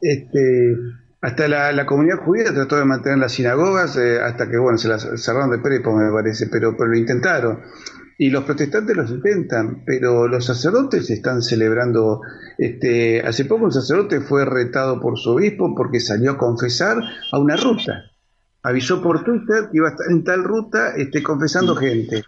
Este, 0.00 0.77
hasta 1.20 1.48
la, 1.48 1.85
comunidad 1.85 2.18
judía 2.18 2.55
trató 2.55 2.77
de 2.77 2.85
mantener 2.85 3.18
las 3.18 3.33
sinagogas 3.33 3.96
eh, 3.96 4.20
hasta 4.20 4.48
que, 4.48 4.57
bueno, 4.57 4.79
se 4.79 4.87
las 4.87 5.05
cerraron 5.16 5.50
de 5.50 5.59
prepo, 5.59 5.92
me 5.92 6.12
parece, 6.12 6.46
pero, 6.46 6.77
pero 6.77 6.90
lo 6.90 6.96
intentaron. 6.96 7.62
Y 8.16 8.31
los 8.31 8.44
protestantes 8.44 8.96
los 8.96 9.11
intentan, 9.11 9.83
pero 9.85 10.29
los 10.29 10.44
sacerdotes 10.44 11.11
están 11.11 11.42
celebrando. 11.42 12.20
Este, 12.57 13.20
hace 13.20 13.46
poco 13.46 13.64
un 13.64 13.72
sacerdote 13.72 14.20
fue 14.20 14.44
retado 14.44 15.00
por 15.00 15.18
su 15.18 15.31
obispo 15.31 15.74
porque 15.74 15.98
salió 15.98 16.31
a 16.31 16.38
confesar 16.38 16.98
a 17.33 17.38
una 17.40 17.57
ruta 17.57 18.13
avisó 18.64 19.00
por 19.00 19.22
Twitter 19.22 19.68
que 19.70 19.77
iba 19.77 19.88
a 19.88 19.90
estar 19.92 20.11
en 20.11 20.24
tal 20.24 20.42
ruta 20.42 20.94
este, 20.96 21.22
confesando 21.22 21.77
gente. 21.77 22.24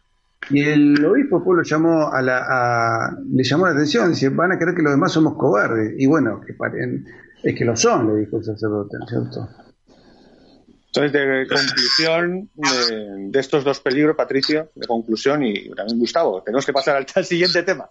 Y 0.51 0.63
el 0.63 1.05
obispo 1.05 1.43
pues, 1.43 1.57
lo 1.57 1.63
llamó 1.65 2.13
a 2.13 2.23
la, 2.23 3.17
le 3.29 3.43
llamó 3.43 3.67
la 3.67 3.73
atención, 3.73 4.11
dice, 4.11 4.29
van 4.29 4.53
a 4.53 4.59
creer 4.59 4.77
que 4.77 4.83
los 4.83 4.93
demás 4.93 5.13
somos 5.13 5.37
cobardes. 5.37 5.95
Y 5.99 6.07
bueno, 6.07 6.41
que 6.41 6.53
paren, 6.53 7.05
es 7.43 7.55
que 7.59 7.65
lo 7.65 7.75
son, 7.75 8.09
le 8.09 8.21
dijo 8.21 8.37
el 8.37 8.45
sacerdote, 8.45 8.97
cierto? 9.09 9.49
Entonces, 10.89 11.13
de 11.13 11.47
conclusión 11.49 12.51
de, 13.31 13.41
estos 13.41 13.65
dos 13.65 13.81
peligros, 13.81 14.17
Patricio, 14.17 14.71
de 14.75 14.87
conclusión 14.87 15.43
y 15.43 15.69
también 15.75 15.99
Gustavo, 15.99 16.43
tenemos 16.43 16.65
que 16.65 16.73
pasar 16.73 17.05
al 17.15 17.25
siguiente 17.25 17.63
tema. 17.63 17.91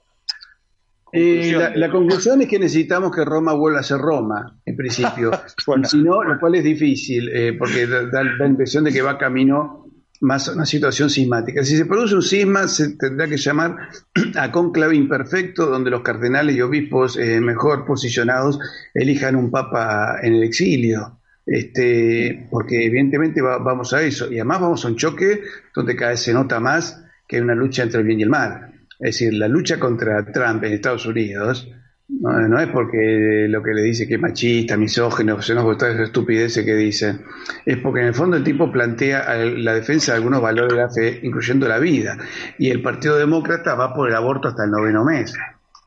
Eh, 1.16 1.72
la, 1.76 1.90
conclusión 1.90 2.42
es 2.42 2.48
que 2.48 2.60
necesitamos 2.60 3.16
que 3.16 3.24
Roma 3.24 3.54
vuelva 3.54 3.80
a 3.80 3.84
ser 3.84 3.98
Roma, 3.98 4.60
en 4.66 4.76
principio. 4.76 5.32
Si 5.86 5.98
no, 5.98 6.24
lo 6.24 6.40
cual 6.40 6.56
es 6.56 6.64
difícil, 6.64 7.30
eh, 7.30 7.54
porque 7.58 7.88
da, 7.88 8.24
la 8.24 8.46
impresión 8.46 8.84
de 8.84 8.92
que 8.92 9.02
va 9.02 9.18
camino 9.18 9.88
más 10.22 10.48
a 10.48 10.54
una 10.54 10.66
situación 10.66 11.10
sismática. 11.10 11.64
Si 11.64 11.78
se 11.78 11.86
produce 11.86 12.16
un 12.16 12.22
sisma, 12.22 12.68
se 12.68 12.98
tendrá 12.98 13.28
que 13.28 13.38
llamar 13.38 13.78
a 14.36 14.52
conclave 14.52 14.96
imperfecto, 14.96 15.68
donde 15.68 15.90
los 15.90 16.02
cardenales 16.02 16.56
y 16.56 16.62
obispos 16.62 17.18
eh, 17.18 17.40
mejor 17.40 17.86
posicionados 17.86 18.60
elijan 18.94 19.36
un 19.36 19.50
papa 19.52 20.18
en 20.22 20.36
el 20.36 20.44
exilio. 20.44 21.20
Este, 21.46 22.48
porque 22.50 22.86
evidentemente 22.86 23.42
vamos 23.42 23.94
a 23.94 24.02
eso. 24.02 24.32
Y 24.32 24.36
además 24.36 24.62
vamos 24.62 24.86
a 24.86 24.88
un 24.88 24.96
choque 24.96 25.42
donde 25.74 25.96
cada 25.96 26.12
vez 26.12 26.20
se 26.20 26.34
nota 26.34 26.60
más 26.60 27.04
que 27.28 27.38
hay 27.38 27.42
una 27.42 27.56
lucha 27.56 27.84
entre 27.84 28.02
el 28.02 28.08
bien 28.08 28.20
y 28.20 28.24
el 28.24 28.30
mal. 28.30 28.75
Es 29.00 29.18
decir, 29.18 29.34
la 29.34 29.48
lucha 29.48 29.80
contra 29.80 30.26
Trump 30.32 30.64
en 30.64 30.74
Estados 30.74 31.06
Unidos 31.06 31.68
no, 32.08 32.60
es 32.60 32.68
porque 32.68 33.48
lo 33.50 33.64
que 33.64 33.74
le 33.74 33.82
dice 33.82 34.08
que 34.08 34.16
es 34.16 34.22
machista, 34.22 34.78
misógino, 34.78 35.42
xenófobo, 35.42 35.74
esa 35.74 36.04
estupidez 36.04 36.54
que 36.64 36.76
dice, 36.76 37.20
es 37.66 37.78
porque 37.78 38.02
en 38.02 38.08
el 38.08 38.14
fondo 38.14 38.38
el 38.38 38.44
tipo 38.44 38.72
plantea 38.72 39.36
la 39.36 39.74
defensa 39.74 40.12
de 40.12 40.18
algunos 40.18 40.42
valores 40.42 40.74
de 40.74 40.80
la 40.80 40.90
fe, 40.90 41.20
incluyendo 41.24 41.68
la 41.68 41.80
vida. 41.80 42.18
Y 42.60 42.70
el 42.70 42.84
Partido 42.84 43.18
Demócrata 43.18 43.74
va 43.74 43.94
por 43.94 44.08
el 44.08 44.16
aborto 44.16 44.50
hasta 44.50 44.66
el 44.66 44.72
noveno 44.72 45.04
mes. 45.04 45.34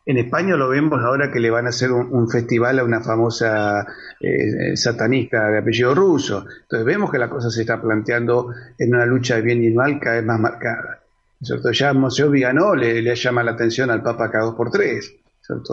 En 0.07 0.19
España 0.19 0.57
lo 0.57 0.71
vemos 0.71 1.01
ahora 1.05 1.31
que 1.31 1.39
le 1.39 1.51
van 1.51 1.67
a 1.67 1.69
hacer 1.69 1.93
un, 1.93 2.29
festival 2.29 2.79
a 2.79 2.85
una 2.85 3.01
famosa 3.01 3.87
eh, 4.19 4.75
satanista 4.75 5.49
de 5.49 5.59
apellido 5.59 5.95
ruso. 5.95 6.47
Entonces 6.63 6.85
vemos 6.85 7.13
que 7.13 7.19
la 7.19 7.29
cosa 7.29 7.51
se 7.51 7.61
está 7.61 7.81
planteando 7.81 8.53
en 8.77 8.95
una 8.95 9.07
lucha 9.07 9.37
de 9.37 9.43
bien 9.43 9.63
y 9.63 9.71
mal 9.71 10.01
cada 10.01 10.17
vez 10.17 10.25
más 10.25 10.41
marcada. 10.41 10.98
¿Cierto? 11.43 11.71
Ya 11.73 11.93
Monseñor 11.93 12.31
Viganó 12.31 12.75
le, 12.75 13.03
le 13.03 13.15
llama 13.15 13.43
la 13.43 13.53
atención 13.53 13.91
al 13.91 14.03
Papa 14.03 14.31
cada 14.31 14.47
dos 14.47 14.55
por 14.55 14.71
tres, 14.71 15.15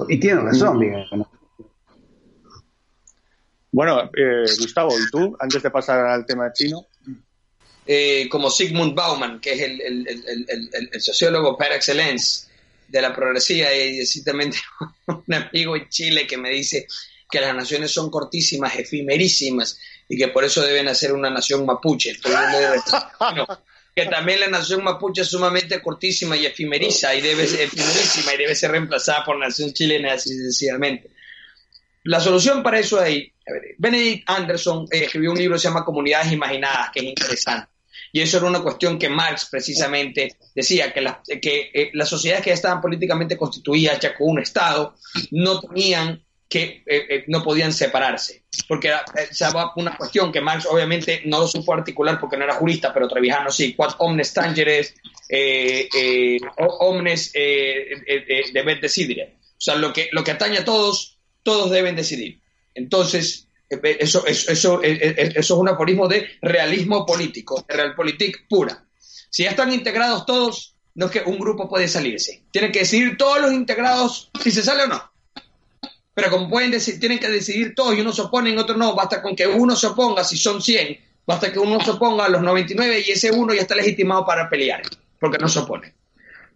Y 0.10 0.20
tiene 0.20 0.42
razón, 0.42 0.80
Viganó. 0.80 1.30
Bueno, 3.72 4.10
eh, 4.16 4.46
Gustavo, 4.58 4.90
¿y 4.98 5.12
tú, 5.12 5.36
antes 5.38 5.62
de 5.62 5.70
pasar 5.70 6.00
al 6.06 6.26
tema 6.26 6.54
chino? 6.54 6.88
Eh, 7.86 8.30
como 8.30 8.50
Sigmund 8.50 8.96
Bauman, 8.96 9.42
que 9.42 9.52
es 9.52 9.62
el, 9.62 9.82
el, 9.82 10.90
el, 10.94 11.02
sociólogo 11.02 11.58
par 11.58 11.74
excellence 11.74 12.48
de 12.88 13.02
la 13.02 13.14
progresía, 13.14 13.76
y 13.76 14.06
ciertamente 14.06 14.58
un 15.08 15.34
amigo 15.34 15.76
en 15.76 15.90
Chile 15.90 16.26
que 16.26 16.38
me 16.38 16.52
dice 16.52 16.88
que 17.30 17.42
las 17.42 17.54
naciones 17.54 17.92
son 17.92 18.10
cortísimas, 18.10 18.80
efímerísimas, 18.80 19.78
y 20.08 20.18
que 20.18 20.30
por 20.30 20.46
eso 20.46 20.62
deben 20.62 20.88
hacer 20.88 21.12
una 21.12 21.30
nación 21.30 21.66
mapuche. 21.66 22.12
Estoy 22.12 22.34
que 23.96 24.06
también 24.08 24.42
la 24.42 24.48
nación 24.50 24.84
mapuche 24.84 25.22
es 25.22 25.30
sumamente 25.30 25.82
cortísima 25.82 26.36
y 26.36 26.46
efimeriza 26.46 27.16
y 27.16 27.22
debe 27.22 27.48
ser 27.48 27.62
efimerísima 27.62 28.34
y 28.34 28.38
debe 28.38 28.54
ser 28.54 28.72
reemplazada 28.72 29.24
por 29.24 29.40
la 29.40 29.48
nación 29.48 29.72
chilena 29.72 30.14
así 30.14 30.36
sencillamente. 30.36 31.12
La 32.04 32.20
solución 32.20 32.62
para 32.62 32.80
eso 32.80 33.00
ahí, 33.00 33.32
Benedict 33.78 34.30
Anderson 34.30 34.86
eh, 34.92 35.06
escribió 35.06 35.32
un 35.32 35.38
libro 35.38 35.56
que 35.56 35.62
se 35.62 35.70
llama 35.70 35.86
Comunidades 35.86 36.32
Imaginadas, 36.32 36.92
que 36.94 37.00
es 37.00 37.06
interesante. 37.06 37.70
Y 38.12 38.22
eso 38.22 38.38
era 38.38 38.48
una 38.48 38.62
cuestión 38.62 39.00
que 39.00 39.10
Marx 39.10 39.48
precisamente 39.50 40.38
decía, 40.54 40.94
que, 40.94 41.40
que 41.40 41.72
eh, 41.74 41.90
las 41.94 42.10
sociedades 42.10 42.44
que 42.44 42.50
ya 42.50 42.56
estaban 42.56 42.82
políticamente 42.82 43.38
constituidas, 43.38 44.00
ya 44.00 44.14
con 44.14 44.30
un 44.30 44.40
Estado, 44.40 44.96
no 45.32 45.62
tenían 45.62 46.25
que 46.48 46.84
eh, 46.86 47.06
eh, 47.10 47.24
no 47.28 47.44
podían 47.44 47.74
separarse, 47.74 48.44
porque 48.68 48.90
era, 48.90 49.04
eh, 49.18 49.30
una 49.76 49.98
cuestión 49.98 50.32
que 50.32 50.42
Marx 50.42 50.68
obviamente 50.68 51.22
no 51.26 51.48
supo 51.48 51.74
articular 51.74 52.20
porque 52.20 52.38
no 52.38 52.44
era 52.44 52.56
jurista, 52.56 52.94
pero 52.94 53.08
Trevijano 53.08 53.52
sí, 53.52 53.74
quad 53.74 53.96
omnes 53.98 54.34
tangeres, 54.34 54.94
omnes 56.58 57.32
deben 57.34 58.80
decidir. 58.80 59.34
O 59.58 59.62
sea, 59.66 59.76
lo 59.76 59.92
que, 59.92 60.10
lo 60.12 60.24
que 60.24 60.32
atañe 60.32 60.60
a 60.60 60.66
todos, 60.66 61.18
todos 61.42 61.72
deben 61.72 61.96
decidir. 61.96 62.40
Entonces, 62.76 63.48
eso, 63.70 64.26
eso, 64.28 64.52
eso, 64.52 64.84
eso 64.84 65.40
es 65.40 65.50
un 65.52 65.70
aforismo 65.70 66.08
de 66.08 66.30
realismo 66.42 67.06
político, 67.06 67.66
de 67.68 67.76
realpolitik 67.76 68.48
pura. 68.48 68.86
Si 69.30 69.44
ya 69.44 69.50
están 69.50 69.74
integrados 69.74 70.26
todos, 70.26 70.76
no 70.94 71.08
es 71.08 71.12
que 71.12 71.24
un 71.26 71.40
grupo 71.40 71.68
puede 71.68 71.88
salirse. 71.88 72.44
Tienen 72.52 72.72
que 72.72 72.80
decidir 72.80 73.18
todos 73.18 73.42
los 73.42 73.52
integrados 73.52 74.30
si 74.42 74.52
se 74.52 74.62
sale 74.62 74.84
o 74.84 74.88
no. 74.88 75.15
Pero 76.16 76.32
como 76.32 76.50
pueden 76.50 76.72
decir, 76.72 76.98
tienen 77.00 77.20
que 77.20 77.28
decidir 77.28 77.76
todos 77.76 77.96
y 77.96 78.02
uno 78.02 78.14
se 78.14 78.22
opone 78.22 78.50
y 78.50 78.58
otro 78.58 78.78
no, 78.78 78.96
basta 78.96 79.22
con 79.22 79.36
que 79.36 79.46
uno 79.46 79.76
se 79.76 79.88
oponga, 79.88 80.24
si 80.24 80.38
son 80.38 80.62
100, 80.62 80.98
basta 81.28 81.52
que 81.52 81.60
uno 81.60 81.80
se 81.84 81.92
oponga 81.92 82.26
a 82.26 82.30
los 82.30 82.42
99 82.42 83.04
y 83.06 83.12
ese 83.12 83.32
uno 83.32 83.54
ya 83.54 83.62
está 83.62 83.76
legitimado 83.76 84.26
para 84.26 84.50
pelear, 84.50 84.82
porque 85.20 85.38
no 85.38 85.50
se 85.50 85.60
opone. 85.60 85.94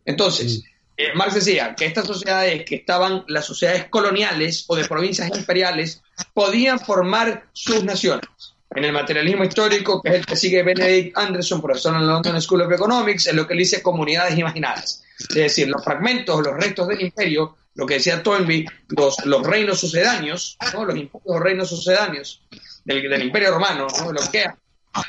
Entonces, 0.06 0.64
eh, 0.96 1.14
Marx 1.14 1.36
decía 1.36 1.76
que 1.76 1.86
estas 1.86 2.08
sociedades 2.08 2.64
que 2.64 2.76
estaban, 2.76 3.26
las 3.28 3.46
sociedades 3.46 3.86
coloniales 3.90 4.64
o 4.68 4.78
de 4.78 4.86
provincias 4.86 5.30
imperiales, 5.38 6.02
podían 6.34 6.80
formar 6.80 7.48
sus 7.52 7.84
naciones. 7.84 8.30
En 8.74 8.86
el 8.86 8.94
materialismo 8.94 9.44
histórico, 9.44 10.02
que 10.02 10.10
es 10.10 10.16
el 10.16 10.26
que 10.26 10.36
sigue 10.38 10.64
Benedict 10.64 11.18
Anderson, 11.18 11.62
profesor 11.62 11.96
en 11.96 12.08
la 12.08 12.14
London 12.14 12.42
School 12.42 12.62
of 12.62 12.72
Economics, 12.72 13.28
es 13.28 13.34
lo 13.34 13.46
que 13.46 13.54
él 13.54 13.60
dice 13.60 13.82
comunidades 13.82 14.38
imaginadas. 14.38 15.04
Es 15.18 15.36
decir, 15.36 15.68
los 15.68 15.84
fragmentos, 15.84 16.42
los 16.46 16.56
restos 16.56 16.88
del 16.88 17.02
imperio 17.02 17.58
lo 17.80 17.86
que 17.86 17.94
decía 17.94 18.22
Toynbee, 18.22 18.66
los, 18.90 19.26
los 19.26 19.42
reinos 19.48 19.80
sucedáneos, 19.80 20.58
los 20.74 21.40
reinos 21.40 21.70
sucedáneos 21.70 22.42
del, 22.84 23.22
Imperio 23.22 23.52
Romano, 23.52 23.88
lo 24.12 24.22
que 24.30 24.48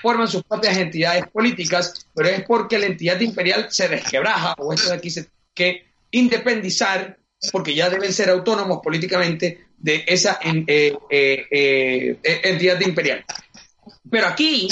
forman 0.00 0.28
sus 0.28 0.44
propias 0.44 0.76
entidades 0.76 1.26
políticas, 1.32 2.06
pero 2.14 2.28
es 2.28 2.44
porque 2.44 2.78
la 2.78 2.86
entidad 2.86 3.18
imperial 3.18 3.66
se 3.70 3.88
desquebraja, 3.88 4.54
o 4.58 4.72
esto 4.72 4.90
de 4.90 4.94
aquí 4.94 5.10
se 5.10 5.26
que 5.52 5.86
independizar, 6.12 7.18
porque 7.50 7.74
ya 7.74 7.90
deben 7.90 8.12
ser 8.12 8.30
autónomos 8.30 8.78
políticamente 8.84 9.66
de 9.76 10.04
esa 10.06 10.38
eh, 10.44 10.96
eh, 11.10 11.46
eh, 12.22 12.40
entidad 12.44 12.80
imperial. 12.82 13.24
Pero 14.08 14.28
aquí, 14.28 14.68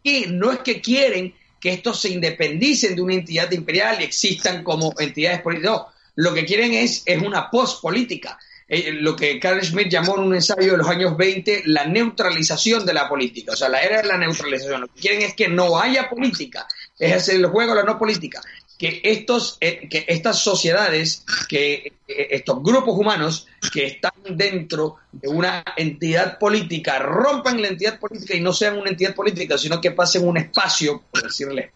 aquí 0.00 0.24
no 0.28 0.50
es 0.50 0.58
que 0.58 0.80
quieren 0.80 1.32
que 1.60 1.72
estos 1.72 2.00
se 2.00 2.08
independicen 2.08 2.96
de 2.96 3.02
una 3.02 3.14
entidad 3.14 3.52
imperial 3.52 4.00
y 4.00 4.04
existan 4.04 4.64
como 4.64 4.92
entidades 4.98 5.40
políticas, 5.40 5.70
no, 5.70 5.97
lo 6.18 6.34
que 6.34 6.44
quieren 6.44 6.74
es, 6.74 7.02
es 7.06 7.22
una 7.22 7.48
post-política. 7.48 8.38
Eh, 8.66 8.90
lo 8.92 9.14
que 9.14 9.38
Carl 9.38 9.62
Schmitt 9.62 9.88
llamó 9.88 10.16
en 10.16 10.24
un 10.24 10.34
ensayo 10.34 10.72
de 10.72 10.78
los 10.78 10.88
años 10.88 11.16
20 11.16 11.62
la 11.66 11.84
neutralización 11.84 12.84
de 12.84 12.92
la 12.92 13.08
política, 13.08 13.52
o 13.52 13.56
sea, 13.56 13.68
la 13.68 13.80
era 13.80 14.02
de 14.02 14.08
la 14.08 14.18
neutralización. 14.18 14.80
Lo 14.80 14.88
que 14.88 15.00
quieren 15.00 15.22
es 15.22 15.34
que 15.34 15.46
no 15.46 15.78
haya 15.78 16.10
política, 16.10 16.66
es 16.98 17.14
hacer 17.14 17.36
el 17.36 17.46
juego 17.46 17.72
de 17.72 17.82
la 17.82 17.86
no 17.86 17.98
política. 17.98 18.42
que, 18.76 19.00
estos, 19.04 19.58
eh, 19.60 19.88
que 19.88 20.06
estas 20.08 20.40
sociedades, 20.40 21.24
que 21.48 21.92
eh, 22.08 22.28
estos 22.30 22.64
grupos 22.64 22.98
humanos 22.98 23.46
que 23.72 23.86
están 23.86 24.12
dentro 24.30 24.96
de 25.12 25.28
una 25.28 25.64
entidad 25.76 26.36
política 26.38 26.98
rompan 26.98 27.62
la 27.62 27.68
entidad 27.68 28.00
política 28.00 28.34
y 28.34 28.40
no 28.40 28.52
sean 28.52 28.76
una 28.76 28.90
entidad 28.90 29.14
política, 29.14 29.56
sino 29.56 29.80
que 29.80 29.92
pasen 29.92 30.26
un 30.26 30.36
espacio, 30.36 31.04
por 31.12 31.22
decirle, 31.22 31.72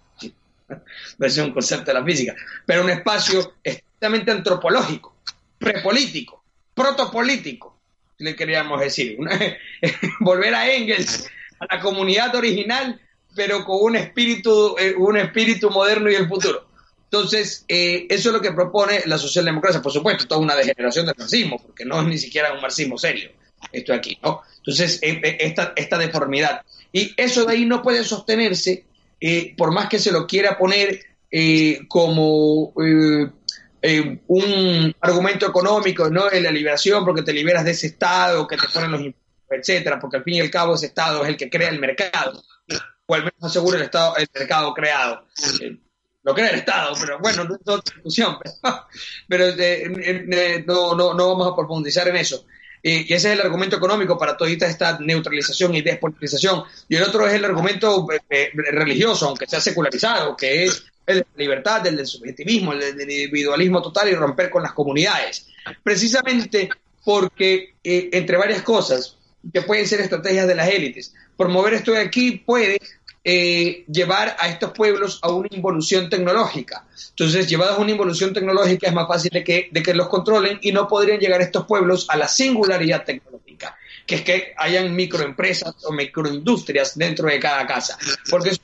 es 1.20 1.38
un 1.38 1.52
concepto 1.52 1.92
de 1.92 1.94
la 1.94 2.04
física, 2.04 2.34
pero 2.66 2.82
un 2.82 2.90
espacio 2.90 3.54
antropológico, 4.02 5.16
prepolítico, 5.58 6.42
protopolítico, 6.74 7.80
le 8.18 8.36
queríamos 8.36 8.80
decir. 8.80 9.18
volver 10.20 10.54
a 10.54 10.70
Engels, 10.70 11.28
a 11.58 11.76
la 11.76 11.80
comunidad 11.80 12.34
original, 12.34 13.00
pero 13.34 13.64
con 13.64 13.78
un 13.80 13.96
espíritu, 13.96 14.76
eh, 14.78 14.94
un 14.96 15.16
espíritu 15.16 15.70
moderno 15.70 16.10
y 16.10 16.14
el 16.14 16.28
futuro. 16.28 16.68
Entonces, 17.04 17.64
eh, 17.68 18.06
eso 18.08 18.30
es 18.30 18.34
lo 18.34 18.40
que 18.40 18.52
propone 18.52 19.02
la 19.04 19.18
socialdemocracia. 19.18 19.82
Por 19.82 19.92
supuesto, 19.92 20.26
toda 20.26 20.40
una 20.40 20.54
degeneración 20.54 21.06
del 21.06 21.14
marxismo, 21.18 21.58
porque 21.58 21.84
no 21.84 22.00
es 22.00 22.06
ni 22.06 22.18
siquiera 22.18 22.52
un 22.52 22.60
marxismo 22.60 22.96
serio, 22.96 23.30
esto 23.70 23.92
aquí, 23.92 24.18
¿no? 24.22 24.42
Entonces, 24.58 24.98
eh, 25.02 25.36
esta, 25.40 25.74
esta 25.76 25.98
deformidad. 25.98 26.62
Y 26.90 27.12
eso 27.16 27.44
de 27.44 27.52
ahí 27.52 27.64
no 27.66 27.82
puede 27.82 28.04
sostenerse, 28.04 28.84
por 29.56 29.72
más 29.72 29.88
que 29.88 29.98
se 29.98 30.10
lo 30.10 30.26
quiera 30.26 30.58
poner 30.58 31.00
como 31.88 32.74
un 34.28 34.94
argumento 35.00 35.46
económico, 35.46 36.08
¿no? 36.08 36.30
En 36.30 36.44
la 36.44 36.50
liberación, 36.50 37.04
porque 37.04 37.22
te 37.22 37.32
liberas 37.32 37.64
de 37.64 37.72
ese 37.72 37.88
Estado, 37.88 38.46
que 38.46 38.56
te 38.56 38.68
ponen 38.68 38.92
los 38.92 39.00
impuestos, 39.00 39.22
etcétera, 39.50 39.98
porque 39.98 40.18
al 40.18 40.24
fin 40.24 40.34
y 40.34 40.40
al 40.40 40.50
cabo 40.50 40.74
ese 40.74 40.86
Estado 40.86 41.22
es 41.22 41.28
el 41.28 41.36
que 41.36 41.50
crea 41.50 41.68
el 41.68 41.80
mercado, 41.80 42.42
o 43.06 43.14
al 43.14 43.20
menos 43.22 43.42
asegura 43.42 43.76
el, 43.76 43.84
estado, 43.84 44.16
el 44.16 44.28
mercado 44.34 44.72
creado 44.72 45.26
lo 46.22 46.34
crea 46.34 46.50
el 46.50 46.58
Estado, 46.58 46.94
pero 47.00 47.18
bueno, 47.18 47.44
no 47.44 47.54
es 47.54 47.60
otra 47.66 47.94
discusión, 47.94 48.36
pero, 49.28 49.46
eh, 49.58 50.64
no, 50.66 50.94
no, 50.94 51.14
no, 51.14 51.28
vamos 51.28 51.52
a 51.52 51.56
profundizar 51.56 52.06
en 52.08 52.16
eso. 52.16 52.46
y 52.82 53.12
ese 53.12 53.32
es 53.32 53.38
el 53.38 53.40
argumento 53.40 53.76
económico 53.76 54.16
para 54.16 54.36
toda 54.36 54.50
esta 54.50 54.98
neutralización 55.00 55.74
y 55.74 55.82
despolitización. 55.82 56.64
Y 56.88 56.96
el 56.96 57.02
otro 57.02 57.26
es 57.26 57.34
el 57.34 57.44
argumento 57.44 58.06
eh, 58.12 58.20
eh, 58.30 58.50
religioso, 58.54 59.28
aunque 59.28 59.46
sea 59.46 59.60
secularizado, 59.60 60.36
que 60.36 60.64
es 60.64 60.84
el 61.06 61.18
de 61.18 61.26
la 61.34 61.42
libertad, 61.42 61.86
el 61.86 61.96
del 61.96 62.06
subjetivismo, 62.06 62.72
el 62.72 62.96
del 62.96 63.10
individualismo 63.10 63.82
total 63.82 64.08
y 64.08 64.14
romper 64.14 64.50
con 64.50 64.62
las 64.62 64.72
comunidades. 64.72 65.46
Precisamente 65.82 66.68
porque, 67.04 67.74
entre 67.82 68.36
varias 68.36 68.62
cosas, 68.62 69.16
que 69.52 69.62
pueden 69.62 69.86
ser 69.86 70.00
estrategias 70.00 70.46
de 70.46 70.54
las 70.54 70.68
élites, 70.68 71.14
promover 71.36 71.74
esto 71.74 71.92
de 71.92 72.00
aquí 72.00 72.42
puede 72.46 72.78
eh, 73.24 73.84
llevar 73.86 74.36
a 74.38 74.48
estos 74.48 74.72
pueblos 74.72 75.20
a 75.22 75.30
una 75.30 75.48
involución 75.52 76.08
tecnológica. 76.10 76.86
Entonces, 77.10 77.48
llevados 77.48 77.78
a 77.78 77.80
una 77.80 77.92
involución 77.92 78.32
tecnológica 78.32 78.88
es 78.88 78.94
más 78.94 79.06
fácil 79.06 79.30
de 79.32 79.44
que, 79.44 79.68
de 79.70 79.82
que 79.82 79.94
los 79.94 80.08
controlen 80.08 80.58
y 80.60 80.72
no 80.72 80.88
podrían 80.88 81.20
llegar 81.20 81.40
estos 81.40 81.66
pueblos 81.66 82.06
a 82.08 82.16
la 82.16 82.26
singularidad 82.26 83.04
tecnológica, 83.04 83.41
que 84.06 84.16
es 84.16 84.22
que 84.22 84.54
hayan 84.56 84.94
microempresas 84.94 85.74
o 85.84 85.92
microindustrias 85.92 86.96
dentro 86.96 87.28
de 87.28 87.38
cada 87.38 87.66
casa. 87.66 87.98
Porque 88.30 88.56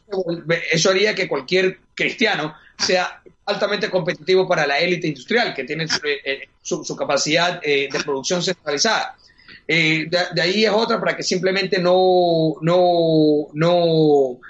eso, 0.70 0.90
haría 0.90 1.14
que 1.14 1.28
cualquier 1.28 1.78
cristiano 1.94 2.54
sea 2.78 3.22
altamente 3.46 3.90
competitivo 3.90 4.46
para 4.46 4.66
la 4.66 4.78
élite 4.78 5.08
industrial, 5.08 5.54
que 5.54 5.64
tiene 5.64 5.86
su, 5.88 6.00
eh, 6.04 6.96
capacidad 6.98 7.60
eh, 7.62 7.88
de 7.90 8.00
producción 8.00 8.42
centralizada. 8.42 9.16
Eh, 9.66 10.06
de, 10.08 10.40
ahí 10.40 10.64
es 10.64 10.70
otra 10.70 10.98
para 10.98 11.16
que 11.16 11.22
simplemente 11.22 11.78
no, 11.78 12.54
no, 12.62 13.48
no 13.52 14.40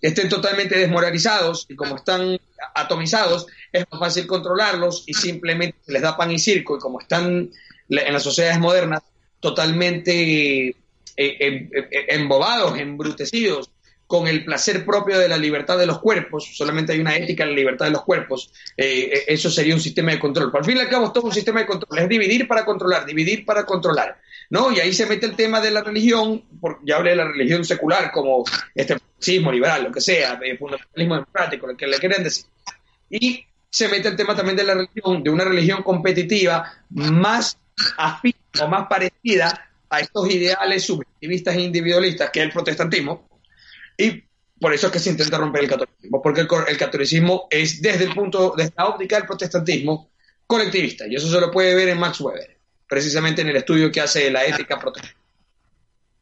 estén 0.00 0.28
totalmente 0.28 0.78
desmoralizados 0.78 1.66
y 1.68 1.74
como 1.74 1.96
están 1.96 2.38
atomizados, 2.74 3.46
es 3.72 3.84
más 3.90 4.00
fácil 4.00 4.26
controlarlos 4.26 5.04
y 5.06 5.14
simplemente 5.14 5.78
les 5.88 6.02
da 6.02 6.16
pan 6.16 6.30
y 6.30 6.38
circo 6.38 6.76
y 6.76 6.80
como 6.80 7.00
están 7.00 7.50
en 7.88 8.12
las 8.12 8.22
sociedades 8.22 8.60
modernas 8.60 9.02
totalmente 9.40 10.68
eh, 10.68 10.74
em, 11.16 11.70
em, 11.72 11.88
embobados, 12.08 12.78
embrutecidos 12.78 13.70
con 14.06 14.26
el 14.26 14.44
placer 14.44 14.86
propio 14.86 15.18
de 15.18 15.28
la 15.28 15.36
libertad 15.36 15.76
de 15.76 15.84
los 15.84 15.98
cuerpos, 15.98 16.56
solamente 16.56 16.92
hay 16.92 17.00
una 17.00 17.14
ética 17.14 17.44
en 17.44 17.50
la 17.50 17.56
libertad 17.56 17.84
de 17.86 17.92
los 17.92 18.04
cuerpos, 18.04 18.50
eh, 18.74 19.24
eso 19.26 19.50
sería 19.50 19.74
un 19.74 19.80
sistema 19.80 20.12
de 20.12 20.18
control. 20.18 20.50
Por 20.50 20.64
fin 20.64 20.78
y 20.78 20.80
al 20.80 20.88
cabo, 20.88 21.06
es 21.06 21.12
todo 21.12 21.26
un 21.26 21.34
sistema 21.34 21.60
de 21.60 21.66
control, 21.66 21.98
es 21.98 22.08
dividir 22.08 22.48
para 22.48 22.64
controlar, 22.64 23.04
dividir 23.04 23.44
para 23.44 23.66
controlar. 23.66 24.18
¿no? 24.50 24.72
Y 24.72 24.80
ahí 24.80 24.92
se 24.92 25.06
mete 25.06 25.26
el 25.26 25.36
tema 25.36 25.60
de 25.60 25.70
la 25.70 25.82
religión, 25.82 26.42
ya 26.82 26.96
hablé 26.96 27.10
de 27.10 27.16
la 27.16 27.28
religión 27.28 27.64
secular 27.64 28.10
como 28.10 28.44
este 28.74 28.94
marxismo 28.94 29.52
liberal, 29.52 29.84
lo 29.84 29.92
que 29.92 30.00
sea, 30.00 30.40
fundamentalismo 30.58 31.14
democrático, 31.14 31.66
lo 31.66 31.76
que 31.76 31.86
le 31.86 31.98
quieren 31.98 32.22
decir. 32.22 32.46
Y 33.10 33.44
se 33.70 33.88
mete 33.88 34.08
el 34.08 34.16
tema 34.16 34.34
también 34.34 34.56
de 34.56 34.64
la 34.64 34.74
religión, 34.74 35.22
de 35.22 35.30
una 35.30 35.44
religión 35.44 35.82
competitiva 35.82 36.72
más 36.90 37.58
afín 37.96 38.34
o 38.60 38.68
más 38.68 38.86
parecida 38.88 39.70
a 39.90 40.00
estos 40.00 40.28
ideales 40.30 40.84
subjetivistas 40.84 41.56
e 41.56 41.62
individualistas 41.62 42.30
que 42.30 42.40
es 42.40 42.46
el 42.46 42.52
protestantismo. 42.52 43.28
Y 43.96 44.24
por 44.60 44.72
eso 44.74 44.88
es 44.88 44.92
que 44.92 44.98
se 44.98 45.10
intenta 45.10 45.38
romper 45.38 45.62
el 45.64 45.70
catolicismo, 45.70 46.22
porque 46.22 46.40
el, 46.40 46.76
catolicismo 46.76 47.46
es 47.50 47.80
desde 47.80 48.04
el 48.04 48.14
punto, 48.14 48.54
desde 48.56 48.74
la 48.76 48.86
óptica 48.86 49.16
del 49.16 49.26
protestantismo, 49.26 50.10
colectivista, 50.46 51.06
y 51.06 51.14
eso 51.14 51.30
se 51.30 51.40
lo 51.40 51.50
puede 51.50 51.74
ver 51.74 51.88
en 51.88 51.98
Max 51.98 52.20
Weber 52.20 52.58
precisamente 52.88 53.42
en 53.42 53.48
el 53.48 53.56
estudio 53.56 53.92
que 53.92 54.00
hace 54.00 54.30
la 54.30 54.44
ética 54.44 54.78
protesta. 54.78 55.14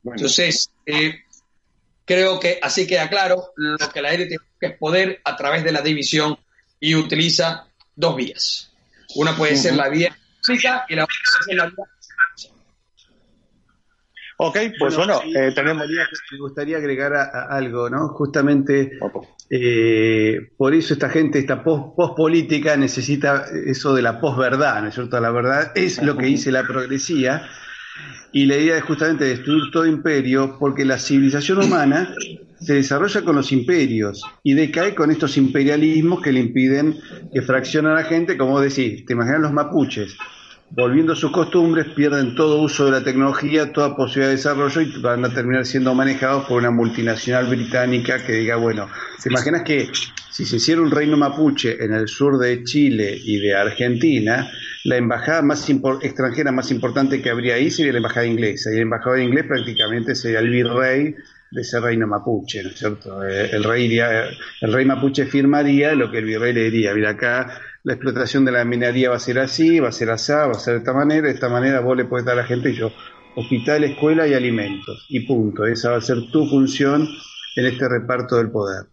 Entonces, 0.05 0.71
eh, 0.85 1.21
creo 2.05 2.39
que 2.41 2.59
así 2.61 2.87
queda 2.87 3.09
claro 3.09 3.53
lo 3.57 3.89
que 3.91 4.03
la 4.03 4.13
élite 4.13 4.37
es 4.61 4.77
poder 4.77 5.21
a 5.25 5.37
través 5.37 5.65
de 5.65 5.73
la 5.73 5.81
división 5.81 6.39
y 6.81 6.95
utiliza 6.95 7.69
dos 7.95 8.17
vías. 8.17 8.73
Una 9.15 9.37
puede 9.37 9.57
ser 9.57 9.75
la 9.75 9.89
vía 9.89 10.17
física 10.47 10.85
y 10.89 10.95
la 10.95 11.05
otra 11.05 11.17
vía 11.49 11.73
Ok, 14.39 14.59
pues 14.79 14.95
bueno, 14.97 15.21
eh, 15.35 15.53
tenemos... 15.55 15.87
Me 15.89 16.39
gustaría 16.39 16.77
agregar 16.77 17.15
algo, 17.49 17.89
¿no? 17.89 18.09
Justamente 18.09 18.99
eh, 19.49 20.51
por 20.59 20.75
eso 20.75 20.93
esta 20.93 21.09
gente, 21.09 21.39
esta 21.39 21.65
post-política 21.65 22.77
necesita 22.77 23.47
eso 23.67 23.95
de 23.95 24.03
la 24.03 24.21
post-verdad, 24.21 24.83
¿no 24.83 24.89
es 24.89 24.95
cierto? 24.95 25.19
La 25.21 25.31
verdad 25.31 25.73
es 25.75 26.03
lo 26.03 26.19
que 26.19 26.27
dice 26.27 26.53
la 26.53 26.67
progresía 26.67 27.49
y 28.33 28.45
la 28.45 28.57
idea 28.57 28.77
es 28.77 28.83
justamente 28.83 29.25
destruir 29.25 29.71
todo 29.73 29.87
imperio 29.87 30.59
porque 30.59 30.85
la 30.85 30.99
civilización 30.99 31.63
humana 31.63 32.15
se 32.61 32.75
desarrolla 32.75 33.23
con 33.23 33.37
los 33.37 33.53
imperios 33.53 34.23
y 34.43 34.53
decae 34.53 34.95
con 34.95 35.11
estos 35.11 35.39
imperialismos 35.39 36.21
que 36.21 36.33
le 36.33 36.41
impiden 36.41 36.99
que 37.33 37.41
fraccione 37.41 37.89
a 37.89 37.95
la 37.95 38.05
gente, 38.05 38.37
como 38.37 38.61
decís, 38.61 39.07
te 39.07 39.15
imaginas 39.15 39.41
los 39.41 39.53
mapuches 39.53 40.17
volviendo 40.71 41.13
a 41.13 41.17
sus 41.17 41.31
costumbres, 41.31 41.87
pierden 41.95 42.35
todo 42.35 42.61
uso 42.61 42.87
de 42.87 42.91
la 42.91 43.05
tecnología, 43.05 43.73
toda 43.73 43.97
posibilidad 43.97 44.29
de 44.29 44.37
desarrollo 44.37 44.81
y 44.81 45.01
van 45.01 45.25
a 45.25 45.33
terminar 45.33 45.65
siendo 45.65 45.95
manejados 45.95 46.47
por 46.47 46.59
una 46.59 46.71
multinacional 46.71 47.47
británica 47.47 48.25
que 48.25 48.33
diga, 48.33 48.57
bueno, 48.57 48.89
¿te 49.23 49.29
imaginas 49.29 49.63
que 49.63 49.89
si 50.31 50.45
se 50.45 50.57
hiciera 50.57 50.83
un 50.83 50.91
reino 50.91 51.17
mapuche 51.17 51.83
en 51.83 51.95
el 51.95 52.09
sur 52.09 52.39
de 52.39 52.63
Chile 52.63 53.19
y 53.25 53.39
de 53.39 53.55
Argentina, 53.55 54.51
la 54.85 54.97
embajada 54.97 55.41
más 55.43 55.67
extranjera 56.03 56.53
más 56.53 56.71
importante 56.71 57.23
que 57.23 57.31
habría 57.31 57.55
ahí 57.55 57.71
sería 57.71 57.93
la 57.93 57.99
embajada 57.99 58.27
inglesa, 58.27 58.71
y 58.71 58.77
el 58.77 58.83
embajador 58.83 59.21
inglés 59.21 59.47
prácticamente 59.49 60.15
sería 60.15 60.41
el 60.41 60.51
virrey 60.51 61.15
de 61.51 61.63
ese 61.63 61.81
reino 61.81 62.07
mapuche, 62.07 62.63
¿no 62.63 62.71
es 62.71 62.79
cierto? 62.79 63.25
Eh, 63.25 63.51
el 63.53 63.65
rey, 63.65 63.99
el 63.99 64.73
rey 64.73 64.85
mapuche 64.85 65.27
firmaría 65.27 65.95
lo 65.95 66.11
que 66.11 66.19
el 66.19 66.25
virrey 66.25 66.53
le 66.53 66.65
diría, 66.65 66.93
mira 66.93 67.11
acá 67.11 67.61
la 67.87 67.93
explotación 67.93 68.45
de 68.45 68.51
la 68.51 68.65
minería 68.65 69.11
va 69.11 69.17
a 69.17 69.21
ser 69.21 69.39
así, 69.39 69.79
va 69.79 69.91
a 69.91 69.93
ser 69.93 70.11
así, 70.11 70.33
va 70.33 70.51
a 70.51 70.55
ser 70.55 70.75
de 70.75 70.79
esta 70.81 70.93
manera, 70.93 71.29
de 71.29 71.35
esta 71.35 71.49
manera 71.49 71.79
vos 71.79 71.97
le 71.97 72.05
puedes 72.05 72.27
dar 72.27 72.37
a 72.37 72.43
la 72.43 72.47
gente 72.49 72.75
yo, 72.75 72.91
hospital, 73.37 73.85
escuela 73.85 74.27
y 74.27 74.35
alimentos, 74.35 75.07
y 75.09 75.21
punto, 75.21 75.65
esa 75.65 75.93
va 75.93 75.99
a 75.99 76.01
ser 76.01 76.17
tu 76.33 76.49
función 76.49 77.07
en 77.55 77.65
este 77.65 77.89
reparto 77.89 78.39
del 78.39 78.51
poder. 78.51 78.87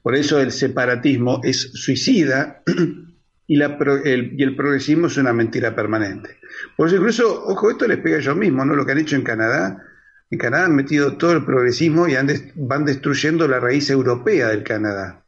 Por 0.00 0.14
eso 0.14 0.38
el 0.38 0.52
separatismo 0.52 1.40
es 1.42 1.72
suicida 1.74 2.62
y, 3.48 3.56
la, 3.56 3.76
el, 4.04 4.32
y 4.38 4.44
el 4.44 4.54
progresismo 4.54 5.08
es 5.08 5.16
una 5.16 5.32
mentira 5.32 5.74
permanente. 5.74 6.36
Por 6.76 6.86
eso 6.86 6.98
incluso, 6.98 7.46
ojo, 7.46 7.68
esto 7.68 7.88
les 7.88 7.98
pega 7.98 8.20
yo 8.20 8.36
mismo, 8.36 8.64
¿no? 8.64 8.76
Lo 8.76 8.86
que 8.86 8.92
han 8.92 8.98
hecho 8.98 9.16
en 9.16 9.22
Canadá, 9.22 9.82
en 10.30 10.38
Canadá 10.38 10.66
han 10.66 10.76
metido 10.76 11.16
todo 11.16 11.32
el 11.32 11.44
progresismo 11.44 12.06
y 12.06 12.14
van 12.54 12.84
destruyendo 12.84 13.48
la 13.48 13.58
raíz 13.58 13.90
europea 13.90 14.50
del 14.50 14.62
Canadá. 14.62 15.24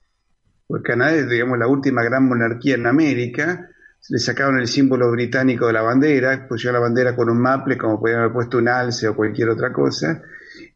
Porque 0.71 0.93
Canadá 0.93 1.17
es, 1.17 1.29
digamos, 1.29 1.59
la 1.59 1.67
última 1.67 2.05
gran 2.05 2.29
monarquía 2.29 2.77
en 2.77 2.87
América. 2.87 3.69
Le 4.09 4.19
sacaron 4.21 4.61
el 4.61 4.69
símbolo 4.69 5.11
británico 5.11 5.67
de 5.67 5.73
la 5.73 5.83
bandera, 5.83 6.47
pusieron 6.49 6.75
la 6.75 6.87
bandera 6.87 7.17
con 7.17 7.29
un 7.29 7.41
maple, 7.41 7.77
como 7.77 7.99
podrían 7.99 8.21
haber 8.21 8.33
puesto 8.33 8.59
un 8.59 8.69
alce 8.69 9.09
o 9.09 9.17
cualquier 9.17 9.49
otra 9.49 9.73
cosa, 9.73 10.23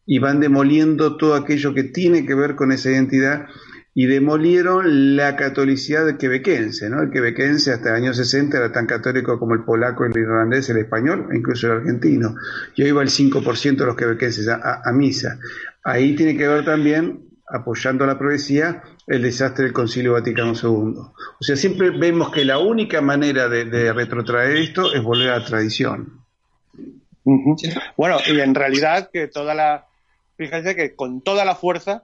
y 0.05 0.19
van 0.19 0.41
demoliendo 0.41 1.15
todo 1.15 1.33
aquello 1.33 1.73
que 1.73 1.85
tiene 1.85 2.25
que 2.25 2.35
ver 2.35 2.55
con 2.55 2.73
esa 2.73 2.91
identidad 2.91 3.47
y 3.97 4.07
demolieron 4.07 5.15
la 5.15 5.37
catolicidad 5.37 6.17
quebequense, 6.17 6.89
¿no? 6.89 7.01
El 7.01 7.09
quebequense 7.09 7.71
hasta 7.71 7.91
el 7.91 8.03
año 8.03 8.13
60 8.13 8.57
era 8.57 8.69
tan 8.69 8.87
católico 8.87 9.39
como 9.39 9.53
el 9.53 9.63
polaco, 9.63 10.03
el 10.03 10.11
irlandés, 10.17 10.69
el 10.69 10.79
español, 10.79 11.29
e 11.31 11.37
incluso 11.37 11.67
el 11.67 11.79
argentino. 11.79 12.35
Y 12.75 12.83
hoy 12.83 12.91
va 12.91 13.03
el 13.03 13.07
5% 13.07 13.77
de 13.77 13.85
los 13.85 13.95
quebequenses 13.95 14.49
a, 14.49 14.91
misa. 14.91 15.39
Ahí 15.81 16.13
tiene 16.13 16.35
que 16.35 16.45
ver 16.45 16.65
también 16.65 17.21
apoyando 17.47 18.05
la 18.05 18.17
profecía, 18.17 18.83
el 19.07 19.21
desastre 19.21 19.65
del 19.65 19.73
Concilio 19.73 20.13
Vaticano 20.13 20.53
II. 20.53 20.95
O 21.39 21.43
sea, 21.43 21.55
siempre 21.55 21.91
vemos 21.91 22.31
que 22.31 22.43
la 22.43 22.57
única 22.57 23.01
manera 23.01 23.47
de, 23.47 23.93
retrotraer 23.93 24.57
esto 24.57 24.93
es 24.93 25.01
volver 25.03 25.29
a 25.29 25.39
la 25.39 25.45
tradición. 25.45 26.21
Bueno, 27.97 28.17
y 28.27 28.39
en 28.39 28.53
realidad 28.53 29.09
que 29.11 29.27
toda 29.27 29.53
la, 29.53 29.85
fíjense 30.37 30.75
que 30.75 30.95
con 30.95 31.21
toda 31.21 31.45
la 31.45 31.55
fuerza 31.55 32.03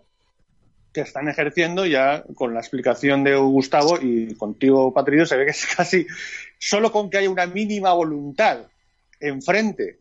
que 0.93 1.01
están 1.01 1.29
ejerciendo 1.29 1.85
ya 1.85 2.23
con 2.35 2.53
la 2.53 2.59
explicación 2.59 3.23
de 3.23 3.35
Gustavo 3.35 3.97
y 4.01 4.35
contigo, 4.35 4.93
Patricio, 4.93 5.25
se 5.25 5.37
ve 5.37 5.45
que 5.45 5.51
es 5.51 5.65
casi 5.75 6.05
solo 6.59 6.91
con 6.91 7.09
que 7.09 7.19
haya 7.19 7.29
una 7.29 7.45
mínima 7.45 7.93
voluntad 7.93 8.59
enfrente, 9.19 9.99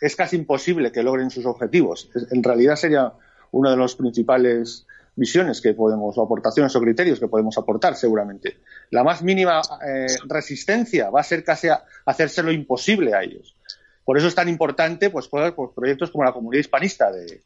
es 0.00 0.16
casi 0.16 0.36
imposible 0.36 0.92
que 0.92 1.02
logren 1.02 1.30
sus 1.30 1.46
objetivos. 1.46 2.10
En 2.30 2.42
realidad 2.42 2.76
sería 2.76 3.12
una 3.56 3.70
de 3.70 3.76
las 3.76 3.94
principales 3.94 4.86
visiones 5.14 5.62
que 5.62 5.72
podemos, 5.72 6.16
o 6.18 6.22
aportaciones 6.22 6.76
o 6.76 6.80
criterios 6.80 7.18
que 7.18 7.26
podemos 7.26 7.56
aportar, 7.56 7.96
seguramente. 7.96 8.58
La 8.90 9.02
más 9.02 9.22
mínima 9.22 9.62
eh, 9.84 10.06
resistencia 10.28 11.10
va 11.10 11.20
a 11.20 11.24
ser 11.24 11.42
casi 11.42 11.68
a 11.68 11.82
hacérselo 12.04 12.52
imposible 12.52 13.14
a 13.14 13.22
ellos. 13.22 13.56
Por 14.04 14.18
eso 14.18 14.28
es 14.28 14.34
tan 14.34 14.48
importante 14.48 15.10
pues, 15.10 15.28
pues 15.28 15.70
proyectos 15.74 16.10
como 16.10 16.24
la 16.24 16.32
comunidad 16.32 16.60
hispanista 16.60 17.10
de, 17.10 17.42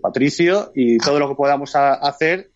Patricio 0.00 0.70
y 0.76 0.96
todo 0.98 1.18
lo 1.18 1.28
que 1.28 1.34
podamos 1.34 1.74
hacer 1.74 2.52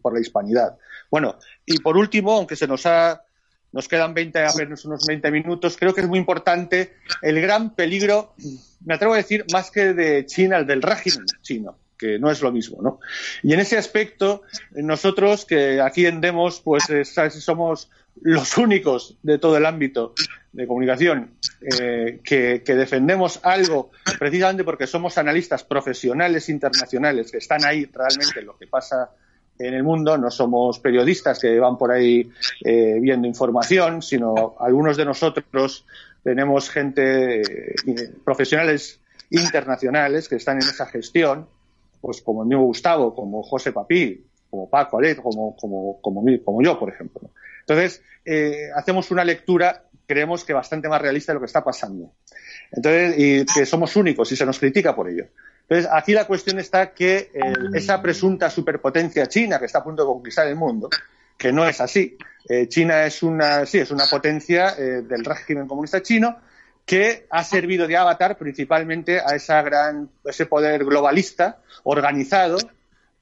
por 0.00 0.14
la 0.14 0.20
hispanidad. 0.20 0.78
Bueno, 1.10 1.34
y 1.66 1.80
por 1.80 1.96
último, 1.96 2.30
aunque 2.30 2.54
se 2.54 2.68
nos 2.68 2.86
ha 2.86 3.24
nos 3.72 3.88
quedan 3.88 4.14
20, 4.14 4.38
apenas 4.44 4.84
unos 4.84 5.04
20 5.04 5.32
minutos. 5.32 5.76
Creo 5.76 5.92
que 5.92 6.02
es 6.02 6.06
muy 6.06 6.20
importante 6.20 6.92
el 7.22 7.40
gran 7.40 7.74
peligro, 7.74 8.34
me 8.84 8.94
atrevo 8.94 9.14
a 9.14 9.16
decir, 9.16 9.44
más 9.52 9.72
que 9.72 9.94
de 9.94 10.26
China, 10.26 10.58
el 10.58 10.66
del 10.68 10.80
régimen 10.80 11.26
chino 11.42 11.76
que 11.98 12.18
no 12.18 12.30
es 12.30 12.42
lo 12.42 12.52
mismo, 12.52 12.82
¿no? 12.82 13.00
Y 13.42 13.52
en 13.52 13.60
ese 13.60 13.78
aspecto, 13.78 14.42
nosotros 14.72 15.44
que 15.44 15.80
aquí 15.80 16.06
en 16.06 16.20
Demos, 16.20 16.60
pues 16.60 16.84
somos 17.40 17.90
los 18.22 18.56
únicos 18.56 19.16
de 19.22 19.38
todo 19.38 19.56
el 19.56 19.66
ámbito 19.66 20.14
de 20.52 20.66
comunicación 20.66 21.32
eh, 21.60 22.20
que, 22.22 22.60
defendemos 22.64 23.40
algo 23.42 23.90
precisamente 24.18 24.62
porque 24.62 24.86
somos 24.86 25.18
analistas 25.18 25.64
profesionales 25.64 26.48
internacionales 26.48 27.32
que 27.32 27.38
están 27.38 27.64
ahí 27.64 27.90
realmente 27.92 28.42
lo 28.42 28.56
que 28.56 28.68
pasa 28.68 29.10
en 29.58 29.74
el 29.74 29.82
mundo, 29.82 30.18
no 30.18 30.30
somos 30.30 30.80
periodistas 30.80 31.38
que 31.38 31.58
van 31.58 31.78
por 31.78 31.92
ahí 31.92 32.28
eh, 32.64 32.98
viendo 33.00 33.26
información, 33.26 34.02
sino 34.02 34.56
algunos 34.58 34.96
de 34.96 35.04
nosotros 35.04 35.84
tenemos 36.22 36.70
gente, 36.70 37.42
eh, 37.42 38.12
profesionales 38.24 39.00
internacionales 39.30 40.28
que 40.28 40.36
están 40.36 40.56
en 40.56 40.68
esa 40.68 40.86
gestión 40.86 41.48
pues 42.04 42.20
como 42.20 42.42
el 42.42 42.48
mismo 42.48 42.64
Gustavo, 42.64 43.14
como 43.14 43.42
José 43.42 43.72
Papí, 43.72 44.22
como 44.50 44.68
Paco 44.68 44.98
Alet, 44.98 45.16
como, 45.22 45.56
como, 45.56 46.02
como, 46.02 46.22
como 46.44 46.62
yo, 46.62 46.78
por 46.78 46.90
ejemplo. 46.92 47.30
Entonces, 47.60 48.02
eh, 48.26 48.68
hacemos 48.76 49.10
una 49.10 49.24
lectura, 49.24 49.84
creemos 50.06 50.44
que 50.44 50.52
bastante 50.52 50.86
más 50.86 51.00
realista 51.00 51.32
de 51.32 51.36
lo 51.36 51.40
que 51.40 51.46
está 51.46 51.64
pasando. 51.64 52.12
Entonces, 52.70 53.14
y 53.16 53.46
que 53.46 53.64
somos 53.64 53.96
únicos 53.96 54.30
y 54.32 54.36
se 54.36 54.44
nos 54.44 54.58
critica 54.58 54.94
por 54.94 55.08
ello. 55.08 55.24
Entonces, 55.62 55.90
aquí 55.90 56.12
la 56.12 56.26
cuestión 56.26 56.58
está 56.58 56.92
que 56.92 57.30
esa 57.72 58.02
presunta 58.02 58.50
superpotencia 58.50 59.26
china 59.26 59.58
que 59.58 59.64
está 59.64 59.78
a 59.78 59.84
punto 59.84 60.02
de 60.02 60.08
conquistar 60.08 60.46
el 60.46 60.56
mundo, 60.56 60.90
que 61.38 61.52
no 61.52 61.66
es 61.66 61.80
así. 61.80 62.18
Eh, 62.46 62.68
china 62.68 63.06
es 63.06 63.22
una, 63.22 63.64
sí, 63.64 63.78
es 63.78 63.90
una 63.90 64.04
potencia 64.10 64.74
eh, 64.76 65.00
del 65.00 65.24
régimen 65.24 65.66
comunista 65.66 66.02
chino, 66.02 66.36
que 66.84 67.26
ha 67.30 67.44
servido 67.44 67.86
de 67.86 67.96
avatar 67.96 68.36
principalmente 68.36 69.20
a 69.20 69.34
esa 69.34 69.62
gran, 69.62 70.10
ese 70.24 70.46
poder 70.46 70.84
globalista 70.84 71.58
organizado 71.84 72.58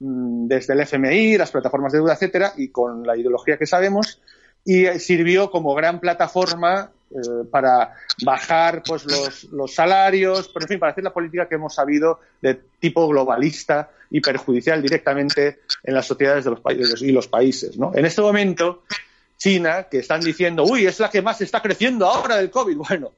mm, 0.00 0.46
desde 0.46 0.74
el 0.74 0.80
FMI, 0.80 1.38
las 1.38 1.50
plataformas 1.50 1.92
de 1.92 1.98
deuda, 1.98 2.14
etcétera, 2.14 2.52
y 2.56 2.68
con 2.68 3.06
la 3.06 3.16
ideología 3.16 3.56
que 3.56 3.66
sabemos, 3.66 4.20
y 4.64 4.86
sirvió 4.98 5.50
como 5.50 5.74
gran 5.74 6.00
plataforma 6.00 6.90
eh, 7.10 7.44
para 7.50 7.94
bajar 8.24 8.82
pues 8.86 9.04
los, 9.04 9.44
los, 9.52 9.74
salarios, 9.74 10.48
pero 10.48 10.64
en 10.64 10.68
fin, 10.68 10.78
para 10.78 10.92
hacer 10.92 11.04
la 11.04 11.12
política 11.12 11.46
que 11.46 11.56
hemos 11.56 11.74
sabido 11.74 12.20
de 12.40 12.58
tipo 12.80 13.06
globalista 13.06 13.90
y 14.10 14.20
perjudicial 14.20 14.80
directamente 14.80 15.60
en 15.82 15.94
las 15.94 16.06
sociedades 16.06 16.44
de 16.44 16.50
los 16.50 16.60
países 16.60 17.02
y 17.02 17.12
los 17.12 17.28
países. 17.28 17.76
¿no? 17.76 17.92
En 17.94 18.06
este 18.06 18.22
momento, 18.22 18.84
China, 19.43 19.88
que 19.90 19.99
están 19.99 20.20
diciendo, 20.20 20.62
uy, 20.62 20.86
es 20.86 21.01
la 21.01 21.11
que 21.11 21.20
más 21.20 21.40
está 21.40 21.61
creciendo 21.61 22.07
ahora 22.07 22.36
del 22.36 22.49
COVID. 22.49 22.76
Bueno, 22.93 23.12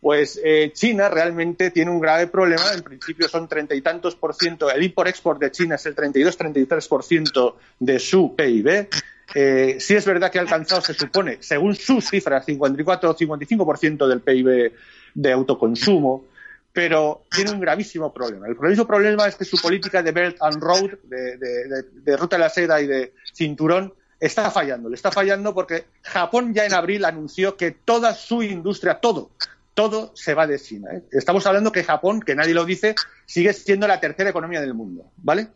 pues 0.00 0.40
eh, 0.42 0.70
China 0.72 1.10
realmente 1.10 1.70
tiene 1.70 1.90
un 1.90 2.00
grave 2.00 2.26
problema. 2.26 2.72
En 2.72 2.82
principio 2.82 3.28
son 3.28 3.48
treinta 3.48 3.74
y 3.74 3.82
tantos 3.82 4.16
por 4.16 4.34
ciento, 4.34 4.70
el 4.70 4.82
import-export 4.82 5.38
de 5.38 5.50
China 5.50 5.74
es 5.74 5.84
el 5.84 5.94
32-33 5.94 6.88
por 6.88 7.04
ciento 7.04 7.58
de 7.78 7.98
su 7.98 8.34
PIB. 8.34 8.88
Eh, 9.34 9.76
sí 9.78 9.94
es 9.94 10.06
verdad 10.06 10.30
que 10.30 10.38
ha 10.38 10.42
alcanzado, 10.42 10.80
se 10.80 10.94
supone, 10.94 11.36
según 11.40 11.74
sus 11.74 12.08
cifras, 12.08 12.46
54 12.46 13.10
o 13.10 13.14
55 13.14 13.66
por 13.66 13.76
ciento 13.76 14.08
del 14.08 14.20
PIB 14.20 14.72
de 15.14 15.32
autoconsumo 15.32 16.24
pero 16.72 17.24
tiene 17.28 17.50
un 17.50 17.58
gravísimo 17.58 18.12
problema. 18.12 18.46
El 18.46 18.54
gravísimo 18.54 18.86
problema 18.86 19.26
es 19.26 19.34
que 19.34 19.44
su 19.44 19.60
política 19.60 20.00
de 20.00 20.12
Belt 20.12 20.36
and 20.40 20.62
Road, 20.62 20.90
de, 21.02 21.36
de, 21.36 22.16
ruta 22.16 22.36
de 22.36 22.40
la 22.40 22.50
seda 22.50 22.80
y 22.80 22.86
de 22.86 23.14
cinturón, 23.34 23.92
está 24.20 24.50
fallando. 24.50 24.88
Le 24.88 24.96
está 24.96 25.10
fallando 25.10 25.54
porque 25.54 25.86
Japón 26.02 26.54
ya 26.54 26.66
en 26.66 26.74
abril 26.74 27.04
anunció 27.04 27.56
que 27.56 27.70
toda 27.70 28.14
su 28.14 28.42
industria, 28.42 29.00
todo, 29.00 29.30
todo 29.74 30.12
se 30.14 30.34
va 30.34 30.46
de 30.46 30.58
China. 30.58 30.90
¿eh? 30.92 31.02
Estamos 31.12 31.46
hablando 31.46 31.72
que 31.72 31.84
Japón, 31.84 32.20
que 32.20 32.34
nadie 32.34 32.54
lo 32.54 32.64
dice, 32.64 32.94
sigue 33.26 33.52
siendo 33.52 33.86
la 33.86 34.00
tercera 34.00 34.30
economía 34.30 34.60
del 34.60 34.74
mundo, 34.74 35.10
¿vale? 35.18 35.48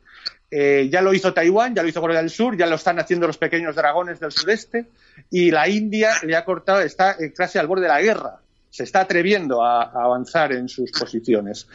Eh, 0.50 0.88
ya 0.92 1.00
lo 1.00 1.14
hizo 1.14 1.32
Taiwán, 1.32 1.74
ya 1.74 1.82
lo 1.82 1.88
hizo 1.88 2.00
Corea 2.00 2.20
del 2.20 2.30
Sur, 2.30 2.56
ya 2.56 2.66
lo 2.66 2.76
están 2.76 2.98
haciendo 2.98 3.26
los 3.26 3.38
pequeños 3.38 3.74
dragones 3.74 4.20
del 4.20 4.32
sudeste 4.32 4.86
y 5.30 5.50
la 5.50 5.66
India 5.66 6.12
le 6.22 6.36
ha 6.36 6.44
cortado, 6.44 6.80
está 6.80 7.16
casi 7.34 7.58
al 7.58 7.66
borde 7.66 7.82
de 7.82 7.88
la 7.88 8.02
guerra. 8.02 8.38
Se 8.68 8.84
está 8.84 9.00
atreviendo 9.00 9.62
a 9.64 9.82
avanzar 9.82 10.52
en 10.52 10.68
sus 10.68 10.92
posiciones 10.92 11.66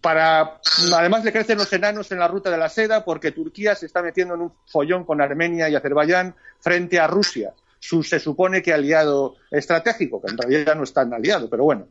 para 0.00 0.60
además 0.94 1.24
le 1.24 1.32
crecen 1.32 1.58
los 1.58 1.72
enanos 1.72 2.10
en 2.12 2.18
la 2.18 2.28
ruta 2.28 2.50
de 2.50 2.58
la 2.58 2.68
seda 2.68 3.04
porque 3.04 3.32
Turquía 3.32 3.74
se 3.74 3.86
está 3.86 4.02
metiendo 4.02 4.34
en 4.34 4.42
un 4.42 4.52
follón 4.66 5.04
con 5.04 5.20
Armenia 5.20 5.68
y 5.68 5.74
Azerbaiyán 5.74 6.34
frente 6.60 6.98
a 6.98 7.06
Rusia, 7.06 7.52
su 7.78 8.02
se 8.02 8.18
supone 8.18 8.62
que 8.62 8.72
aliado 8.72 9.36
estratégico, 9.50 10.20
que 10.20 10.32
en 10.32 10.38
realidad 10.38 10.74
no 10.74 10.84
es 10.84 10.92
tan 10.92 11.12
aliado, 11.12 11.48
pero 11.48 11.64
bueno. 11.64 11.88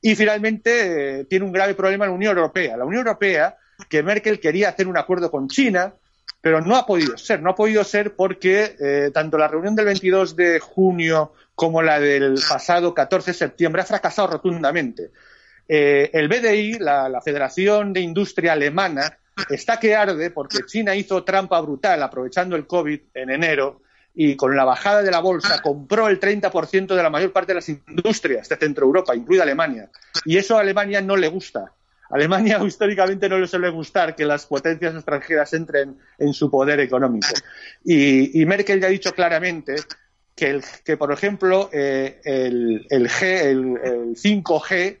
Y 0.00 0.14
finalmente 0.14 1.20
eh, 1.20 1.24
tiene 1.24 1.44
un 1.44 1.52
grave 1.52 1.74
problema 1.74 2.06
la 2.06 2.12
Unión 2.12 2.36
Europea. 2.36 2.76
La 2.76 2.84
Unión 2.84 3.06
Europea, 3.06 3.56
que 3.88 4.02
Merkel 4.02 4.40
quería 4.40 4.68
hacer 4.68 4.86
un 4.86 4.96
acuerdo 4.96 5.30
con 5.30 5.48
China, 5.48 5.94
pero 6.40 6.60
no 6.60 6.76
ha 6.76 6.86
podido 6.86 7.18
ser. 7.18 7.42
No 7.42 7.50
ha 7.50 7.54
podido 7.54 7.82
ser 7.82 8.14
porque 8.14 8.76
eh, 8.78 9.10
tanto 9.12 9.38
la 9.38 9.48
reunión 9.48 9.74
del 9.74 9.86
22 9.86 10.36
de 10.36 10.60
junio 10.60 11.32
como 11.54 11.82
la 11.82 11.98
del 11.98 12.38
pasado 12.48 12.94
14 12.94 13.32
de 13.32 13.36
septiembre 13.36 13.82
ha 13.82 13.86
fracasado 13.86 14.28
rotundamente. 14.28 15.10
Eh, 15.68 16.10
el 16.14 16.28
BDI, 16.28 16.78
la, 16.78 17.20
Federación 17.22 17.92
de 17.92 18.00
Industria 18.00 18.54
Alemana, 18.54 19.18
está 19.50 19.78
que 19.78 19.94
arde 19.94 20.30
porque 20.30 20.64
China 20.66 20.96
hizo 20.96 21.22
trampa 21.22 21.60
brutal 21.60 22.02
aprovechando 22.02 22.56
el 22.56 22.66
COVID 22.66 23.00
en 23.14 23.30
enero 23.30 23.82
y 24.14 24.34
con 24.34 24.56
la 24.56 24.64
bajada 24.64 25.02
de 25.02 25.10
la 25.10 25.20
bolsa 25.20 25.62
compró 25.62 26.08
el 26.08 26.18
30% 26.18 26.86
de 26.86 27.02
la 27.02 27.10
mayor 27.10 27.32
parte 27.32 27.52
de 27.52 27.56
las 27.56 27.68
industrias 27.68 28.48
de 28.48 28.56
Centro 28.56 28.86
Europa, 28.86 29.14
incluida 29.14 29.42
Alemania. 29.42 29.90
Y 30.24 30.38
eso 30.38 30.56
a 30.56 30.62
Alemania 30.62 31.00
no 31.02 31.16
le 31.16 31.28
gusta. 31.28 31.72
Alemania 32.10 32.58
históricamente 32.66 33.28
no 33.28 33.38
le 33.38 33.46
suele 33.46 33.68
gustar 33.68 34.16
que 34.16 34.24
las 34.24 34.46
potencias 34.46 34.94
extranjeras 34.94 35.52
entren 35.52 35.98
en 36.18 36.32
su 36.32 36.50
poder 36.50 36.80
económico. 36.80 37.28
Y, 37.84 38.44
Merkel 38.46 38.80
ya 38.80 38.86
ha 38.86 38.90
dicho 38.90 39.12
claramente 39.12 39.76
que, 40.34 40.60
que 40.84 40.96
por 40.96 41.12
ejemplo, 41.12 41.68
eh, 41.72 42.20
el, 42.24 43.08
G, 43.08 43.22
el 43.22 44.16
5G 44.16 44.98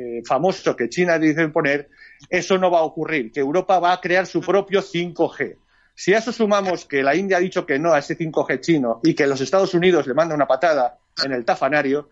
eh, 0.00 0.22
famoso 0.24 0.74
que 0.74 0.88
China 0.88 1.18
dice 1.18 1.48
poner, 1.48 1.88
eso 2.28 2.56
no 2.58 2.70
va 2.70 2.78
a 2.78 2.82
ocurrir, 2.82 3.32
que 3.32 3.40
Europa 3.40 3.78
va 3.78 3.92
a 3.92 4.00
crear 4.00 4.26
su 4.26 4.40
propio 4.40 4.80
5G. 4.80 5.56
Si 5.94 6.14
a 6.14 6.18
eso 6.18 6.32
sumamos 6.32 6.86
que 6.86 7.02
la 7.02 7.14
India 7.14 7.36
ha 7.36 7.40
dicho 7.40 7.66
que 7.66 7.78
no 7.78 7.92
a 7.92 7.98
ese 7.98 8.16
5G 8.16 8.60
chino 8.60 9.00
y 9.02 9.14
que 9.14 9.26
los 9.26 9.40
Estados 9.40 9.74
Unidos 9.74 10.06
le 10.06 10.14
manda 10.14 10.34
una 10.34 10.46
patada 10.46 10.98
en 11.22 11.32
el 11.32 11.44
tafanario, 11.44 12.08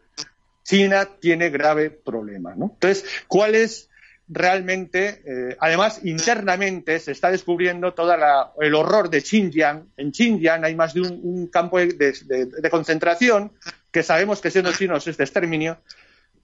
China 0.62 1.08
tiene 1.18 1.48
grave 1.48 1.88
problema. 1.90 2.52
Entonces, 2.52 3.04
¿cuál 3.26 3.54
es 3.54 3.88
realmente, 4.28 5.22
eh, 5.24 5.56
además, 5.58 6.00
internamente 6.04 6.98
se 6.98 7.12
está 7.12 7.30
descubriendo 7.30 7.94
todo 7.94 8.14
el 8.60 8.74
horror 8.74 9.08
de 9.08 9.20
Xinjiang. 9.22 9.86
En 9.96 10.12
Xinjiang 10.12 10.64
hay 10.64 10.74
más 10.74 10.94
de 10.94 11.00
un, 11.00 11.46
campo 11.46 11.78
de, 11.78 12.68
concentración 12.70 13.52
que 13.90 14.02
sabemos 14.02 14.40
que 14.40 14.50
siendo 14.50 14.72
chinos 14.72 15.06
es 15.06 15.16
de 15.16 15.24
exterminio, 15.24 15.78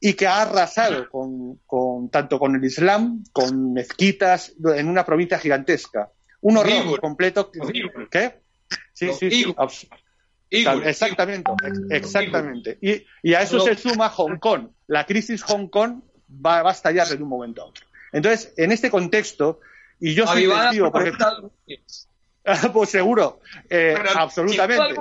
y 0.06 0.12
que 0.12 0.26
ha 0.26 0.42
arrasado 0.42 1.08
con, 1.08 2.10
tanto 2.10 2.38
con 2.38 2.54
el 2.54 2.62
Islam, 2.62 3.24
con 3.32 3.72
mezquitas 3.72 4.52
en 4.62 4.86
una 4.90 5.06
provincia 5.06 5.38
gigantesca. 5.38 6.10
Un 6.42 6.58
horror 6.58 7.00
completo. 7.00 7.50
¿Qué? 8.10 8.42
Sí, 8.92 9.14
sí, 9.18 9.30
sí. 9.30 9.54
Exactamente, 10.50 11.50
exactamente. 11.88 12.78
Y, 12.82 13.32
a 13.32 13.40
eso 13.40 13.60
se 13.60 13.76
suma 13.76 14.10
Hong 14.10 14.36
Kong. 14.36 14.68
La 14.88 15.06
crisis 15.06 15.42
Hong 15.44 15.68
Kong 15.68 16.02
va, 16.28 16.60
a 16.60 16.70
estallar 16.70 17.08
de 17.08 17.22
un 17.22 17.30
momento 17.30 17.62
a 17.62 17.64
otro. 17.64 17.86
Entonces, 18.12 18.52
en 18.58 18.72
este 18.72 18.90
contexto, 18.90 19.60
Y 20.00 20.12
yo 20.12 20.26
soy 20.26 20.46
testigo, 20.46 20.92
porque... 20.92 21.12
pues 22.74 22.90
seguro, 22.90 23.40
eh, 23.70 23.96
absolutamente. 24.14 25.00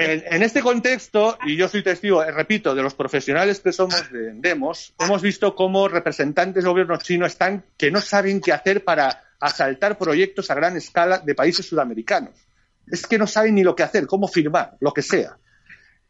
En, 0.00 0.44
este 0.44 0.60
contexto, 0.60 1.36
y 1.44 1.56
yo 1.56 1.66
soy 1.66 1.82
testigo, 1.82 2.22
eh, 2.22 2.30
repito, 2.30 2.72
de 2.72 2.82
los 2.82 2.94
profesionales 2.94 3.58
que 3.58 3.72
somos 3.72 4.12
de 4.12 4.32
Demos, 4.34 4.94
hemos 5.00 5.20
visto 5.20 5.56
cómo 5.56 5.88
representantes 5.88 6.62
del 6.62 6.70
gobierno 6.70 6.98
chino 6.98 7.26
están 7.26 7.64
que 7.76 7.90
no 7.90 8.00
saben 8.00 8.40
qué 8.40 8.52
hacer 8.52 8.84
para 8.84 9.24
asaltar 9.40 9.98
proyectos 9.98 10.52
a 10.52 10.54
gran 10.54 10.76
escala 10.76 11.18
de 11.18 11.34
países 11.34 11.66
sudamericanos. 11.66 12.30
Es 12.86 13.08
que 13.08 13.18
no 13.18 13.26
saben 13.26 13.56
ni 13.56 13.64
lo 13.64 13.74
que 13.74 13.82
hacer, 13.82 14.06
cómo 14.06 14.28
firmar, 14.28 14.76
lo 14.78 14.92
que 14.92 15.02
sea. 15.02 15.36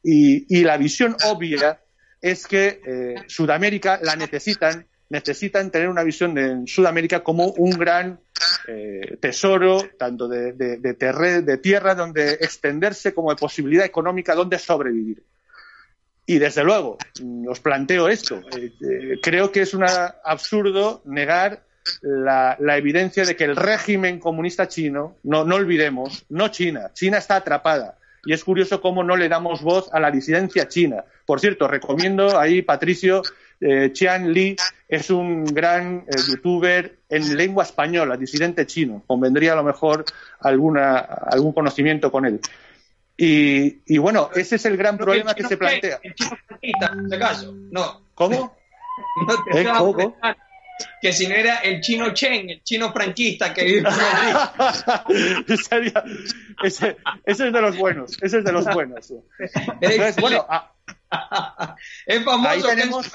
Y, 0.03 0.63
la 0.65 0.77
visión 0.77 1.17
obvia 1.25 1.81
es 2.21 2.47
que 2.47 2.83
eh, 2.87 3.15
Sudamérica 3.27 4.01
la 4.03 4.17
necesitan 4.17 4.87
necesitan 5.11 5.71
tener 5.71 5.89
una 5.89 6.03
visión 6.03 6.35
de 6.35 6.67
Sudamérica 6.67 7.23
como 7.23 7.47
un 7.47 7.71
gran 7.71 8.21
eh, 8.67 9.17
tesoro, 9.21 9.83
tanto 9.99 10.29
de, 10.29 10.53
de, 10.53 11.59
tierra 11.59 11.95
donde 11.95 12.33
extenderse 12.35 13.15
como 13.15 13.31
de 13.31 13.37
posibilidad 13.37 13.85
económica 13.85 14.35
donde 14.35 14.59
sobrevivir. 14.59 15.23
Y 16.27 16.39
desde 16.39 16.63
luego, 16.63 16.99
mm, 17.23 17.49
os 17.49 17.61
planteo 17.61 18.09
esto. 18.09 18.43
Eh, 18.57 18.71
eh, 18.83 19.19
creo 19.23 19.51
que 19.51 19.63
es 19.63 19.73
un 19.73 19.85
absurdo 19.85 21.01
negar 21.07 21.63
la, 22.03 22.57
evidencia 22.77 23.25
de 23.25 23.35
que 23.35 23.45
el 23.45 23.57
régimen 23.57 24.19
comunista 24.19 24.69
chino, 24.69 25.17
no, 25.23 25.45
no 25.45 25.55
olvidemos, 25.55 26.27
no 26.29 26.49
China, 26.49 26.91
China 26.93 27.17
está 27.19 27.37
atrapada. 27.37 27.99
Y 28.25 28.35
es 28.35 28.45
curioso 28.45 28.83
cómo 28.83 29.03
no 29.05 29.17
le 29.17 29.29
damos 29.29 29.63
voz 29.63 29.89
a 29.91 30.01
la 30.01 30.11
disidencia 30.11 30.69
china. 30.69 31.05
Por 31.25 31.41
cierto, 31.41 31.67
recomiendo 31.67 32.39
ahí, 32.39 32.61
Patricio, 32.61 33.23
eh, 33.61 33.93
Qian 33.93 34.33
Li 34.33 34.57
es 34.89 35.11
un 35.11 35.45
gran 35.45 36.05
eh, 36.07 36.17
youtuber 36.29 36.99
en 37.09 37.37
lengua 37.37 37.65
española, 37.65 38.17
disidente 38.17 38.67
chino. 38.67 39.03
Convendría 39.07 39.53
a 39.53 39.57
lo 39.57 39.65
mejor 39.65 40.05
alguna, 40.41 40.99
algún 40.99 41.53
conocimiento 41.53 42.11
con 42.11 42.27
él. 42.27 42.41
Y, 43.21 43.99
bueno, 43.99 44.31
ese 44.35 44.57
es 44.57 44.65
el 44.67 44.77
gran 44.77 44.97
problema 44.97 45.35
que 45.35 45.43
se 45.43 45.57
plantea. 45.57 45.99
El 46.03 46.15
chino 46.15 46.39
franquista, 46.47 46.93
en 46.93 47.19
caso. 47.19 47.53
No. 47.71 48.03
¿Cómo? 48.15 48.57
No 49.29 49.45
te 49.45 49.61
¿Eh? 49.61 49.69
¿Cómo? 49.79 50.17
Que 51.01 51.13
si 51.13 51.27
no 51.29 51.35
era 51.35 51.59
el 51.59 51.81
chino 51.81 52.13
Chen, 52.13 52.51
el 52.51 52.63
chino 52.63 52.93
franquista 52.93 53.55
que 53.55 53.65
vive 53.65 53.89
ese, 55.49 55.93
ese, 56.63 56.97
es 57.25 57.39
de 57.39 57.51
los 57.61 57.77
buenos, 57.77 58.21
ese 58.21 58.39
es 58.39 58.45
de 58.45 58.53
los 58.53 58.65
buenos. 58.67 59.13
Entonces, 59.81 60.17
bueno, 60.17 60.47
es 62.07 62.25
famoso 62.25 62.49
ahí 62.49 62.63
tenemos, 62.63 63.11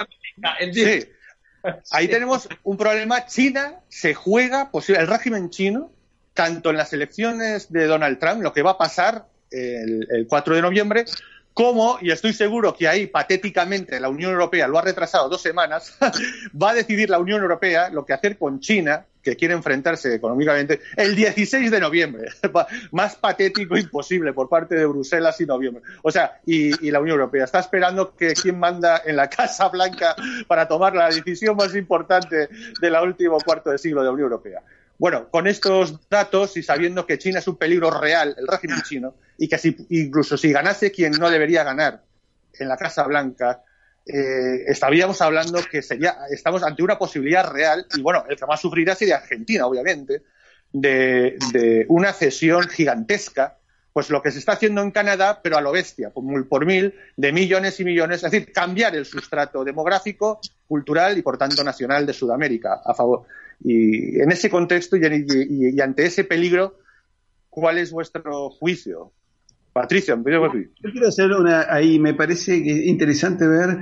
ahí 1.92 2.08
tenemos 2.10 2.50
un 2.64 2.78
problema. 2.78 3.26
China 3.26 3.80
se 3.90 4.14
juega, 4.14 4.72
posible, 4.72 5.02
el 5.02 5.08
régimen 5.08 5.50
chino, 5.50 5.92
tanto 6.34 6.70
en 6.70 6.78
las 6.78 6.94
elecciones 6.94 7.72
de 7.72 7.86
Donald 7.86 8.20
Trump, 8.20 8.42
lo 8.42 8.54
que 8.54 8.62
va 8.62 8.72
a 8.72 8.78
pasar 8.78 9.28
el, 9.52 10.08
el 10.10 10.28
4 10.28 10.56
de 10.56 10.62
noviembre, 10.62 11.06
como, 11.54 12.00
y 12.02 12.12
estoy 12.12 12.34
seguro 12.34 12.76
que 12.76 12.88
ahí 12.88 13.08
patéticamente 13.08 14.00
la 14.00 14.10
Unión 14.10 14.32
Europea 14.32 14.68
lo 14.68 14.80
ha 14.80 14.82
retrasado 14.82 15.30
dos 15.30 15.42
semanas, 15.42 15.96
va 16.62 16.72
a 16.72 16.74
decidir 16.74 17.10
la 17.10 17.20
Unión 17.20 17.42
Europea 17.42 17.90
lo 17.90 18.06
que 18.06 18.14
hacer 18.14 18.38
con 18.38 18.60
China, 18.60 19.06
que 19.24 19.36
quiere 19.38 19.54
enfrentarse 19.54 20.14
económicamente, 20.14 20.82
el 20.98 21.16
16 21.16 21.72
de 21.72 21.80
noviembre. 21.80 22.30
Más 22.92 23.16
patético 23.16 23.78
imposible 23.78 24.34
por 24.34 24.50
parte 24.50 24.76
de 24.76 24.86
Bruselas 24.86 25.40
y 25.40 25.46
noviembre. 25.46 25.82
O 26.02 26.12
sea, 26.12 26.42
y, 26.46 26.92
la 26.92 27.00
Unión 27.00 27.16
Europea 27.16 27.46
está 27.46 27.60
esperando 27.60 28.16
que 28.16 28.34
quien 28.34 28.60
manda 28.60 29.02
en 29.06 29.16
la 29.16 29.30
Casa 29.30 29.70
Blanca 29.70 30.16
para 30.48 30.68
tomar 30.68 30.96
la 30.96 31.08
decisión 31.08 31.56
más 31.56 31.76
importante 31.76 32.50
de 32.80 32.90
la 32.90 33.02
último 33.02 33.40
cuarto 33.40 33.72
de 33.72 33.78
siglo 33.78 34.02
de 34.02 34.08
la 34.08 34.12
Unión 34.12 34.26
Europea. 34.26 34.62
Bueno, 35.00 35.30
con 35.30 35.48
estos 35.48 36.08
datos 36.08 36.56
y 36.58 36.64
sabiendo 36.64 37.06
que 37.06 37.18
China 37.18 37.40
es 37.40 37.48
un 37.48 37.56
peligro 37.56 37.90
real, 37.90 38.36
el 38.38 38.48
régimen 38.48 38.82
chino, 38.84 39.16
y 39.38 39.48
que 39.48 39.58
si, 39.58 39.76
incluso 39.90 40.38
si 40.38 40.52
ganase 40.52 40.92
quien 40.92 41.14
no 41.14 41.30
debería 41.30 41.64
ganar 41.64 42.04
en 42.60 42.68
la 42.68 42.78
Casa 42.78 43.04
Blanca, 43.04 43.64
eh, 44.06 44.66
estaríamos 44.68 45.22
hablando 45.22 45.60
que 45.70 45.82
sería, 45.82 46.18
estamos 46.30 46.64
ante 46.64 46.84
una 46.84 46.98
posibilidad 46.98 47.50
real, 47.50 47.86
y 47.96 48.02
bueno, 48.02 48.26
el 48.30 48.36
que 48.36 48.46
más 48.46 48.60
sufrirá 48.60 48.96
sería 48.96 49.18
Argentina, 49.18 49.66
obviamente, 49.66 50.24
de, 50.74 51.86
una 51.88 52.12
cesión 52.12 52.68
gigantesca, 52.68 53.58
pues 53.94 54.10
lo 54.10 54.22
que 54.22 54.32
se 54.32 54.40
está 54.40 54.54
haciendo 54.54 54.82
en 54.82 54.92
Canadá, 54.92 55.40
pero 55.42 55.58
a 55.58 55.62
lo 55.62 55.72
bestia, 55.72 56.10
por 56.10 56.24
mil, 56.24 56.46
por 56.46 56.66
mil, 56.66 56.96
de 57.16 57.32
millones 57.32 57.80
y 57.80 57.86
millones, 57.86 58.24
es 58.24 58.32
decir, 58.32 58.52
cambiar 58.52 58.96
el 58.96 59.06
sustrato 59.06 59.64
demográfico, 59.64 60.42
cultural 60.68 61.18
y 61.18 61.22
por 61.22 61.38
tanto 61.38 61.64
nacional 61.64 62.06
de 62.06 62.14
Sudamérica 62.14 62.82
a 62.84 62.94
favor. 62.96 63.26
Y 63.64 64.20
en 64.20 64.32
ese 64.32 64.50
contexto 64.50 64.98
y, 64.98 65.80
ante 65.80 66.06
ese 66.06 66.24
peligro, 66.24 66.80
¿cuál 67.50 67.78
es 67.78 67.92
vuestro 67.92 68.50
juicio? 68.50 69.14
Patricia, 69.74 70.16
Yo 70.16 70.92
quiero 70.92 71.08
hacer 71.08 71.32
una, 71.32 71.66
ahí 71.68 71.98
me 71.98 72.14
parece 72.14 72.56
interesante 72.56 73.48
ver, 73.48 73.80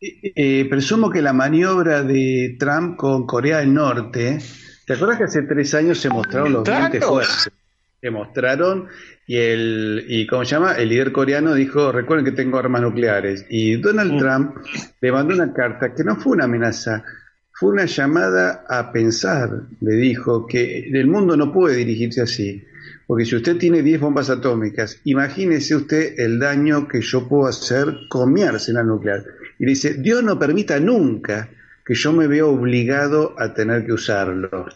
eh, 0.00 0.32
eh, 0.34 0.66
presumo 0.68 1.10
que 1.10 1.22
la 1.22 1.32
maniobra 1.32 2.02
de 2.02 2.56
Trump 2.58 2.96
con 2.96 3.26
Corea 3.26 3.58
del 3.58 3.72
Norte, 3.72 4.38
¿te 4.86 4.92
acuerdas 4.92 5.16
que 5.16 5.24
hace 5.24 5.42
tres 5.42 5.72
años 5.74 5.98
se 5.98 6.10
mostraron 6.10 6.52
los 6.52 6.64
dientes 6.64 7.04
fuertes? 7.04 7.50
Se 7.98 8.10
mostraron 8.10 8.88
y 9.26 9.36
el, 9.36 10.04
y 10.06 10.26
¿cómo 10.26 10.44
se 10.44 10.50
llama? 10.50 10.74
El 10.74 10.90
líder 10.90 11.12
coreano 11.12 11.54
dijo, 11.54 11.90
recuerden 11.90 12.26
que 12.26 12.32
tengo 12.32 12.58
armas 12.58 12.82
nucleares. 12.82 13.46
Y 13.48 13.76
Donald 13.76 14.12
mm. 14.12 14.18
Trump 14.18 14.56
le 15.00 15.12
mandó 15.12 15.34
una 15.34 15.52
carta 15.52 15.94
que 15.94 16.04
no 16.04 16.16
fue 16.16 16.32
una 16.32 16.44
amenaza, 16.44 17.02
fue 17.52 17.70
una 17.70 17.86
llamada 17.86 18.64
a 18.68 18.92
pensar, 18.92 19.48
le 19.80 19.94
dijo, 19.94 20.46
que 20.46 20.90
el 20.90 21.06
mundo 21.06 21.38
no 21.38 21.52
puede 21.52 21.76
dirigirse 21.76 22.20
así. 22.20 22.62
Porque 23.06 23.24
si 23.24 23.36
usted 23.36 23.56
tiene 23.56 23.82
10 23.82 24.00
bombas 24.00 24.30
atómicas, 24.30 25.00
imagínese 25.04 25.76
usted 25.76 26.18
el 26.18 26.38
daño 26.38 26.88
que 26.88 27.00
yo 27.00 27.28
puedo 27.28 27.46
hacer 27.46 27.86
con 28.08 28.32
mi 28.32 28.42
arsenal 28.42 28.86
nuclear. 28.86 29.24
Y 29.58 29.66
dice, 29.66 29.94
Dios 29.94 30.22
no 30.22 30.38
permita 30.38 30.80
nunca 30.80 31.48
que 31.84 31.94
yo 31.94 32.12
me 32.12 32.26
vea 32.26 32.46
obligado 32.46 33.34
a 33.38 33.54
tener 33.54 33.86
que 33.86 33.92
usarlo. 33.92 34.66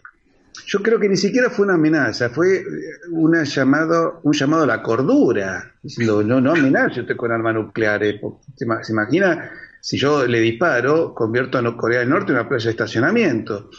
Yo 0.66 0.80
creo 0.82 1.00
que 1.00 1.08
ni 1.08 1.16
siquiera 1.16 1.50
fue 1.50 1.64
una 1.64 1.74
amenaza, 1.74 2.30
fue 2.30 2.62
una 3.10 3.42
llamado, 3.42 4.20
un 4.22 4.32
llamado 4.32 4.62
a 4.62 4.66
la 4.66 4.82
cordura, 4.82 5.74
diciendo, 5.82 6.22
no, 6.22 6.40
no 6.40 6.52
amenace 6.52 7.00
usted 7.00 7.16
con 7.16 7.32
armas 7.32 7.54
nucleares. 7.54 8.20
¿Se 8.54 8.92
imagina 8.92 9.50
si 9.80 9.96
yo 9.96 10.26
le 10.26 10.40
disparo, 10.40 11.14
convierto 11.14 11.58
a 11.58 11.76
Corea 11.76 12.00
del 12.00 12.10
Norte 12.10 12.32
en 12.32 12.38
una 12.38 12.48
playa 12.48 12.66
de 12.66 12.70
estacionamiento. 12.70 13.70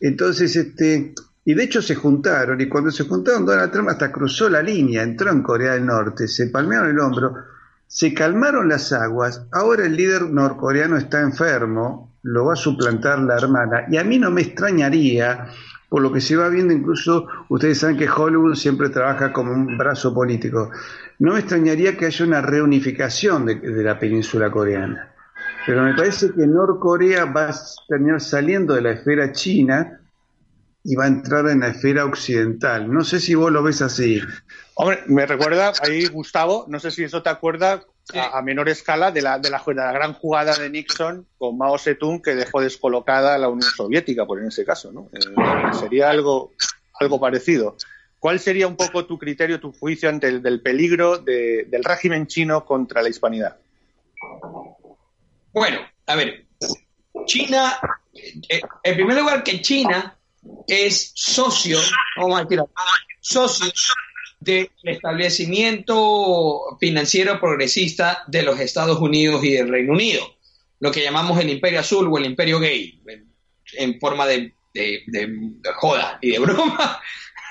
Entonces, 0.00 0.54
este, 0.54 1.14
y 1.48 1.54
de 1.54 1.64
hecho 1.64 1.80
se 1.80 1.94
juntaron, 1.94 2.60
y 2.60 2.68
cuando 2.68 2.90
se 2.90 3.04
juntaron, 3.04 3.46
Donald 3.46 3.72
Trump 3.72 3.88
hasta 3.88 4.12
cruzó 4.12 4.50
la 4.50 4.60
línea, 4.60 5.02
entró 5.02 5.30
en 5.30 5.42
Corea 5.42 5.72
del 5.72 5.86
Norte, 5.86 6.28
se 6.28 6.48
palmearon 6.48 6.90
el 6.90 7.00
hombro, 7.00 7.36
se 7.86 8.12
calmaron 8.12 8.68
las 8.68 8.92
aguas, 8.92 9.46
ahora 9.52 9.86
el 9.86 9.96
líder 9.96 10.28
norcoreano 10.28 10.98
está 10.98 11.20
enfermo, 11.20 12.12
lo 12.20 12.44
va 12.44 12.52
a 12.52 12.56
suplantar 12.56 13.20
la 13.20 13.36
hermana, 13.36 13.86
y 13.90 13.96
a 13.96 14.04
mí 14.04 14.18
no 14.18 14.30
me 14.30 14.42
extrañaría, 14.42 15.46
por 15.88 16.02
lo 16.02 16.12
que 16.12 16.20
se 16.20 16.36
va 16.36 16.50
viendo 16.50 16.74
incluso, 16.74 17.26
ustedes 17.48 17.78
saben 17.78 17.96
que 17.96 18.10
Hollywood 18.10 18.54
siempre 18.54 18.90
trabaja 18.90 19.32
como 19.32 19.50
un 19.50 19.78
brazo 19.78 20.12
político, 20.12 20.70
no 21.18 21.32
me 21.32 21.38
extrañaría 21.38 21.96
que 21.96 22.04
haya 22.04 22.26
una 22.26 22.42
reunificación 22.42 23.46
de 23.46 23.82
la 23.82 23.98
península 23.98 24.50
coreana. 24.50 25.14
Pero 25.64 25.82
me 25.82 25.94
parece 25.94 26.30
que 26.30 26.46
Norcorea 26.46 27.24
va 27.24 27.48
a 27.48 27.54
terminar 27.88 28.20
saliendo 28.20 28.74
de 28.74 28.82
la 28.82 28.90
esfera 28.90 29.32
china 29.32 29.97
y 30.84 30.94
va 30.94 31.04
a 31.04 31.08
entrar 31.08 31.46
en 31.48 31.60
la 31.60 31.68
esfera 31.68 32.04
occidental. 32.04 32.92
No 32.92 33.04
sé 33.04 33.20
si 33.20 33.34
vos 33.34 33.50
lo 33.50 33.62
ves 33.62 33.82
así. 33.82 34.20
Hombre, 34.74 35.00
me 35.06 35.26
recuerda 35.26 35.72
ahí, 35.82 36.06
Gustavo, 36.06 36.66
no 36.68 36.78
sé 36.80 36.90
si 36.90 37.04
eso 37.04 37.22
te 37.22 37.30
acuerda 37.30 37.82
a, 38.14 38.40
menor 38.42 38.68
escala 38.68 39.10
de 39.10 39.20
la, 39.20 39.38
de, 39.38 39.50
la, 39.50 39.62
gran 39.92 40.14
jugada 40.14 40.56
de 40.56 40.70
Nixon 40.70 41.26
con 41.36 41.58
Mao 41.58 41.78
Zedong 41.78 42.22
que 42.22 42.34
dejó 42.34 42.60
descolocada 42.60 43.34
a 43.34 43.38
la 43.38 43.48
Unión 43.48 43.70
Soviética, 43.70 44.24
por 44.24 44.40
en 44.40 44.48
ese 44.48 44.64
caso. 44.64 44.92
¿no? 44.92 45.10
Eh, 45.12 45.74
sería 45.78 46.10
algo, 46.10 46.52
algo 47.00 47.20
parecido. 47.20 47.76
¿Cuál 48.18 48.40
sería 48.40 48.66
un 48.66 48.76
poco 48.76 49.04
tu 49.04 49.18
criterio, 49.18 49.60
tu 49.60 49.72
juicio 49.72 50.08
ante 50.08 50.28
el 50.28 50.42
del 50.42 50.60
peligro 50.60 51.18
del 51.18 51.84
régimen 51.84 52.26
chino 52.26 52.64
contra 52.64 53.02
la 53.02 53.08
hispanidad? 53.08 53.56
Bueno, 55.52 55.78
a 56.06 56.16
ver, 56.16 56.46
China, 57.26 57.78
eh, 58.48 58.60
en 58.82 58.94
primer 58.96 59.16
lugar 59.18 59.44
que 59.44 59.60
China 59.60 60.17
es 60.66 61.12
socio, 61.14 61.78
vamos 62.16 62.40
a 62.40 62.44
decir, 62.44 62.60
socio 63.20 63.72
del 64.40 64.70
establecimiento 64.84 66.76
financiero 66.80 67.40
progresista 67.40 68.24
de 68.26 68.42
los 68.42 68.60
Estados 68.60 69.00
Unidos 69.00 69.42
y 69.44 69.52
del 69.52 69.68
Reino 69.68 69.92
Unido, 69.92 70.36
lo 70.80 70.92
que 70.92 71.02
llamamos 71.02 71.40
el 71.40 71.50
Imperio 71.50 71.80
Azul 71.80 72.08
o 72.10 72.18
el 72.18 72.26
Imperio 72.26 72.60
Gay, 72.60 73.02
en, 73.74 73.98
forma 73.98 74.26
de, 74.26 74.54
joda 75.76 76.18
y 76.22 76.30
de 76.30 76.38
broma. 76.38 77.00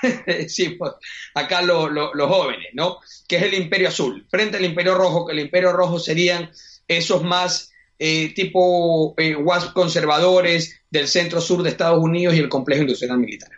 Decimos 0.26 0.94
acá 1.34 1.60
los 1.62 2.28
jóvenes, 2.28 2.68
¿no? 2.72 2.98
Que 3.26 3.36
es 3.36 3.42
el 3.42 3.54
Imperio 3.54 3.88
Azul, 3.88 4.26
frente 4.30 4.56
al 4.56 4.64
Imperio 4.64 4.94
Rojo, 4.94 5.26
que 5.26 5.32
el 5.32 5.40
Imperio 5.40 5.72
Rojo 5.72 5.98
serían 5.98 6.50
esos 6.86 7.22
más 7.22 7.72
eh, 7.98 8.32
tipo 8.34 9.14
eh, 9.16 9.34
WASP 9.34 9.72
conservadores 9.72 10.80
del 10.90 11.08
centro 11.08 11.40
sur 11.40 11.62
de 11.62 11.70
Estados 11.70 12.02
Unidos 12.02 12.34
y 12.34 12.38
el 12.38 12.48
complejo 12.48 12.82
industrial 12.82 13.18
militar, 13.18 13.50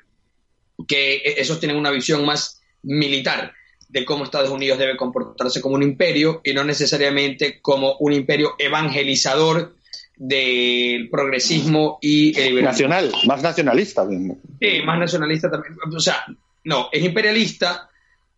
que 0.89 1.17
eh, 1.17 1.35
esos 1.39 1.61
tienen 1.61 1.77
una 1.77 1.91
visión 1.91 2.25
más 2.25 2.63
militar 2.83 3.53
de 3.89 4.05
cómo 4.05 4.25
Estados 4.25 4.51
Unidos 4.51 4.79
debe 4.79 4.97
comportarse 4.97 5.61
como 5.61 5.75
un 5.75 5.83
imperio 5.83 6.41
y 6.45 6.55
no 6.55 6.65
necesariamente 6.65 7.61
como 7.61 7.97
un 7.99 8.13
imperio 8.13 8.55
evangelizador 8.59 9.75
del 10.17 11.09
progresismo 11.11 11.99
y 12.01 12.39
el 12.39 12.63
Nacional, 12.63 13.11
más 13.27 13.43
nacionalista 13.43 14.05
mismo. 14.05 14.39
Sí, 14.61 14.81
más 14.85 14.99
nacionalista 14.99 15.51
también. 15.51 15.75
O 15.95 15.99
sea, 15.99 16.25
no, 16.65 16.89
es 16.93 17.03
imperialista, 17.03 17.89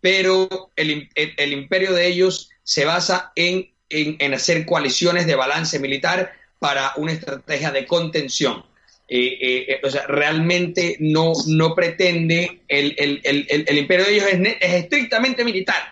pero 0.01 0.71
el, 0.77 1.09
el, 1.15 1.53
imperio 1.53 1.93
de 1.93 2.07
ellos 2.07 2.51
se 2.63 2.85
basa 2.85 3.33
en, 3.35 3.72
en, 3.93 4.35
hacer 4.35 4.65
coaliciones 4.67 5.27
de 5.27 5.35
balance 5.35 5.79
militar 5.79 6.33
para 6.59 6.93
una 6.97 7.13
estrategia 7.13 7.71
de 7.71 7.87
contención. 7.87 8.65
Eh, 9.09 9.67
eh, 9.69 9.81
o 9.83 9.91
sea, 9.91 10.07
realmente 10.07 10.97
no, 11.01 11.33
no 11.49 11.75
pretende, 11.75 12.63
el, 12.69 12.95
el, 12.99 13.79
imperio 13.79 14.07
de 14.07 14.15
ellos 14.15 14.27
es, 14.31 14.41
es, 14.61 14.75
estrictamente 14.85 15.45
militar, 15.45 15.83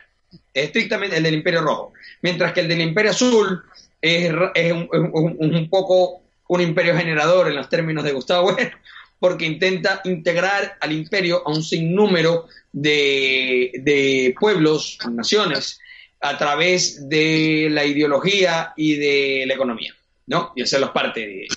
estrictamente 0.55 1.17
el 1.19 1.23
del 1.23 1.35
imperio 1.35 1.61
rojo, 1.61 1.93
mientras 2.23 2.53
que 2.53 2.61
el 2.61 2.69
del 2.69 2.81
imperio 2.81 3.11
azul 3.11 3.63
es, 4.01 4.33
un, 4.73 5.69
poco 5.69 6.23
un 6.49 6.61
imperio 6.61 6.97
generador 6.97 7.49
en 7.49 7.57
los 7.57 7.69
términos 7.69 8.05
de 8.05 8.13
Gustavo 8.13 8.53
Bueno, 8.53 8.71
porque 9.19 9.45
intenta 9.45 10.01
integrar 10.05 10.79
al 10.81 10.93
imperio 10.93 11.43
a 11.47 11.51
un 11.51 11.63
sinnúmero 11.63 12.47
de, 12.73 13.73
de 13.83 14.35
pueblos, 14.39 14.99
naciones, 15.11 15.80
a 16.21 16.37
través 16.37 17.09
de 17.09 17.69
la 17.71 17.85
ideología 17.85 18.73
y 18.77 18.97
de 18.97 19.45
la 19.47 19.55
economía, 19.55 19.95
¿no? 20.27 20.53
Y 20.55 20.63
hacerlos 20.63 20.91
parte, 20.91 21.21
de, 21.21 21.49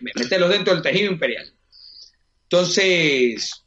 meterlos 0.00 0.50
dentro 0.50 0.74
del 0.74 0.82
tejido 0.82 1.10
imperial. 1.10 1.52
Entonces, 2.42 3.64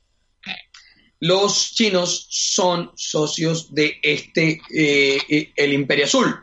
los 1.20 1.74
chinos 1.74 2.28
son 2.30 2.92
socios 2.96 3.74
de 3.74 3.98
este, 4.04 4.62
eh, 4.76 5.20
eh, 5.30 5.52
el 5.56 5.74
Imperio 5.74 6.06
Azul, 6.06 6.40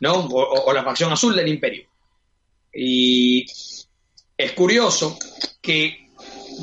¿no? 0.00 0.26
O, 0.26 0.72
la 0.72 0.84
facción 0.84 1.12
azul 1.12 1.36
del 1.36 1.48
imperio. 1.48 1.86
Y 2.74 3.46
es 4.36 4.52
curioso 4.52 5.16
que, 5.62 6.08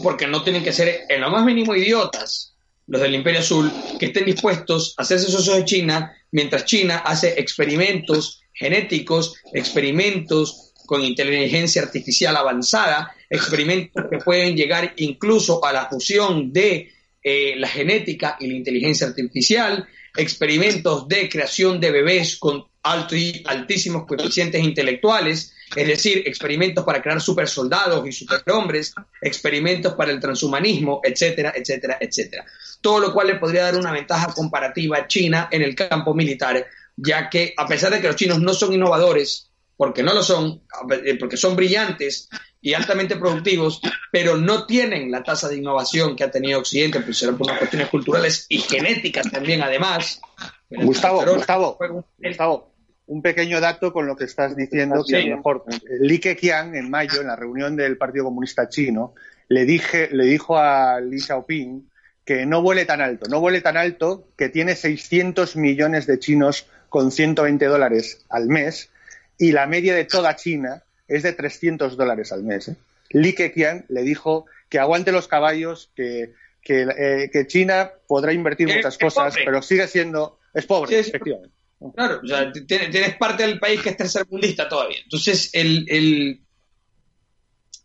porque 0.04 0.28
no 0.28 0.44
tienen 0.44 0.64
que 0.64 0.74
ser 0.74 1.06
en 1.08 1.22
lo 1.22 1.30
más 1.30 1.46
mínimo 1.46 1.74
idiotas, 1.74 2.54
los 2.88 3.02
del 3.02 3.16
imperio 3.16 3.40
azul, 3.40 3.72
que 3.98 4.08
estén 4.08 4.26
dispuestos 4.26 4.94
a 4.98 5.04
hacerse 5.04 5.32
socios 5.32 5.56
de 5.56 5.66
China, 5.66 6.14
mientras 6.32 6.66
China 6.66 6.98
hace 7.06 7.40
experimentos 7.40 8.44
genéticos, 8.54 9.36
experimentos 9.54 10.74
con 10.86 11.04
inteligencia 11.04 11.82
artificial 11.82 12.36
avanzada, 12.36 13.16
experimentos 13.30 14.06
que 14.10 14.18
pueden 14.18 14.56
llegar 14.56 14.94
incluso 14.98 15.64
a 15.64 15.72
la 15.72 15.88
fusión 15.88 16.52
de 16.52 16.92
eh, 17.24 17.54
la 17.58 17.68
genética 17.68 18.36
y 18.40 18.48
la 18.48 18.56
inteligencia 18.56 19.08
artificial, 19.08 19.88
experimentos 20.18 21.08
de 21.08 21.30
creación 21.30 21.80
de 21.80 21.92
bebés 21.92 22.36
con 22.38 22.66
alto 22.84 23.16
y 23.16 23.44
altísimos 23.46 24.06
coeficientes 24.06 24.64
intelectuales, 24.64 25.54
es 25.76 25.88
decir, 25.88 26.24
experimentos 26.26 26.84
para 26.84 27.02
crear 27.02 27.22
supersoldados 27.22 28.06
y 28.08 28.12
superhombres, 28.12 28.94
experimentos 29.22 29.94
para 29.94 30.12
el 30.12 30.20
transhumanismo, 30.20 31.02
etcétera, 31.04 31.54
etcétera, 31.56 31.98
etcétera. 32.00 32.46
Todo 32.82 33.00
lo 33.00 33.14
cual 33.14 33.28
le 33.28 33.36
podría 33.36 33.64
dar 33.64 33.76
una 33.76 33.92
ventaja 33.92 34.34
comparativa 34.34 34.98
a 34.98 35.08
China 35.08 35.48
en 35.52 35.62
el 35.62 35.76
campo 35.76 36.14
militar, 36.14 36.66
ya 36.98 37.30
que 37.30 37.54
a 37.56 37.68
pesar 37.68 37.92
de 37.92 38.02
que 38.02 38.08
los 38.08 38.16
chinos 38.16 38.40
no 38.40 38.54
son 38.54 38.74
innovadores, 38.74 39.50
porque 39.78 40.04
no 40.04 40.14
lo 40.14 40.22
son, 40.22 40.62
eh, 41.06 41.18
porque 41.18 41.38
son 41.38 41.56
brillantes 41.56 42.30
y 42.62 42.76
altamente 42.76 43.16
productivos, 43.16 43.82
pero 44.12 44.38
no 44.38 44.68
tienen 44.68 45.10
la 45.10 45.24
tasa 45.24 45.50
de 45.50 45.58
innovación 45.58 46.16
que 46.16 46.24
ha 46.24 46.30
tenido 46.30 46.60
Occidente, 46.60 47.00
pues 47.00 47.18
será 47.18 47.32
por 47.32 47.48
unas 47.48 47.58
cuestiones 47.58 47.90
culturales 47.90 48.46
y 48.50 48.60
genéticas 48.60 49.32
también, 49.32 49.64
además. 49.64 50.22
Gustavo, 50.70 51.26
Gustavo, 51.26 51.80
Gustavo, 52.20 52.71
un 53.12 53.22
pequeño 53.22 53.60
dato 53.60 53.92
con 53.92 54.08
lo 54.08 54.16
que 54.16 54.24
estás 54.24 54.56
diciendo, 54.56 55.04
que 55.06 55.18
a 55.18 55.26
lo 55.26 55.36
mejor 55.36 55.66
Li 56.00 56.20
Keqiang 56.20 56.76
en 56.76 56.90
mayo, 56.90 57.20
en 57.20 57.28
la 57.28 57.36
reunión 57.36 57.76
del 57.76 57.98
Partido 57.98 58.24
Comunista 58.24 58.70
Chino, 58.70 59.14
le, 59.50 59.66
dije, 59.66 60.08
le 60.14 60.24
dijo 60.24 60.58
a 60.58 61.02
Li 61.02 61.20
Xiaoping 61.20 61.90
que 62.24 62.46
no 62.46 62.62
vuele 62.62 62.86
tan 62.86 63.02
alto, 63.02 63.30
no 63.30 63.42
vuele 63.42 63.60
tan 63.60 63.76
alto, 63.76 64.30
que 64.38 64.48
tiene 64.48 64.76
600 64.76 65.58
millones 65.58 66.08
de 66.08 66.20
chinos 66.20 66.68
con 66.88 67.12
120 67.12 67.66
dólares 67.66 68.24
al 68.30 68.48
mes 68.48 68.90
y 69.38 69.52
la 69.52 69.68
media 69.68 69.94
de 69.94 70.06
toda 70.06 70.38
China 70.38 70.84
es 71.10 71.24
de 71.24 71.34
300 71.34 71.98
dólares 71.98 72.32
al 72.32 72.44
mes. 72.44 72.70
¿eh? 72.70 72.78
Li 73.10 73.34
Keqiang 73.34 73.84
le 73.90 74.04
dijo 74.04 74.46
que 74.70 74.80
aguante 74.80 75.12
los 75.12 75.28
caballos, 75.28 75.92
que, 75.98 76.32
que, 76.62 76.88
eh, 76.98 77.48
China 77.48 77.92
podrá 78.08 78.32
invertir 78.32 78.74
muchas 78.74 78.98
cosas, 78.98 79.36
pero 79.44 79.62
sigue 79.62 79.90
siendo, 79.90 80.40
es 80.54 80.66
pobre, 80.66 80.98
efectivamente. 80.98 81.61
Claro, 81.96 82.22
o 82.24 82.28
sea, 82.28 82.52
tienes 82.52 83.18
parte 83.18 83.44
del 83.44 83.60
país 83.60 83.82
que 83.82 83.90
es 83.90 83.98
tercermundista 83.98 84.70
todavía. 84.70 85.00
Entonces, 85.04 85.50
el, 85.54 85.86
el... 85.90 86.40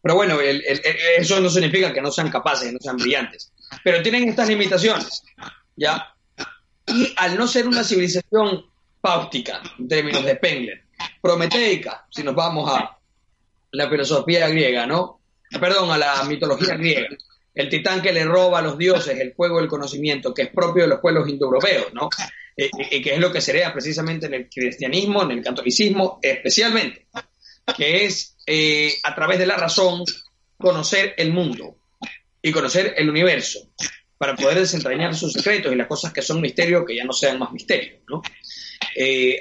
pero 0.02 0.16
bueno, 0.16 0.38
el, 0.40 0.62
eso 1.16 1.40
no 1.40 1.48
significa 1.48 1.94
que 1.94 2.02
no 2.02 2.10
sean 2.10 2.30
capaces, 2.30 2.70
no 2.72 2.78
sean 2.78 2.98
brillantes, 2.98 3.52
pero 3.82 4.02
tienen 4.02 4.28
estas 4.28 4.48
limitaciones, 4.48 5.22
¿ya? 5.76 6.14
Y 6.86 7.14
al 7.16 7.36
no 7.36 7.48
ser 7.48 7.66
una 7.66 7.82
civilización 7.82 8.66
páutica, 9.00 9.62
en 9.78 9.88
términos 9.88 10.24
de 10.24 10.34
Spengler, 10.34 10.84
prometeica, 11.22 12.06
si 12.10 12.22
nos 12.22 12.34
vamos 12.34 12.70
a 12.70 12.98
la 13.72 13.88
filosofía 13.88 14.48
griega, 14.48 14.86
¿no? 14.86 15.20
Perdón, 15.58 15.90
a 15.90 15.96
la 15.96 16.22
mitología 16.24 16.76
griega. 16.76 17.08
El 17.54 17.70
titán 17.70 18.02
que 18.02 18.12
le 18.12 18.24
roba 18.24 18.58
a 18.58 18.62
los 18.62 18.76
dioses 18.76 19.18
el 19.18 19.32
fuego 19.32 19.58
del 19.58 19.68
conocimiento, 19.68 20.34
que 20.34 20.42
es 20.42 20.48
propio 20.50 20.82
de 20.82 20.88
los 20.90 21.00
pueblos 21.00 21.28
indoeuropeos, 21.28 21.94
¿no? 21.94 22.10
Eh, 22.56 22.70
eh, 22.90 23.02
que 23.02 23.12
es 23.12 23.20
lo 23.20 23.30
que 23.30 23.42
se 23.42 23.52
precisamente 23.70 24.26
en 24.26 24.34
el 24.34 24.48
cristianismo, 24.48 25.22
en 25.22 25.32
el 25.32 25.44
catolicismo 25.44 26.18
especialmente, 26.22 27.06
que 27.76 28.06
es 28.06 28.38
eh, 28.46 28.94
a 29.02 29.14
través 29.14 29.38
de 29.38 29.46
la 29.46 29.56
razón 29.56 30.04
conocer 30.56 31.12
el 31.18 31.34
mundo 31.34 31.76
y 32.40 32.50
conocer 32.52 32.94
el 32.96 33.10
universo 33.10 33.68
para 34.16 34.34
poder 34.34 34.60
desentrañar 34.60 35.14
sus 35.14 35.34
secretos 35.34 35.70
y 35.70 35.76
las 35.76 35.86
cosas 35.86 36.14
que 36.14 36.22
son 36.22 36.40
misterio 36.40 36.86
que 36.86 36.96
ya 36.96 37.04
no 37.04 37.12
sean 37.12 37.38
más 37.38 37.52
misterio, 37.52 37.98
¿no? 38.08 38.22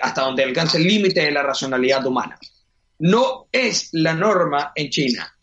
hasta 0.01 0.21
donde 0.21 0.43
alcance 0.43 0.77
el 0.77 0.83
límite 0.83 1.21
de 1.21 1.31
la 1.31 1.41
racionalidad 1.41 2.05
humana. 2.05 2.37
No 2.99 3.47
es 3.49 3.89
la 3.93 4.13
norma 4.13 4.73
en 4.75 4.89
China, 4.89 5.33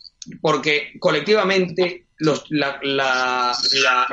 porque 0.42 0.92
colectivamente 0.98 2.08
los, 2.18 2.44
la, 2.50 2.78
la, 2.82 3.56
la, 3.82 4.06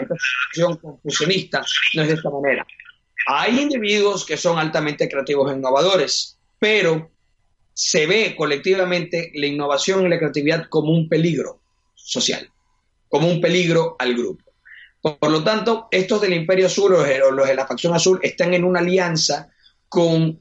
confusionista 0.82 1.62
no 1.96 2.04
es 2.04 2.08
de 2.08 2.14
esta 2.14 2.30
manera. 2.30 2.66
Hay 3.32 3.60
individuos 3.60 4.26
que 4.26 4.38
son 4.38 4.58
altamente 4.58 5.08
creativos 5.08 5.52
e 5.52 5.56
innovadores, 5.56 6.40
pero 6.58 7.12
se 7.72 8.08
ve 8.08 8.34
colectivamente 8.36 9.32
la 9.36 9.46
innovación 9.46 10.04
y 10.04 10.10
la 10.10 10.18
creatividad 10.18 10.66
como 10.68 10.92
un 10.94 11.08
peligro 11.08 11.60
social, 11.94 12.50
como 13.08 13.28
un 13.28 13.40
peligro 13.40 13.96
al 14.00 14.16
grupo. 14.16 14.46
Por, 15.00 15.30
lo 15.30 15.44
tanto, 15.44 15.88
estos 15.92 16.22
del 16.22 16.34
Imperio 16.34 16.66
Azul 16.66 16.96
o 16.96 17.32
los 17.32 17.48
de 17.48 17.54
la 17.54 17.68
facción 17.68 17.94
azul 17.94 18.20
están 18.24 18.56
en 18.56 18.64
una 18.64 18.80
alianza 18.80 19.52
con 19.88 20.40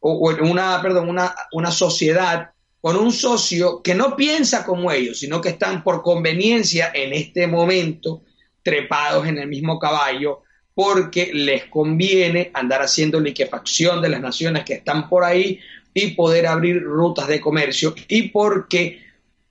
una, 0.00 0.80
perdón, 0.80 1.10
una, 1.10 1.34
una 1.52 1.70
sociedad 1.70 2.52
con 2.80 2.96
un 2.96 3.12
socio 3.12 3.82
que 3.82 3.94
no 3.94 4.16
piensa 4.16 4.64
como 4.64 4.90
ellos, 4.90 5.18
sino 5.18 5.42
que 5.42 5.50
están 5.50 5.84
por 5.84 6.00
conveniencia 6.00 6.90
en 6.94 7.12
este 7.12 7.46
momento 7.46 8.22
trepados 8.62 9.26
en 9.26 9.36
el 9.36 9.46
mismo 9.46 9.78
caballo, 9.78 10.44
porque 10.78 11.32
les 11.34 11.64
conviene 11.64 12.52
andar 12.54 12.82
haciendo 12.82 13.18
liquefacción 13.18 14.00
de 14.00 14.10
las 14.10 14.20
naciones 14.20 14.62
que 14.64 14.74
están 14.74 15.08
por 15.08 15.24
ahí 15.24 15.58
y 15.92 16.12
poder 16.12 16.46
abrir 16.46 16.80
rutas 16.80 17.26
de 17.26 17.40
comercio 17.40 17.96
y 18.06 18.28
porque 18.28 19.02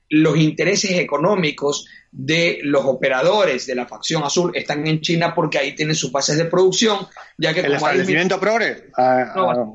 los 0.07 0.37
intereses 0.37 0.91
económicos 0.91 1.85
de 2.13 2.59
los 2.63 2.85
operadores 2.85 3.67
de 3.67 3.75
la 3.75 3.85
facción 3.85 4.23
azul 4.23 4.53
están 4.55 4.87
en 4.87 5.01
China 5.01 5.35
porque 5.35 5.57
ahí 5.57 5.75
tienen 5.75 5.95
sus 5.95 6.13
bases 6.13 6.37
de 6.37 6.45
producción, 6.45 7.05
ya 7.37 7.53
que 7.53 7.59
el 7.59 7.73
establecimiento 7.73 8.39
progre. 8.39 8.85
Ah, 8.97 9.33
ah. 9.35 9.65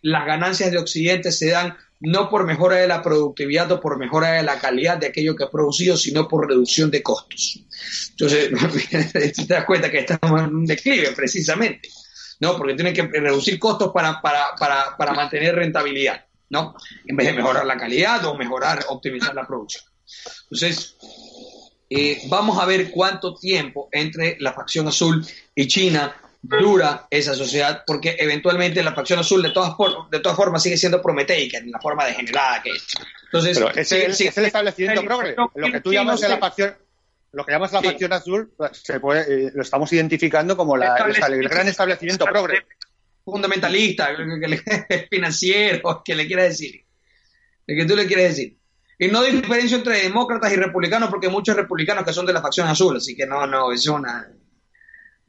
las 0.00 0.24
ganancias 0.24 0.70
de 0.70 0.78
Occidente 0.78 1.30
se 1.30 1.50
dan 1.50 1.76
no 2.02 2.28
por 2.28 2.44
mejora 2.44 2.76
de 2.76 2.88
la 2.88 3.00
productividad 3.00 3.70
o 3.70 3.80
por 3.80 3.96
mejora 3.96 4.32
de 4.32 4.42
la 4.42 4.58
calidad 4.58 4.98
de 4.98 5.06
aquello 5.06 5.36
que 5.36 5.44
ha 5.44 5.50
producido, 5.50 5.96
sino 5.96 6.26
por 6.26 6.48
reducción 6.48 6.90
de 6.90 7.02
costos. 7.02 7.60
Entonces, 8.10 8.50
te 9.46 9.54
das 9.54 9.64
cuenta 9.64 9.90
que 9.90 9.98
estamos 9.98 10.42
en 10.42 10.54
un 10.54 10.66
declive 10.66 11.12
precisamente, 11.12 11.88
¿no? 12.40 12.56
Porque 12.56 12.74
tienen 12.74 12.92
que 12.92 13.02
reducir 13.02 13.56
costos 13.58 13.92
para, 13.92 14.20
para, 14.20 15.12
mantener 15.14 15.54
rentabilidad, 15.54 16.26
¿no? 16.50 16.74
En 17.06 17.16
vez 17.16 17.28
de 17.28 17.34
mejorar 17.34 17.64
la 17.64 17.76
calidad 17.76 18.24
o 18.24 18.36
mejorar, 18.36 18.84
optimizar 18.88 19.32
la 19.32 19.46
producción. 19.46 19.84
Entonces, 20.50 20.96
eh, 21.88 22.22
vamos 22.28 22.58
a 22.60 22.66
ver 22.66 22.90
cuánto 22.90 23.32
tiempo 23.34 23.88
entre 23.92 24.36
la 24.40 24.52
facción 24.52 24.88
azul 24.88 25.24
y 25.54 25.68
China 25.68 26.16
dura 26.42 27.06
esa 27.08 27.34
sociedad, 27.34 27.84
porque 27.86 28.16
eventualmente 28.18 28.82
la 28.82 28.94
facción 28.94 29.20
azul 29.20 29.42
de 29.42 29.50
todas, 29.50 29.74
de 30.10 30.20
todas 30.20 30.36
formas 30.36 30.62
sigue 30.62 30.76
siendo 30.76 31.00
prometeica 31.00 31.58
en 31.58 31.70
la 31.70 31.78
forma 31.78 32.04
degenerada 32.04 32.62
que 32.62 32.70
es. 32.70 32.86
Entonces, 33.24 33.58
Pero 33.58 33.70
ese, 33.74 34.06
es 34.06 34.38
el 34.38 34.44
establecimiento 34.46 35.04
progre. 35.04 35.36
Lo 35.54 35.72
que 35.72 35.80
tú 35.80 35.92
llamas 35.92 36.20
la 36.20 36.38
facción, 36.38 36.74
lo 37.32 37.44
que 37.44 37.52
llamas 37.52 37.72
la 37.72 37.82
facción 37.82 38.12
azul, 38.12 38.52
pues, 38.56 38.82
se 38.82 39.00
puede, 39.00 39.46
eh, 39.46 39.50
lo 39.54 39.62
estamos 39.62 39.92
identificando 39.92 40.56
como 40.56 40.76
la, 40.76 40.96
el 40.96 41.48
gran 41.48 41.68
establecimiento 41.68 42.24
progre. 42.26 42.66
Fundamentalista, 43.24 44.10
financiero, 45.10 46.02
que 46.04 46.14
le 46.16 46.26
quiera 46.26 46.42
decir. 46.42 46.84
El 47.66 47.78
que 47.78 47.84
tú 47.86 47.94
le 47.94 48.06
quieres 48.06 48.36
decir. 48.36 48.58
Y 48.98 49.08
no 49.08 49.22
diferencia 49.22 49.76
entre 49.76 50.02
demócratas 50.02 50.52
y 50.52 50.56
republicanos, 50.56 51.08
porque 51.08 51.28
hay 51.28 51.32
muchos 51.32 51.56
republicanos 51.56 52.04
que 52.04 52.12
son 52.12 52.26
de 52.26 52.32
la 52.32 52.42
facción 52.42 52.66
azul, 52.68 52.96
así 52.96 53.16
que 53.16 53.26
no, 53.26 53.46
no, 53.46 53.72
es 53.72 53.86
una. 53.86 54.28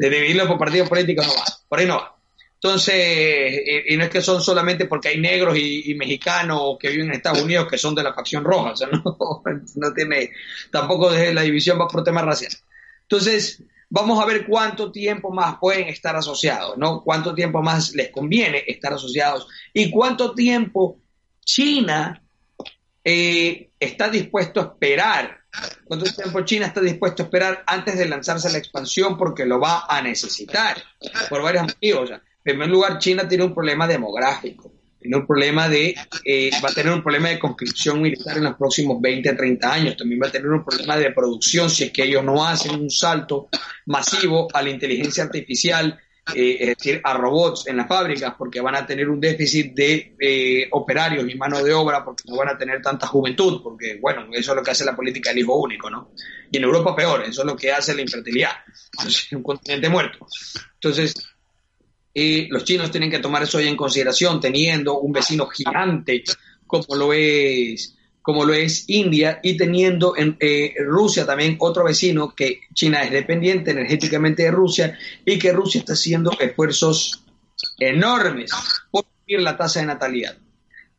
De 0.09 0.17
dividirlo 0.17 0.47
por 0.47 0.57
partidos 0.57 0.89
políticos 0.89 1.25
no 1.25 1.33
va, 1.33 1.45
por 1.69 1.79
ahí 1.79 1.85
no 1.85 1.95
va. 1.95 2.13
Entonces, 2.55 3.61
y, 3.87 3.95
no 3.95 4.03
es 4.03 4.09
que 4.09 4.21
son 4.21 4.41
solamente 4.41 4.85
porque 4.85 5.07
hay 5.07 5.17
negros 5.17 5.57
y, 5.57 5.95
mexicanos 5.95 6.77
que 6.77 6.89
viven 6.89 7.07
en 7.07 7.13
Estados 7.13 7.41
Unidos 7.41 7.67
que 7.69 7.77
son 7.77 7.95
de 7.95 8.03
la 8.03 8.13
facción 8.13 8.43
roja, 8.43 8.71
o 8.71 8.75
sea, 8.75 8.87
no, 8.91 9.43
no 9.75 9.93
tiene, 9.93 10.31
tampoco 10.71 11.09
la 11.09 11.41
división 11.41 11.79
va 11.79 11.87
por 11.87 12.03
temas 12.03 12.25
raciales. 12.25 12.63
Entonces, 13.03 13.63
vamos 13.89 14.21
a 14.21 14.25
ver 14.25 14.45
cuánto 14.45 14.91
tiempo 14.91 15.31
más 15.31 15.55
pueden 15.61 15.87
estar 15.87 16.17
asociados, 16.17 16.77
¿no? 16.77 17.01
Cuánto 17.01 17.33
tiempo 17.33 17.61
más 17.61 17.93
les 17.93 18.09
conviene 18.09 18.63
estar 18.67 18.91
asociados 18.91 19.47
y 19.71 19.89
cuánto 19.89 20.33
tiempo 20.33 20.99
China 21.45 22.21
eh, 23.05 23.69
está 23.79 24.09
dispuesto 24.09 24.59
a 24.59 24.63
esperar. 24.63 25.42
¿Cuánto 25.85 26.11
tiempo 26.11 26.41
China 26.41 26.67
está 26.67 26.81
dispuesto 26.81 27.23
a 27.23 27.25
esperar 27.25 27.63
antes 27.67 27.97
de 27.97 28.07
lanzarse 28.07 28.47
a 28.47 28.51
la 28.51 28.57
expansión? 28.57 29.17
Porque 29.17 29.45
lo 29.45 29.59
va 29.59 29.85
a 29.87 30.01
necesitar 30.01 30.77
por 31.29 31.41
varios 31.41 31.63
motivos. 31.63 32.09
en 32.11 32.21
primer 32.41 32.69
lugar, 32.69 32.97
China 32.99 33.27
tiene 33.27 33.43
un 33.43 33.53
problema 33.53 33.87
demográfico. 33.87 34.71
Tiene 34.99 35.17
un 35.17 35.27
problema 35.27 35.67
de, 35.67 35.93
eh, 36.23 36.49
va 36.63 36.69
a 36.69 36.73
tener 36.73 36.93
un 36.93 37.03
problema 37.03 37.27
de 37.27 37.37
conscripción 37.37 38.01
militar 38.01 38.37
en 38.37 38.45
los 38.45 38.55
próximos 38.55 39.01
20 39.01 39.29
a 39.29 39.35
30 39.35 39.73
años. 39.73 39.97
También 39.97 40.21
va 40.23 40.27
a 40.27 40.31
tener 40.31 40.47
un 40.47 40.63
problema 40.63 40.95
de 40.95 41.11
producción 41.11 41.69
si 41.69 41.83
es 41.83 41.91
que 41.91 42.03
ellos 42.03 42.23
no 42.23 42.45
hacen 42.45 42.79
un 42.79 42.89
salto 42.89 43.49
masivo 43.85 44.47
a 44.53 44.61
la 44.61 44.69
inteligencia 44.69 45.25
artificial 45.25 45.99
eh, 46.33 46.57
es 46.59 46.77
decir, 46.77 47.01
a 47.03 47.13
robots 47.15 47.67
en 47.67 47.77
las 47.77 47.87
fábricas, 47.87 48.33
porque 48.37 48.61
van 48.61 48.75
a 48.75 48.85
tener 48.85 49.09
un 49.09 49.19
déficit 49.19 49.73
de 49.73 50.15
eh, 50.19 50.67
operarios 50.71 51.29
y 51.29 51.35
mano 51.35 51.61
de 51.61 51.73
obra, 51.73 52.03
porque 52.03 52.23
no 52.27 52.37
van 52.37 52.49
a 52.49 52.57
tener 52.57 52.81
tanta 52.81 53.07
juventud, 53.07 53.61
porque, 53.61 53.97
bueno, 53.99 54.27
eso 54.31 54.51
es 54.51 54.55
lo 54.55 54.63
que 54.63 54.71
hace 54.71 54.85
la 54.85 54.95
política 54.95 55.31
del 55.31 55.39
hijo 55.39 55.59
único, 55.59 55.89
¿no? 55.89 56.11
Y 56.49 56.57
en 56.57 56.63
Europa 56.63 56.95
peor, 56.95 57.23
eso 57.23 57.41
es 57.41 57.47
lo 57.47 57.57
que 57.57 57.71
hace 57.71 57.93
la 57.93 58.01
infertilidad, 58.01 58.51
es 59.05 59.31
un 59.33 59.43
continente 59.43 59.89
muerto. 59.89 60.25
Entonces, 60.75 61.13
eh, 62.13 62.47
los 62.49 62.63
chinos 62.63 62.89
tienen 62.89 63.11
que 63.11 63.19
tomar 63.19 63.43
eso 63.43 63.59
en 63.59 63.75
consideración, 63.75 64.39
teniendo 64.39 64.99
un 64.99 65.11
vecino 65.11 65.47
gigante 65.47 66.23
como 66.65 66.95
lo 66.95 67.13
es 67.13 67.95
como 68.23 68.45
lo 68.45 68.53
es 68.53 68.85
India, 68.87 69.41
y 69.43 69.57
teniendo 69.57 70.15
en 70.15 70.37
eh, 70.39 70.73
Rusia 70.79 71.25
también 71.25 71.57
otro 71.59 71.83
vecino 71.83 72.33
que 72.33 72.61
China 72.73 73.03
es 73.03 73.11
dependiente 73.11 73.71
energéticamente 73.71 74.43
de 74.43 74.51
Rusia 74.51 74.97
y 75.25 75.37
que 75.37 75.51
Rusia 75.51 75.79
está 75.79 75.93
haciendo 75.93 76.31
esfuerzos 76.39 77.21
enormes 77.77 78.51
por 78.89 79.03
subir 79.03 79.41
la 79.41 79.57
tasa 79.57 79.81
de 79.81 79.87
natalidad 79.87 80.37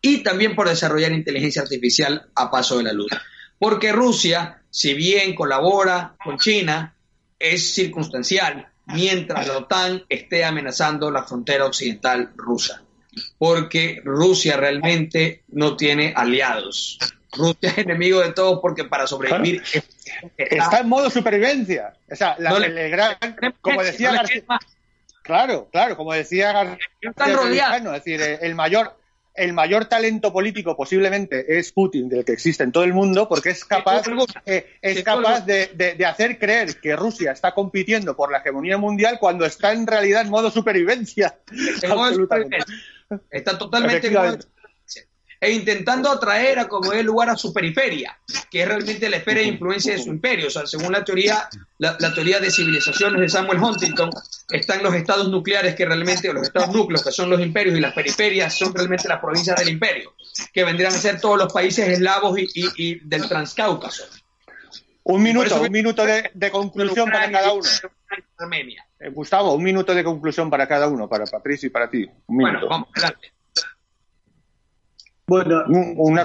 y 0.02 0.22
también 0.22 0.54
por 0.54 0.68
desarrollar 0.68 1.12
inteligencia 1.12 1.62
artificial 1.62 2.28
a 2.34 2.50
paso 2.50 2.76
de 2.76 2.84
la 2.84 2.92
luz. 2.92 3.10
Porque 3.58 3.90
Rusia, 3.90 4.62
si 4.68 4.92
bien 4.92 5.34
colabora 5.34 6.16
con 6.22 6.36
China, 6.36 6.94
es 7.38 7.72
circunstancial 7.72 8.68
mientras 8.86 9.48
la 9.48 9.58
OTAN 9.58 10.04
esté 10.10 10.44
amenazando 10.44 11.10
la 11.10 11.24
frontera 11.24 11.64
occidental 11.64 12.32
rusa 12.36 12.83
porque 13.38 14.00
Rusia 14.04 14.56
realmente 14.56 15.42
no 15.48 15.76
tiene 15.76 16.12
aliados. 16.16 16.98
Rusia 17.32 17.70
es 17.70 17.78
enemigo 17.78 18.20
de 18.20 18.32
todos 18.32 18.60
porque 18.60 18.84
para 18.84 19.06
sobrevivir 19.06 19.62
está, 20.36 20.80
en 20.80 20.88
modo 20.88 21.10
supervivencia. 21.10 21.94
O 22.10 22.16
sea, 22.16 22.36
la, 22.38 22.50
como 23.60 23.82
decía 23.82 24.12
García, 24.12 24.42
claro, 25.22 25.68
claro, 25.70 25.96
como 25.96 26.12
decía 26.12 26.52
García, 26.52 27.76
es 27.76 27.92
decir, 27.92 28.20
el 28.40 28.54
mayor 28.54 28.96
el 29.34 29.52
mayor 29.52 29.86
talento 29.86 30.32
político 30.32 30.76
posiblemente 30.76 31.58
es 31.58 31.72
Putin, 31.72 32.08
del 32.08 32.24
que 32.24 32.32
existe 32.32 32.62
en 32.62 32.70
todo 32.70 32.84
el 32.84 32.94
mundo, 32.94 33.28
porque 33.28 33.50
es 33.50 33.64
capaz, 33.64 34.04
eh, 34.46 34.76
es 34.80 35.02
capaz 35.02 35.40
de, 35.40 35.66
de, 35.74 36.06
hacer 36.06 36.38
creer 36.38 36.80
que 36.80 36.94
Rusia 36.94 37.32
está 37.32 37.52
compitiendo 37.52 38.14
por 38.14 38.30
la 38.30 38.38
hegemonía 38.38 38.78
mundial 38.78 39.18
cuando 39.18 39.44
está 39.44 39.72
en 39.72 39.86
realidad 39.86 40.22
en 40.22 40.30
modo 40.30 40.50
supervivencia. 40.50 41.36
Está 43.30 43.58
totalmente 43.58 44.10
e 45.44 45.52
intentando 45.52 46.10
atraer 46.10 46.58
a 46.58 46.68
como 46.68 46.92
es 46.92 47.00
el 47.00 47.06
lugar 47.06 47.28
a 47.28 47.36
su 47.36 47.52
periferia, 47.52 48.18
que 48.50 48.62
es 48.62 48.68
realmente 48.68 49.10
la 49.10 49.18
esfera 49.18 49.40
de 49.40 49.48
influencia 49.48 49.92
de 49.92 50.02
su 50.02 50.08
imperio. 50.08 50.46
O 50.46 50.50
sea, 50.50 50.66
según 50.66 50.92
la 50.92 51.04
teoría, 51.04 51.48
la, 51.76 51.98
teoría 52.14 52.40
de 52.40 52.50
civilizaciones 52.50 53.20
de 53.20 53.28
Samuel 53.28 53.62
Huntington, 53.62 54.08
están 54.50 54.82
los 54.82 54.94
estados 54.94 55.28
nucleares 55.28 55.74
que 55.74 55.84
realmente, 55.84 56.30
o 56.30 56.32
los 56.32 56.44
estados 56.44 56.74
núcleos, 56.74 57.04
que 57.04 57.12
son 57.12 57.28
los 57.28 57.40
imperios, 57.40 57.76
y 57.76 57.80
las 57.80 57.92
periferias 57.92 58.56
son 58.56 58.74
realmente 58.74 59.06
las 59.06 59.20
provincias 59.20 59.58
del 59.58 59.68
imperio, 59.68 60.14
que 60.50 60.64
vendrían 60.64 60.94
a 60.94 60.98
ser 60.98 61.20
todos 61.20 61.36
los 61.36 61.52
países 61.52 61.88
eslavos 61.88 62.38
y, 62.38 63.00
del 63.06 63.28
Transcáucaso. 63.28 64.04
Un 65.02 65.22
minuto, 65.22 65.60
un 65.60 65.70
minuto 65.70 66.06
de, 66.06 66.50
conclusión 66.50 67.10
para 67.10 67.30
cada 67.30 67.52
uno. 67.52 67.68
Eh, 69.04 69.10
Gustavo, 69.10 69.54
un 69.54 69.62
minuto 69.62 69.94
de 69.94 70.02
conclusión 70.02 70.48
para 70.48 70.66
cada 70.66 70.88
uno, 70.88 71.08
para 71.08 71.26
Patricio 71.26 71.66
y 71.66 71.70
para 71.70 71.90
ti. 71.90 72.06
bueno, 72.26 72.60
vamos, 72.68 72.88
adelante. 72.94 73.32
Bueno, 75.26 75.62
una, 75.96 76.22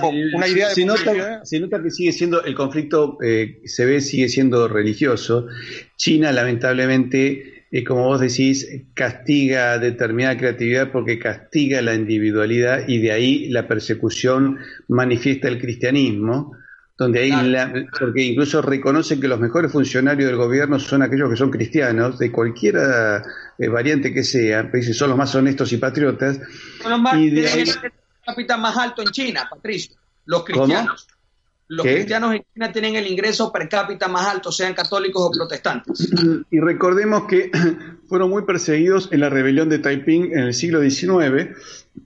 idea 0.48 0.68
de 0.70 0.76
se 0.76 0.86
nota, 0.86 1.46
se 1.46 1.60
nota, 1.60 1.82
que 1.82 1.90
sigue 1.90 2.12
siendo 2.12 2.44
el 2.44 2.54
conflicto, 2.54 3.18
eh, 3.24 3.62
se 3.64 3.86
ve, 3.86 4.02
sigue 4.02 4.28
siendo 4.28 4.68
religioso. 4.68 5.48
China, 5.96 6.34
lamentablemente, 6.34 7.66
eh, 7.72 7.84
como 7.86 8.08
vos 8.08 8.20
decís, 8.20 8.68
castiga 8.94 9.78
determinada 9.78 10.38
creatividad 10.38 10.92
porque 10.92 11.18
castiga 11.18 11.82
la 11.82 11.96
individualidad 11.96 12.90
y 12.90 13.00
de 13.00 13.14
ahí 13.14 13.48
la 13.50 13.70
persecución 13.70 14.58
manifiesta 14.90 15.48
el 15.48 15.62
cristianismo 15.62 16.58
donde 17.00 17.22
ahí 17.22 17.88
porque 17.98 18.22
incluso 18.24 18.62
reconocen 18.62 19.22
que 19.22 19.30
los 19.30 19.40
mejores 19.40 19.72
funcionarios 19.72 20.28
del 20.28 20.36
gobierno 20.36 20.78
son 20.80 21.02
aquellos 21.02 21.30
que 21.30 21.38
son 21.38 21.50
cristianos, 21.50 22.20
de 22.20 22.30
cualquier 22.30 22.76
eh, 23.58 23.68
variante 23.70 24.14
que 24.14 24.22
sea, 24.22 24.70
son 24.94 25.10
los 25.10 25.18
más 25.18 25.34
honestos 25.34 25.72
y 25.72 25.78
patriotas. 25.78 26.42
y 27.16 27.30
de 27.30 27.48
ahí, 27.48 27.64
cápita 28.26 28.58
más 28.58 28.78
alto 28.78 29.02
en 29.02 29.08
China, 29.12 29.48
Patricio. 29.50 29.96
Los 30.26 30.44
cristianos. 30.44 31.08
Los 31.70 31.86
cristianos 31.86 32.36
en 32.36 32.44
China 32.54 32.72
tienen 32.74 32.96
el 32.96 33.08
ingreso 33.08 33.50
per 33.50 33.70
cápita 33.70 34.10
más 34.10 34.28
alto, 34.28 34.52
sean 34.52 34.74
católicos 34.74 35.22
o 35.24 35.32
protestantes. 35.32 36.12
Y 36.52 36.60
recordemos 36.60 37.28
que 37.30 37.50
fueron 38.10 38.30
muy 38.30 38.44
perseguidos 38.44 39.08
en 39.14 39.22
la 39.22 39.30
rebelión 39.30 39.70
de 39.70 39.80
Taiping 39.80 40.34
en 40.34 40.40
el 40.40 40.54
siglo 40.54 40.82
XIX, 40.82 41.56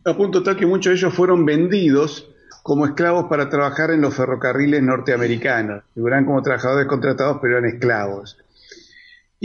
a 0.06 0.16
punto 0.16 0.44
tal 0.44 0.56
que 0.56 0.68
muchos 0.68 0.92
de 0.92 0.98
ellos 0.98 1.16
fueron 1.16 1.46
vendidos 1.46 2.30
como 2.64 2.86
esclavos 2.86 3.26
para 3.30 3.50
trabajar 3.50 3.92
en 3.92 4.02
los 4.02 4.16
ferrocarriles 4.16 4.82
norteamericanos. 4.82 5.84
Figuran 5.94 6.26
como 6.26 6.42
trabajadores 6.42 6.88
contratados, 6.88 7.38
pero 7.42 7.58
eran 7.58 7.70
esclavos. 7.70 8.38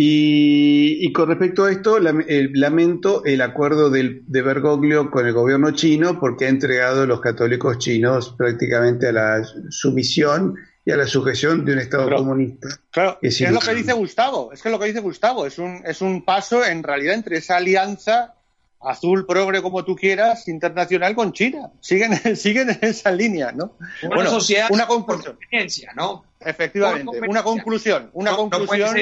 Y, 0.01 1.13
con 1.13 1.27
respecto 1.29 1.65
a 1.65 1.73
esto, 1.73 1.99
lamento 1.99 3.25
el 3.25 3.41
acuerdo 3.43 3.91
de 3.91 4.23
Bergoglio 4.29 5.11
con 5.11 5.27
el 5.27 5.33
gobierno 5.33 5.73
chino 5.73 6.21
porque 6.21 6.47
ha 6.47 6.49
entregado 6.49 7.03
a 7.03 7.07
los 7.07 7.21
católicos 7.21 7.79
chinos 7.79 8.33
prácticamente 8.39 9.09
a 9.09 9.13
la 9.13 9.43
sumisión 9.71 10.55
y 10.85 10.93
a 10.93 10.97
la 10.97 11.09
sujeción 11.09 11.65
de 11.65 11.73
un 11.73 11.81
Estado 11.81 12.15
comunista. 12.15 12.69
Claro, 12.93 13.19
es, 13.21 13.41
lo 13.51 13.59
que 13.59 13.75
dice 13.75 13.93
Gustavo, 13.93 14.53
es 14.53 14.63
que 14.63 14.71
lo 14.71 14.79
que 14.79 14.87
dice 14.87 15.01
Gustavo, 15.01 15.45
es 15.45 15.59
un, 15.59 15.83
es 15.85 16.01
un 16.01 16.25
paso 16.25 16.65
en 16.65 16.85
realidad 16.85 17.15
entre 17.15 17.39
esa 17.39 17.57
alianza 17.57 18.37
azul, 18.81 19.27
progre, 19.27 19.61
como 19.61 19.85
tú 19.85 19.97
quieras, 19.97 20.47
internacional 20.49 21.15
con 21.15 21.33
China. 21.33 21.71
Siguen, 21.81 22.13
siguen 22.37 22.71
en 22.71 22.79
esa 22.83 23.11
línea, 23.11 23.53
¿no? 23.53 23.73
Una 24.03 24.17
bueno, 24.17 24.31
sociedad 24.31 24.69
una 24.71 24.87
conclusión. 24.87 25.37
¿no? 25.97 26.25
Efectivamente, 26.41 27.21
una 27.29 27.43
conclusión. 27.43 28.11
Una 28.13 28.33
conclusión. 28.33 28.97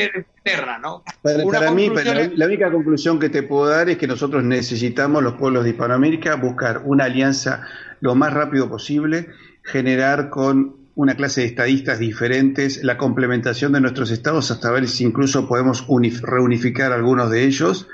¿no? 0.80 1.02
Para, 1.22 1.70
mí, 1.72 1.90
la, 2.34 2.46
única 2.46 2.70
conclusión 2.70 3.18
que 3.18 3.28
te 3.28 3.42
puedo 3.42 3.66
dar 3.66 3.90
es 3.90 3.98
que 3.98 4.06
nosotros 4.06 4.42
necesitamos, 4.44 5.22
los 5.22 5.34
pueblos 5.34 5.64
de 5.64 5.70
Hispanoamérica, 5.70 6.36
buscar 6.36 6.82
una 6.84 7.04
alianza 7.04 7.66
lo 8.00 8.14
más 8.14 8.32
rápido 8.32 8.68
posible, 8.68 9.28
generar 9.62 10.30
con 10.30 10.86
una 10.94 11.14
clase 11.14 11.42
de 11.42 11.48
estadistas 11.48 11.98
diferentes 11.98 12.82
la 12.82 12.96
complementación 12.96 13.72
de 13.72 13.82
nuestros 13.82 14.10
estados 14.10 14.50
hasta 14.50 14.70
ver 14.70 14.88
si 14.88 15.04
incluso 15.04 15.46
podemos 15.46 15.86
reunificar 16.22 16.92
algunos 16.92 17.30
de 17.30 17.44
ellos 17.44 17.86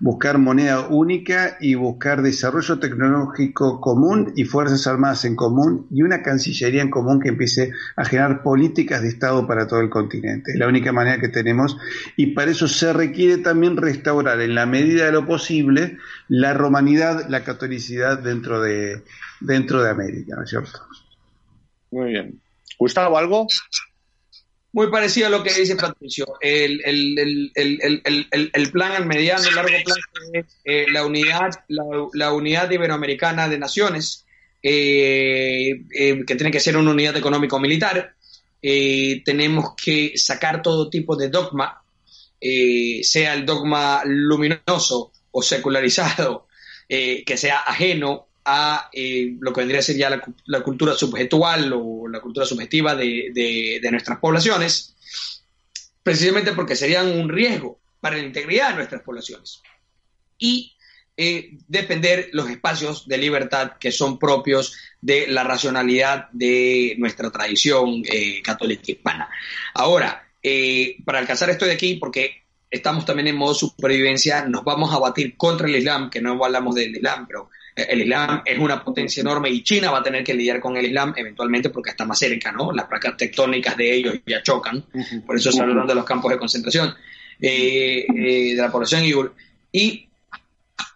buscar 0.00 0.38
moneda 0.38 0.88
única 0.88 1.56
y 1.60 1.74
buscar 1.74 2.22
desarrollo 2.22 2.78
tecnológico 2.78 3.80
común 3.80 4.32
y 4.36 4.44
fuerzas 4.44 4.86
armadas 4.86 5.24
en 5.24 5.36
común 5.36 5.86
y 5.90 6.02
una 6.02 6.22
cancillería 6.22 6.82
en 6.82 6.90
común 6.90 7.20
que 7.20 7.28
empiece 7.28 7.72
a 7.96 8.04
generar 8.04 8.42
políticas 8.42 9.02
de 9.02 9.08
Estado 9.08 9.46
para 9.46 9.66
todo 9.66 9.80
el 9.80 9.90
continente. 9.90 10.52
Es 10.52 10.58
la 10.58 10.68
única 10.68 10.92
manera 10.92 11.20
que 11.20 11.28
tenemos 11.28 11.76
y 12.16 12.28
para 12.28 12.50
eso 12.50 12.68
se 12.68 12.92
requiere 12.92 13.38
también 13.38 13.76
restaurar 13.76 14.40
en 14.40 14.54
la 14.54 14.66
medida 14.66 15.06
de 15.06 15.12
lo 15.12 15.26
posible 15.26 15.98
la 16.28 16.54
romanidad, 16.54 17.28
la 17.28 17.44
catolicidad 17.44 18.18
dentro 18.18 18.60
de, 18.60 19.02
dentro 19.40 19.82
de 19.82 19.90
América, 19.90 20.36
¿no 20.36 20.44
es 20.44 20.50
cierto? 20.50 20.80
Muy 21.90 22.12
bien. 22.12 22.40
Gustavo, 22.78 23.18
¿algo? 23.18 23.46
Muy 24.72 24.90
parecido 24.90 25.28
a 25.28 25.30
lo 25.30 25.42
que 25.42 25.52
dice 25.52 25.76
Patricio. 25.76 26.26
El, 26.40 26.80
plan 28.70 28.92
al 28.92 29.06
mediano 29.06 29.48
y 29.48 29.54
largo 29.54 29.76
plazo 29.84 30.00
es 30.32 30.44
eh, 30.64 30.86
la, 30.92 31.06
unidad, 31.06 31.64
la, 31.68 32.32
unidad 32.32 32.70
iberoamericana 32.70 33.48
de 33.48 33.58
naciones, 33.58 34.26
eh, 34.62 35.80
eh, 35.94 36.24
que 36.26 36.34
tiene 36.34 36.50
que 36.50 36.60
ser 36.60 36.76
una 36.76 36.90
unidad 36.90 37.16
económico-militar. 37.16 38.14
tenemos 38.60 39.74
que 39.82 40.12
sacar 40.16 40.60
todo 40.60 40.90
tipo 40.90 41.16
de 41.16 41.28
dogma, 41.28 41.82
sea 42.38 43.34
el 43.34 43.46
dogma 43.46 44.02
luminoso 44.04 45.12
o 45.30 45.42
secularizado, 45.42 46.46
que 46.88 47.36
sea 47.36 47.60
ajeno 47.60 48.27
a 48.50 48.88
eh, 48.94 49.36
lo 49.40 49.52
que 49.52 49.60
vendría 49.60 49.80
a 49.80 49.82
ser 49.82 49.96
ya 49.96 50.08
la, 50.46 50.62
cultura 50.62 50.94
subjetual 50.94 51.70
o 51.74 52.08
la 52.08 52.20
cultura 52.22 52.46
subjetiva 52.46 52.94
de, 52.94 53.78
nuestras 53.90 54.18
poblaciones, 54.18 54.96
precisamente 56.02 56.52
porque 56.52 56.74
serían 56.74 57.08
un 57.08 57.28
riesgo 57.28 57.78
para 58.00 58.16
la 58.16 58.22
integridad 58.22 58.70
de 58.70 58.76
nuestras 58.76 59.02
poblaciones. 59.02 59.60
Y 60.38 60.72
eh, 61.14 61.58
defender 61.66 62.30
los 62.32 62.48
espacios 62.48 63.06
de 63.06 63.18
libertad 63.18 63.72
que 63.78 63.92
son 63.92 64.18
propios 64.18 64.74
de 65.02 65.26
la 65.26 65.44
racionalidad 65.44 66.30
de 66.32 66.94
nuestra 66.96 67.30
tradición 67.30 68.02
eh, 68.10 68.40
católica 68.40 68.92
hispana. 68.92 69.28
Ahora, 69.74 70.24
para 71.04 71.18
alcanzar 71.18 71.50
esto 71.50 71.66
de 71.66 71.72
aquí, 71.72 71.96
porque 71.96 72.44
estamos 72.70 73.04
también 73.04 73.28
en 73.28 73.36
modo 73.36 73.52
supervivencia, 73.52 74.46
nos 74.46 74.64
vamos 74.64 74.94
a 74.94 74.98
batir 74.98 75.36
contra 75.36 75.68
el 75.68 75.76
Islam, 75.76 76.08
que 76.08 76.22
no 76.22 76.42
hablamos 76.42 76.76
del 76.76 76.96
Islam, 76.96 77.26
pero 77.26 77.50
el 77.88 78.02
Islam 78.02 78.42
es 78.44 78.58
una 78.58 78.82
potencia 78.82 79.20
enorme 79.20 79.50
y 79.50 79.62
China 79.62 79.90
va 79.90 79.98
a 79.98 80.02
tener 80.02 80.24
que 80.24 80.34
lidiar 80.34 80.60
con 80.60 80.76
el 80.76 80.86
Islam 80.86 81.14
eventualmente 81.16 81.70
porque 81.70 81.90
está 81.90 82.04
más 82.04 82.18
cerca, 82.18 82.52
¿no? 82.52 82.72
Las 82.72 82.86
placas 82.86 83.16
tectónicas 83.16 83.76
de 83.76 83.94
ellos 83.94 84.14
ya 84.26 84.42
chocan, 84.42 84.84
por 85.26 85.36
eso 85.36 85.52
se 85.52 85.60
hablaron 85.60 85.86
de 85.86 85.94
los 85.94 86.04
campos 86.04 86.32
de 86.32 86.38
concentración 86.38 86.94
eh, 87.40 88.04
eh, 88.08 88.54
de 88.54 88.62
la 88.62 88.70
población 88.70 89.04
Y 89.72 90.08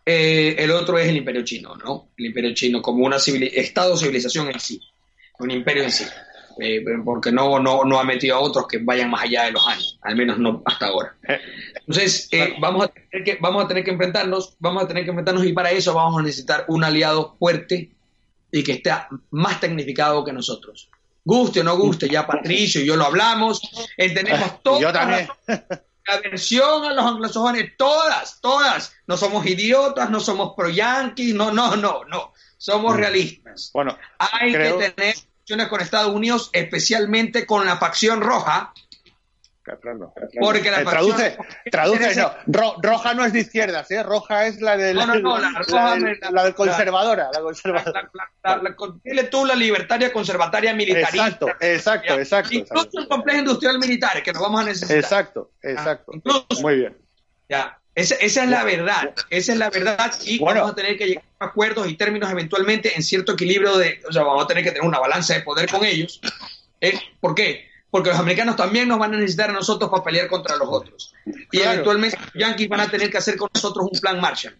eh, 0.04 0.56
el 0.58 0.70
otro 0.72 0.98
es 0.98 1.08
el 1.08 1.16
imperio 1.16 1.44
chino, 1.44 1.76
¿no? 1.76 2.08
El 2.16 2.26
imperio 2.26 2.52
chino 2.54 2.82
como 2.82 3.04
un 3.04 3.14
estado 3.14 3.96
civilización 3.96 4.48
en 4.48 4.58
sí, 4.58 4.80
un 5.38 5.50
imperio 5.50 5.84
en 5.84 5.92
sí. 5.92 6.04
Eh, 6.58 6.84
porque 7.04 7.32
no, 7.32 7.58
no, 7.58 7.84
no 7.84 7.98
ha 7.98 8.04
metido 8.04 8.36
a 8.36 8.40
otros 8.40 8.66
que 8.66 8.78
vayan 8.78 9.10
más 9.10 9.22
allá 9.22 9.44
de 9.44 9.52
los 9.52 9.66
años, 9.66 9.98
al 10.02 10.16
menos 10.16 10.38
no 10.38 10.62
hasta 10.64 10.86
ahora. 10.86 11.14
Eh, 11.28 11.40
Entonces, 11.80 12.28
eh, 12.32 12.54
vamos, 12.60 12.84
a 12.84 12.88
tener 12.88 13.24
que, 13.24 13.38
vamos 13.40 13.64
a 13.64 13.68
tener 13.68 13.84
que 13.84 13.90
enfrentarnos, 13.90 14.56
vamos 14.58 14.84
a 14.84 14.88
tener 14.88 15.04
que 15.04 15.10
enfrentarnos 15.10 15.44
y 15.44 15.52
para 15.52 15.70
eso 15.70 15.94
vamos 15.94 16.20
a 16.20 16.22
necesitar 16.22 16.64
un 16.68 16.84
aliado 16.84 17.36
fuerte 17.38 17.90
y 18.50 18.62
que 18.62 18.72
esté 18.72 18.92
más 19.30 19.60
tecnificado 19.60 20.24
que 20.24 20.32
nosotros. 20.32 20.88
Guste 21.24 21.60
o 21.60 21.64
no 21.64 21.76
guste, 21.76 22.08
ya 22.08 22.26
Patricio 22.26 22.82
y 22.82 22.86
yo 22.86 22.96
lo 22.96 23.04
hablamos, 23.04 23.60
entendemos 23.96 24.60
toda 24.62 25.28
la 26.06 26.20
versión 26.20 26.84
a 26.84 26.92
los 26.92 27.04
anglosajones, 27.04 27.76
todas, 27.76 28.40
todas. 28.40 28.94
No 29.06 29.16
somos 29.16 29.46
idiotas, 29.46 30.10
no 30.10 30.20
somos 30.20 30.54
pro-yanquis, 30.56 31.34
no, 31.34 31.52
no, 31.52 31.76
no, 31.76 32.04
no. 32.04 32.32
Somos 32.58 32.94
mm. 32.94 32.96
realistas. 32.96 33.70
Bueno, 33.72 33.96
hay 34.18 34.52
que 34.52 34.92
tener 34.94 35.14
con 35.68 35.80
Estados 35.80 36.14
Unidos, 36.14 36.50
especialmente 36.52 37.46
con 37.46 37.66
la 37.66 37.76
facción 37.76 38.20
roja. 38.20 38.72
Porque 40.40 40.72
la 40.72 40.80
eh, 40.80 40.84
traduce, 40.84 41.38
traduce, 41.70 42.16
no. 42.46 42.74
roja 42.82 43.14
no 43.14 43.24
es 43.24 43.32
de 43.32 43.40
izquierdas, 43.40 43.88
¿eh? 43.92 44.02
Roja 44.02 44.46
es 44.46 44.60
la 44.60 44.76
de 44.76 44.92
no, 44.92 45.06
no, 45.06 45.20
no, 45.20 45.38
la, 45.38 45.52
la, 46.32 46.52
conservadora. 46.52 47.30
La, 47.32 47.40
conservadora. 47.40 48.10
dile 49.04 49.24
tú 49.24 49.46
la 49.46 49.54
libertaria 49.54 50.12
conservataria 50.12 50.74
militarista. 50.74 51.26
Exacto, 51.26 51.48
exacto, 51.60 52.14
exacto. 52.18 52.54
Incluso 52.54 52.98
el 52.98 53.06
complejo 53.06 53.38
industrial 53.38 53.78
militar, 53.78 54.20
que 54.20 54.32
nos 54.32 54.42
vamos 54.42 54.62
a 54.62 54.64
necesitar. 54.64 54.96
Exacto, 54.96 55.52
exacto. 55.62 56.10
incluso, 56.12 56.46
Muy 56.60 56.76
bien. 56.78 56.98
Ya, 57.48 57.80
esa, 57.94 58.14
es 58.14 58.36
la 58.48 58.64
verdad, 58.64 59.14
esa 59.28 59.52
es 59.52 59.58
la 59.58 59.68
verdad 59.68 60.14
y 60.24 60.38
vamos 60.38 60.70
a 60.70 60.74
tener 60.74 60.96
que 60.96 61.08
llegar 61.08 61.24
a 61.38 61.46
acuerdos 61.46 61.88
y 61.88 61.96
términos 61.96 62.30
eventualmente 62.30 62.96
en 62.96 63.02
cierto 63.02 63.32
equilibrio 63.32 63.76
de, 63.76 64.00
o 64.08 64.12
sea, 64.12 64.22
vamos 64.22 64.44
a 64.44 64.46
tener 64.46 64.64
que 64.64 64.70
tener 64.70 64.88
una 64.88 64.98
balanza 64.98 65.34
de 65.34 65.42
poder 65.42 65.68
con 65.68 65.84
ellos. 65.84 66.20
¿Eh? 66.80 66.98
¿Por 67.20 67.34
qué? 67.34 67.68
Porque 67.90 68.08
los 68.08 68.18
americanos 68.18 68.56
también 68.56 68.88
nos 68.88 68.98
van 68.98 69.12
a 69.12 69.18
necesitar 69.18 69.50
a 69.50 69.52
nosotros 69.52 69.90
para 69.90 70.02
pelear 70.02 70.26
contra 70.28 70.56
los 70.56 70.68
otros. 70.70 71.14
Y 71.50 71.60
eventualmente 71.60 72.16
los 72.18 72.32
yankees 72.34 72.68
van 72.68 72.80
a 72.80 72.90
tener 72.90 73.10
que 73.10 73.18
hacer 73.18 73.36
con 73.36 73.50
nosotros 73.52 73.86
un 73.92 74.00
plan 74.00 74.18
Marshall. 74.18 74.56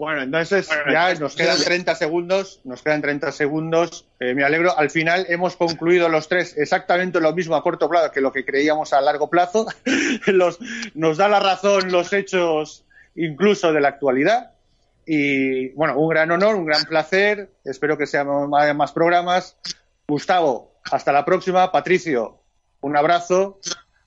Bueno, 0.00 0.22
entonces 0.22 0.66
ya 0.90 1.12
nos 1.16 1.36
quedan 1.36 1.58
30 1.62 1.94
segundos, 1.94 2.62
nos 2.64 2.82
quedan 2.82 3.02
30 3.02 3.32
segundos. 3.32 4.06
Eh, 4.18 4.32
me 4.32 4.44
alegro. 4.44 4.72
Al 4.78 4.88
final 4.88 5.26
hemos 5.28 5.56
concluido 5.56 6.08
los 6.08 6.26
tres 6.26 6.56
exactamente 6.56 7.20
lo 7.20 7.34
mismo 7.34 7.54
a 7.54 7.62
corto 7.62 7.86
plazo 7.86 8.10
que 8.10 8.22
lo 8.22 8.32
que 8.32 8.46
creíamos 8.46 8.94
a 8.94 9.02
largo 9.02 9.28
plazo. 9.28 9.66
nos 10.94 11.18
da 11.18 11.28
la 11.28 11.38
razón 11.38 11.92
los 11.92 12.14
hechos 12.14 12.86
incluso 13.14 13.74
de 13.74 13.82
la 13.82 13.88
actualidad. 13.88 14.52
Y 15.04 15.68
bueno, 15.72 15.98
un 15.98 16.08
gran 16.08 16.30
honor, 16.30 16.54
un 16.54 16.64
gran 16.64 16.84
placer. 16.84 17.50
Espero 17.62 17.98
que 17.98 18.06
sean 18.06 18.26
más 18.74 18.92
programas. 18.92 19.58
Gustavo, 20.08 20.80
hasta 20.90 21.12
la 21.12 21.26
próxima. 21.26 21.70
Patricio, 21.70 22.38
un 22.80 22.96
abrazo. 22.96 23.60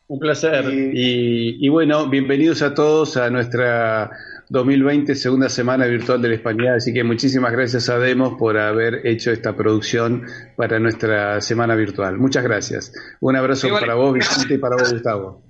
Un 0.07 0.17
placer. 0.17 0.65
y 0.73 1.69
bueno, 1.69 2.09
bienvenidos 2.09 2.63
a 2.63 2.73
todos 2.73 3.15
a 3.15 3.29
nuestra 3.29 4.09
2020, 4.49 5.15
segunda 5.15 5.49
semana 5.49 5.85
virtual 5.85 6.21
de 6.21 6.29
la 6.29 6.35
Hispanidad. 6.35 6.75
Así 6.75 6.93
que 6.93 7.03
muchísimas 7.03 7.51
gracias 7.51 7.89
a 7.89 7.97
Demos 7.97 8.35
por 8.37 8.57
haber 8.57 9.05
hecho 9.05 9.31
esta 9.31 9.55
producción 9.55 10.25
para 10.55 10.79
nuestra 10.79 11.41
semana 11.41 11.75
virtual. 11.75 12.17
Muchas 12.17 12.43
gracias. 12.43 12.93
Un 13.19 13.35
abrazo 13.35 13.69
para 13.69 13.95
vos, 13.95 14.13
Vicente, 14.13 14.55
y 14.55 14.57
para 14.57 14.75
vos, 14.75 14.91
Gustavo. 14.91 15.43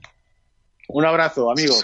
Un 0.89 1.05
abrazo, 1.05 1.51
amigos. 1.51 1.83